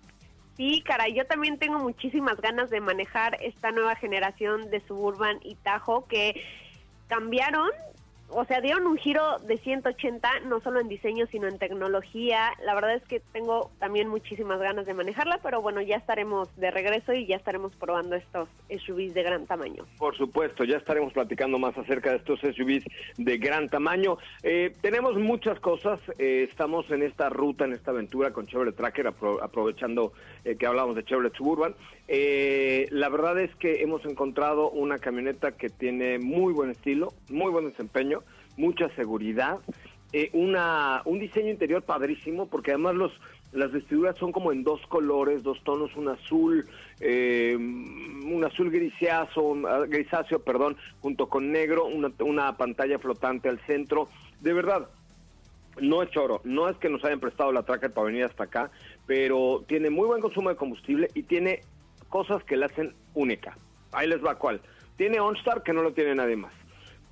Sí, 0.58 0.82
caray, 0.82 1.14
yo 1.14 1.26
también 1.28 1.60
tengo 1.60 1.78
muchísimas 1.78 2.42
ganas 2.42 2.72
de 2.72 2.82
manejar 2.82 3.38
esta 3.44 3.72
nueva 3.72 3.96
generación 3.96 4.72
de 4.72 4.82
Suburban 4.88 5.38
y 5.44 5.54
Tajo 5.54 6.08
que 6.08 6.44
cambiaron, 7.08 7.70
o 8.30 8.44
sea, 8.46 8.62
dieron 8.62 8.86
un 8.88 8.98
giro 8.98 9.40
de 9.40 9.58
180, 9.58 10.42
no 10.48 10.60
solo 10.62 10.80
en 10.80 10.88
diseño, 10.88 11.26
sino 11.28 11.48
en 11.48 11.58
tecnología. 11.58 12.52
La 12.64 12.76
verdad 12.76 12.96
es 12.96 13.04
que 13.04 13.22
tengo 13.32 13.72
también 13.80 14.08
muchísimas 14.10 14.60
ganas 14.60 14.86
de 14.86 14.94
manejarla, 14.94 15.40
pero 15.42 15.62
bueno, 15.62 15.82
ya 15.82 15.96
estaremos 15.96 16.50
de 16.58 16.72
regreso 16.72 17.14
y 17.14 17.26
ya 17.26 17.36
estaremos 17.38 17.74
probando 17.76 18.16
estos 18.16 18.50
SUVs 18.70 19.14
de 19.14 19.24
gran 19.24 19.46
tamaño. 19.46 19.86
Por 19.98 20.16
supuesto, 20.18 20.64
ya 20.64 20.78
estaremos 20.78 21.14
platicando 21.14 21.58
más 21.58 21.78
acerca 21.78 22.12
de 22.12 22.18
estos 22.18 22.40
SUVs 22.42 22.84
de 23.18 23.38
gran 23.38 23.70
tamaño. 23.70 24.18
Eh, 24.44 24.74
tenemos 24.82 25.16
muchas 25.16 25.60
cosas, 25.60 26.00
eh, 26.18 26.48
estamos 26.50 26.90
en 26.92 27.04
esta 27.04 27.30
ruta, 27.30 27.66
en 27.66 27.74
esta 27.74 27.92
aventura 27.92 28.32
con 28.32 28.46
Chevrolet 28.48 28.76
Tracker, 28.76 29.08
apro- 29.08 29.40
aprovechando 29.42 30.12
eh, 30.44 30.56
que 30.58 30.66
hablamos 30.68 30.96
de 30.96 31.04
Chevrolet 31.06 31.34
Suburban. 31.36 31.76
Eh, 32.10 32.88
la 32.92 33.10
verdad 33.10 33.38
es 33.40 33.54
que 33.56 33.82
hemos 33.84 34.06
encontrado 34.06 34.70
una 34.70 34.98
camioneta 34.98 35.52
que 35.52 35.70
tiene 35.70 36.20
muy 36.20 36.54
buen 36.54 36.70
estilo, 36.72 37.14
muy 37.30 37.52
buen 37.52 37.70
desempeño, 37.70 38.17
mucha 38.58 38.90
seguridad 38.96 39.60
eh, 40.14 40.30
una, 40.34 41.02
un 41.06 41.20
diseño 41.20 41.50
interior 41.50 41.84
padrísimo, 41.84 42.48
porque 42.48 42.72
además 42.72 42.96
los 42.96 43.12
las 43.54 43.72
vestiduras 43.72 44.18
son 44.18 44.32
como 44.32 44.52
en 44.52 44.64
dos 44.64 44.86
colores, 44.88 45.42
dos 45.42 45.64
tonos, 45.64 45.96
un 45.96 46.10
azul, 46.10 46.68
eh, 47.00 47.56
un 47.56 48.44
azul 48.44 48.70
grisáceo, 48.70 49.68
ah, 49.68 49.86
grisáceo, 49.88 50.40
perdón, 50.40 50.76
junto 51.00 51.28
con 51.30 51.52
negro, 51.52 51.86
una, 51.86 52.12
una 52.20 52.58
pantalla 52.58 53.00
flotante 53.00 53.48
al 53.48 53.60
centro. 53.66 54.10
De 54.42 54.54
verdad, 54.54 54.90
no 55.80 56.04
es 56.04 56.12
choro, 56.12 56.42
no 56.44 56.70
es 56.70 56.78
que 56.78 56.90
nos 56.90 57.04
hayan 57.06 57.20
prestado 57.20 57.52
la 57.52 57.64
tracker 57.64 57.92
para 57.94 58.08
venir 58.08 58.26
hasta 58.26 58.44
acá, 58.44 58.70
pero 59.06 59.64
tiene 59.68 59.90
muy 59.90 60.08
buen 60.08 60.22
consumo 60.22 60.50
de 60.50 60.56
combustible 60.56 61.10
y 61.14 61.24
tiene 61.24 61.62
cosas 62.10 62.44
que 62.44 62.58
la 62.58 62.66
hacen 62.66 62.94
única. 63.14 63.58
Ahí 63.94 64.08
les 64.08 64.24
va 64.24 64.36
cuál. 64.36 64.62
Tiene 64.98 65.20
OnStar 65.20 65.64
que 65.64 65.74
no 65.74 65.84
lo 65.84 65.94
tiene 65.94 66.16
nadie 66.16 66.36
más. 66.36 66.54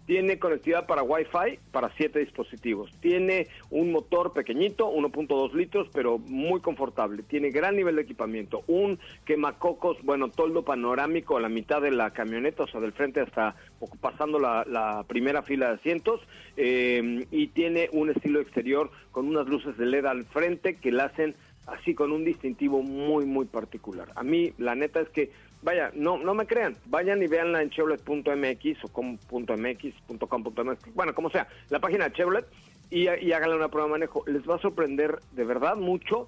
Tiene 0.06 0.39
conectividad 0.39 0.86
para 0.86 1.03
Wi-Fi 1.03 1.60
para 1.72 1.91
siete 1.97 2.20
dispositivos. 2.20 2.91
Tiene 2.99 3.47
un 3.70 3.91
motor 3.91 4.34
pequeñito, 4.34 4.91
1.2 4.91 5.53
litros, 5.53 5.89
pero 5.93 6.20
muy 6.20 6.62
confortable. 6.62 7.24
Tiene 7.24 7.49
gran 7.49 7.76
nivel 7.76 7.95
de 7.95 8.03
equipamiento. 8.03 8.64
Un 8.68 8.99
quemacocos, 9.26 9.97
bueno, 10.03 10.30
toldo 10.30 10.64
panorámico 10.64 11.38
a 11.38 11.41
la 11.41 11.49
mitad 11.49 11.82
de 11.82 11.91
la 11.91 12.12
camioneta, 12.12 12.64
o 12.64 12.68
sea, 12.68 12.82
del 12.82 12.93
frente 12.93 13.22
hasta 13.22 13.56
pasando 13.99 14.39
la, 14.39 14.64
la 14.68 15.03
primera 15.08 15.41
fila 15.41 15.70
de 15.70 15.76
asientos. 15.76 16.22
eh, 16.58 17.26
y 17.32 17.47
tiene 17.47 17.89
un 17.91 18.10
estilo 18.10 18.39
exterior 18.39 18.91
con 19.12 19.28
unas 19.28 19.47
luces 19.47 19.78
de 19.78 19.86
LED 19.86 20.06
al 20.06 20.26
frente 20.26 20.76
que 20.76 20.91
la 20.91 21.06
hacen 21.06 21.36
así 21.68 21.95
con 21.95 22.12
un 22.12 22.24
distintivo 22.24 22.84
muy, 22.84 23.26
muy 23.26 23.45
particular. 23.45 24.10
A 24.16 24.24
mí, 24.24 24.53
la 24.58 24.76
neta 24.76 25.01
es 25.01 25.10
que, 25.10 25.32
vaya, 25.62 25.91
no, 25.93 26.18
no 26.18 26.34
me 26.34 26.45
crean, 26.45 26.76
vayan 26.86 27.22
y 27.22 27.28
véanla 27.28 27.62
en 27.62 27.70
Chevrolet.mx 27.70 28.84
o 28.84 28.88
com.mx, 28.89 29.93
.com.mx, 30.28 30.93
bueno, 30.93 31.16
como 31.16 31.30
sea, 31.30 31.47
la 31.70 31.80
página 31.80 32.06
de 32.06 32.14
Chevrolet 32.14 32.45
y, 32.89 33.10
y 33.10 33.32
háganle 33.32 33.56
una 33.56 33.70
prueba 33.70 33.88
de 33.88 33.91
manejo. 33.91 34.24
Les 34.28 34.47
va 34.47 34.56
a 34.56 34.60
sorprender 34.60 35.20
de 35.32 35.43
verdad 35.43 35.76
mucho 35.76 36.28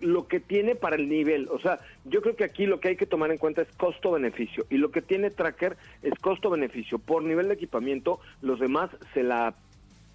lo 0.00 0.28
que 0.28 0.40
tiene 0.40 0.74
para 0.74 0.96
el 0.96 1.08
nivel. 1.08 1.48
O 1.50 1.58
sea, 1.58 1.80
yo 2.04 2.20
creo 2.20 2.36
que 2.36 2.44
aquí 2.44 2.66
lo 2.66 2.80
que 2.80 2.88
hay 2.88 2.96
que 2.96 3.06
tomar 3.06 3.30
en 3.30 3.38
cuenta 3.38 3.62
es 3.62 3.68
costo-beneficio. 3.76 4.66
Y 4.70 4.76
lo 4.76 4.90
que 4.90 5.02
tiene 5.02 5.30
Tracker 5.30 5.76
es 6.02 6.14
costo-beneficio. 6.20 6.98
Por 6.98 7.22
nivel 7.22 7.48
de 7.48 7.54
equipamiento, 7.54 8.20
los 8.42 8.60
demás 8.60 8.90
se 9.14 9.22
la... 9.22 9.54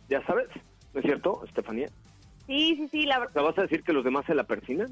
Ya 0.09 0.24
sabes, 0.26 0.47
¿no 0.93 0.99
es 0.99 1.05
cierto, 1.05 1.43
Estefanía? 1.45 1.89
Sí, 2.47 2.76
sí, 2.76 2.88
sí, 2.91 3.05
la 3.05 3.20
verdad. 3.20 3.34
¿Te 3.34 3.41
vas 3.41 3.57
a 3.57 3.62
decir 3.64 3.84
que 3.84 3.93
los 3.93 4.03
demás 4.03 4.26
se 4.26 4.36
la 4.36 4.43
persinan? 4.43 4.89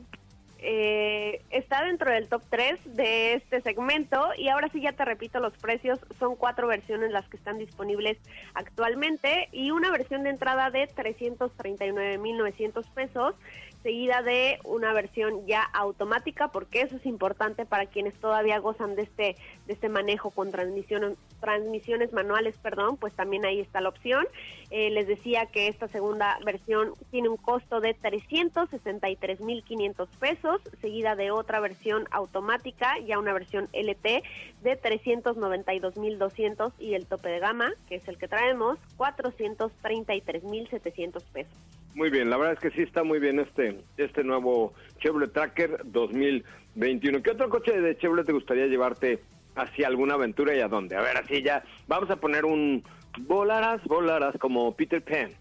Eh, 0.61 1.41
está 1.49 1.85
dentro 1.85 2.11
del 2.11 2.27
top 2.27 2.41
3 2.49 2.95
de 2.95 3.33
este 3.33 3.61
segmento. 3.61 4.29
Y 4.37 4.49
ahora 4.49 4.69
sí 4.71 4.81
ya 4.81 4.91
te 4.93 5.05
repito 5.05 5.39
los 5.39 5.53
precios 5.57 5.99
son 6.19 6.35
cuatro 6.35 6.67
versiones 6.67 7.11
las 7.11 7.27
que 7.29 7.37
están 7.37 7.57
disponibles 7.57 8.17
actualmente. 8.53 9.49
Y 9.51 9.71
una 9.71 9.91
versión 9.91 10.23
de 10.23 10.31
entrada 10.31 10.69
de 10.69 10.87
339.900 10.89 12.85
pesos 12.93 13.35
seguida 13.83 14.21
de 14.21 14.59
una 14.63 14.93
versión 14.93 15.45
ya 15.47 15.63
automática 15.63 16.49
porque 16.49 16.81
eso 16.81 16.97
es 16.97 17.05
importante 17.05 17.65
para 17.65 17.85
quienes 17.85 18.13
todavía 18.15 18.59
gozan 18.59 18.95
de 18.95 19.03
este 19.03 19.37
de 19.67 19.73
este 19.73 19.87
manejo 19.89 20.31
con 20.31 20.51
transmisión, 20.51 21.15
transmisiones 21.39 22.11
manuales 22.11 22.57
perdón 22.57 22.97
pues 22.97 23.13
también 23.13 23.45
ahí 23.45 23.59
está 23.59 23.79
la 23.81 23.89
opción. 23.89 24.25
Eh, 24.71 24.89
les 24.91 25.07
decía 25.07 25.47
que 25.47 25.67
esta 25.67 25.87
segunda 25.87 26.37
versión 26.45 26.93
tiene 27.09 27.27
un 27.29 27.37
costo 27.37 27.79
de 27.79 27.97
363.500 27.97 30.07
pesos 30.19 30.61
seguida 30.81 31.15
de 31.15 31.31
otra 31.31 31.59
versión 31.59 32.05
automática 32.11 32.99
ya 32.99 33.17
una 33.17 33.33
versión 33.33 33.67
LT 33.73 34.21
de 34.61 34.79
392.200 34.81 36.73
y 36.79 36.93
el 36.93 37.07
tope 37.07 37.29
de 37.29 37.39
gama 37.39 37.73
que 37.87 37.95
es 37.95 38.07
el 38.07 38.17
que 38.17 38.27
traemos 38.27 38.77
433.700 38.97 41.23
pesos 41.31 41.57
Muy 41.95 42.09
bien, 42.09 42.29
la 42.29 42.37
verdad 42.37 42.53
es 42.53 42.59
que 42.59 42.71
sí 42.71 42.83
está 42.83 43.03
muy 43.03 43.19
bien 43.19 43.39
este 43.39 43.81
este 43.97 44.23
nuevo 44.23 44.73
Chevrolet 44.99 45.33
Tracker 45.33 45.81
2021. 45.85 47.21
¿Qué 47.21 47.31
otro 47.31 47.49
coche 47.49 47.79
de 47.81 47.97
Chevrolet 47.97 48.25
te 48.25 48.31
gustaría 48.33 48.67
llevarte 48.67 49.19
hacia 49.55 49.87
alguna 49.87 50.13
aventura 50.13 50.55
y 50.55 50.61
a 50.61 50.67
dónde? 50.67 50.95
A 50.95 51.01
ver, 51.01 51.17
así 51.17 51.41
ya 51.41 51.63
vamos 51.87 52.09
a 52.09 52.15
poner 52.17 52.45
un 52.45 52.83
volarás, 53.21 53.83
volarás 53.85 54.35
como 54.39 54.73
Peter 54.75 55.03
Pan. 55.03 55.31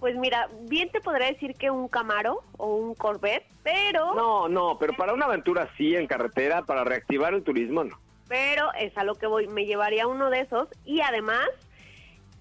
Pues 0.00 0.16
mira, 0.16 0.48
bien 0.68 0.90
te 0.90 1.00
podría 1.00 1.28
decir 1.28 1.54
que 1.54 1.70
un 1.70 1.86
Camaro 1.86 2.40
o 2.58 2.74
un 2.74 2.94
Corvette, 2.94 3.46
pero 3.62 4.12
No, 4.14 4.48
no, 4.48 4.76
pero 4.78 4.94
para 4.94 5.14
una 5.14 5.26
aventura 5.26 5.68
sí 5.78 5.94
en 5.94 6.08
carretera 6.08 6.62
para 6.62 6.82
reactivar 6.82 7.32
el 7.34 7.44
turismo 7.44 7.84
no. 7.84 7.96
pero 8.28 8.72
es 8.80 8.96
a 8.98 9.04
lo 9.04 9.14
que 9.14 9.28
voy, 9.28 9.46
me 9.46 9.64
llevaría 9.64 10.08
uno 10.08 10.28
de 10.30 10.40
esos 10.40 10.68
y 10.84 11.00
además 11.02 11.46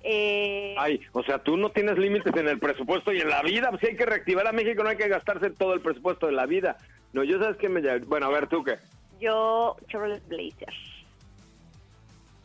eh, 0.03 0.75
Ay, 0.77 1.01
o 1.13 1.23
sea, 1.23 1.39
tú 1.39 1.57
no 1.57 1.69
tienes 1.69 1.97
límites 1.97 2.35
en 2.35 2.47
el 2.47 2.59
presupuesto 2.59 3.13
y 3.13 3.21
en 3.21 3.29
la 3.29 3.41
vida. 3.41 3.69
Si 3.79 3.87
hay 3.87 3.95
que 3.95 4.05
reactivar 4.05 4.47
a 4.47 4.51
México, 4.51 4.83
no 4.83 4.89
hay 4.89 4.97
que 4.97 5.07
gastarse 5.07 5.49
todo 5.49 5.73
el 5.73 5.81
presupuesto 5.81 6.27
de 6.27 6.33
la 6.33 6.45
vida. 6.45 6.77
No, 7.13 7.23
yo 7.23 7.39
sabes 7.39 7.57
que 7.57 7.69
me... 7.69 7.81
Bueno, 7.99 8.27
a 8.27 8.29
ver, 8.29 8.47
¿tú 8.47 8.63
qué? 8.63 8.77
yo 9.21 9.77
Chevrolet 9.87 10.27
Blazer. 10.27 10.73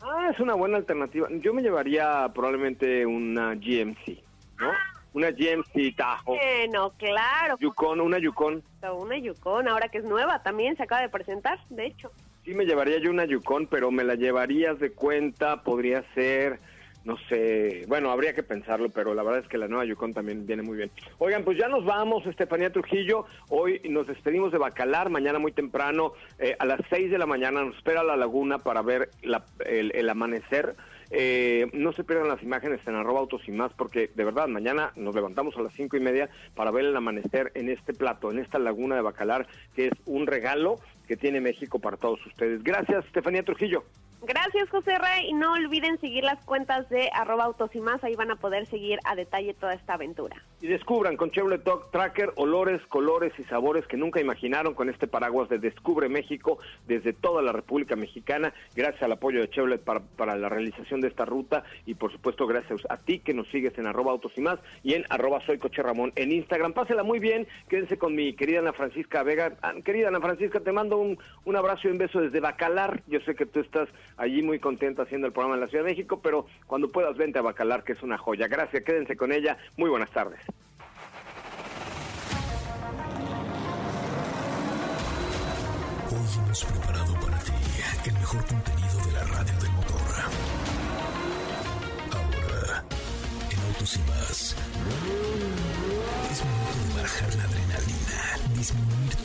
Ah, 0.01 0.29
es 0.31 0.39
una 0.39 0.53
buena 0.53 0.77
alternativa. 0.77 1.27
Yo 1.41 1.53
me 1.53 1.63
llevaría 1.63 2.31
probablemente 2.33 3.05
una 3.05 3.55
GMC, 3.55 4.19
¿no? 4.59 4.71
Una 5.13 5.31
GMC 5.31 5.95
Tahoe. 5.95 6.37
Bueno, 6.37 6.93
claro, 6.97 7.57
Yukon, 7.59 7.99
una 7.99 8.19
Yukon. 8.19 8.63
una 8.93 9.17
Yukon, 9.17 9.67
ahora 9.67 9.89
que 9.89 9.97
es 9.97 10.03
nueva, 10.03 10.43
también 10.43 10.77
se 10.77 10.83
acaba 10.83 11.01
de 11.01 11.09
presentar, 11.09 11.59
de 11.69 11.87
hecho. 11.87 12.11
Sí 12.45 12.53
me 12.53 12.65
llevaría 12.65 12.99
yo 12.99 13.09
una 13.09 13.25
Yukon, 13.25 13.65
pero 13.67 13.89
me 13.89 14.03
la 14.03 14.13
llevarías 14.13 14.79
de 14.79 14.91
cuenta, 14.91 15.63
podría 15.63 16.03
ser, 16.13 16.59
no 17.07 17.15
sé, 17.29 17.85
bueno, 17.87 18.11
habría 18.11 18.33
que 18.35 18.43
pensarlo, 18.43 18.89
pero 18.89 19.13
la 19.15 19.23
verdad 19.23 19.39
es 19.41 19.47
que 19.47 19.57
la 19.57 19.69
nueva 19.69 19.85
Yukon 19.85 20.13
también 20.13 20.45
viene 20.45 20.61
muy 20.61 20.75
bien. 20.75 20.91
Oigan, 21.19 21.45
pues 21.45 21.57
ya 21.57 21.69
nos 21.69 21.85
vamos, 21.85 22.25
Estefanía 22.25 22.69
Trujillo, 22.69 23.25
hoy 23.47 23.79
nos 23.89 24.07
despedimos 24.07 24.51
de 24.51 24.57
Bacalar, 24.57 25.09
mañana 25.09 25.39
muy 25.39 25.53
temprano, 25.53 26.11
eh, 26.37 26.57
a 26.59 26.65
las 26.65 26.81
6 26.89 27.09
de 27.09 27.17
la 27.17 27.25
mañana 27.25 27.63
nos 27.63 27.77
espera 27.77 28.03
la 28.03 28.17
laguna 28.17 28.59
para 28.59 28.81
ver 28.81 29.09
la- 29.23 29.45
el, 29.65 29.93
el 29.95 30.09
amanecer. 30.09 30.75
Eh, 31.09 31.67
no 31.71 31.93
se 31.93 32.03
pierdan 32.03 32.27
las 32.27 32.43
imágenes 32.43 32.81
en 32.85 32.95
arroba 32.95 33.21
autos 33.21 33.41
y 33.47 33.51
más 33.53 33.71
porque 33.71 34.11
de 34.13 34.25
verdad 34.25 34.49
mañana 34.49 34.91
nos 34.97 35.15
levantamos 35.15 35.55
a 35.55 35.61
las 35.61 35.71
cinco 35.73 35.95
y 35.95 36.01
media 36.01 36.29
para 36.53 36.69
ver 36.71 36.83
el 36.83 36.97
amanecer 36.97 37.53
en 37.55 37.69
este 37.69 37.93
plato, 37.93 38.29
en 38.29 38.39
esta 38.39 38.59
laguna 38.59 38.95
de 38.95 39.01
Bacalar, 39.01 39.47
que 39.73 39.85
es 39.85 39.93
un 40.05 40.27
regalo 40.27 40.81
que 41.07 41.15
tiene 41.15 41.39
México 41.39 41.79
para 41.79 41.95
todos 41.95 42.19
ustedes. 42.25 42.61
Gracias, 42.61 43.05
Estefanía 43.05 43.43
Trujillo. 43.43 43.85
Gracias, 44.21 44.67
José 44.69 44.97
Rey, 44.97 45.29
y 45.29 45.33
no 45.33 45.53
olviden 45.53 45.99
seguir 45.99 46.23
las 46.23 46.43
cuentas 46.43 46.89
de 46.89 47.09
arroba 47.13 47.45
autos 47.45 47.73
y 47.75 47.79
más, 47.79 48.03
ahí 48.03 48.15
van 48.15 48.31
a 48.31 48.35
poder 48.35 48.65
seguir 48.65 48.99
a 49.03 49.15
detalle 49.15 49.53
toda 49.53 49.73
esta 49.73 49.93
aventura. 49.93 50.43
Y 50.59 50.65
descubran 50.65 51.17
con 51.17 51.29
Chevrolet 51.29 51.63
Talk 51.63 51.91
Tracker 51.91 52.33
olores, 52.35 52.81
colores 52.87 53.31
y 53.37 53.43
sabores 53.43 53.85
que 53.85 53.95
nunca 53.95 54.19
imaginaron 54.19 54.73
con 54.73 54.89
este 54.89 55.07
paraguas 55.07 55.49
de 55.49 55.59
Descubre 55.59 56.09
México 56.09 56.57
desde 56.87 57.13
toda 57.13 57.43
la 57.43 57.51
República 57.51 57.95
Mexicana. 57.95 58.55
Gracias 58.75 59.03
al 59.03 59.11
apoyo 59.11 59.39
de 59.39 59.51
Chevrolet 59.51 59.83
para, 59.83 60.35
la 60.35 60.49
realización 60.49 60.99
de 60.99 61.09
esta 61.09 61.25
ruta 61.25 61.63
y 61.85 61.93
por 61.93 62.11
supuesto 62.11 62.47
gracias 62.47 62.81
a 62.89 62.97
ti 62.97 63.19
que 63.19 63.35
nos 63.35 63.47
sigues 63.49 63.77
en 63.77 63.85
arroba 63.85 64.11
autos 64.11 64.31
y 64.35 64.41
más 64.41 64.59
y 64.83 64.95
en 64.95 65.05
arroba 65.09 65.45
soy 65.45 65.59
coche 65.59 65.83
Ramón 65.83 66.11
en 66.15 66.31
Instagram. 66.31 66.73
Pásela 66.73 67.03
muy 67.03 67.19
bien, 67.19 67.47
quédense 67.69 67.99
con 67.99 68.15
mi 68.15 68.33
querida 68.33 68.59
Ana 68.59 68.73
Francisca 68.73 69.21
Vega. 69.21 69.53
Ah, 69.61 69.75
querida 69.85 70.07
Ana 70.07 70.21
Francisca, 70.21 70.59
te 70.59 70.71
mando 70.71 70.97
un, 70.97 71.19
un 71.45 71.55
abrazo 71.55 71.87
y 71.87 71.91
un 71.91 71.99
beso 71.99 72.19
desde 72.19 72.39
Bacalar. 72.39 73.03
Yo 73.05 73.19
sé 73.21 73.35
que 73.35 73.45
tú 73.45 73.59
estás 73.59 73.89
allí 74.15 74.41
muy 74.41 74.59
contenta 74.59 75.03
haciendo 75.03 75.27
el 75.27 75.33
programa 75.33 75.55
en 75.55 75.61
la 75.61 75.67
Ciudad 75.67 75.83
de 75.83 75.91
México, 75.91 76.19
pero 76.21 76.45
cuando 76.65 76.91
puedas 76.91 77.17
vente 77.17 77.39
a 77.39 77.41
Bacalar, 77.41 77.83
que 77.83 77.93
es 77.93 78.03
una 78.03 78.17
joya. 78.17 78.47
Gracias, 78.47 78.83
quédense 78.83 79.15
con 79.17 79.31
ella. 79.31 79.57
Muy 79.75 79.89
buenas 79.89 80.11
tardes. 80.11 80.39
Hoy 86.09 86.43
hemos 86.43 86.65
preparado 86.65 87.13
para 87.19 87.37
ti 87.39 87.51
el 88.05 88.13
mejor 88.13 88.45
contenido 88.45 88.97
de 89.05 89.11
la 89.11 89.23
radio 89.23 89.57
del 89.59 89.71
motor. 89.71 89.97
Ahora, 92.11 92.83
en 93.51 93.59
Autos 93.67 93.95
y 93.95 93.99
más, 94.09 94.55
es 96.31 96.45
momento 96.45 96.95
de 96.95 97.01
bajar 97.01 97.35
la 97.35 97.43
adrenalina, 97.43 98.19
disminuir 98.55 99.06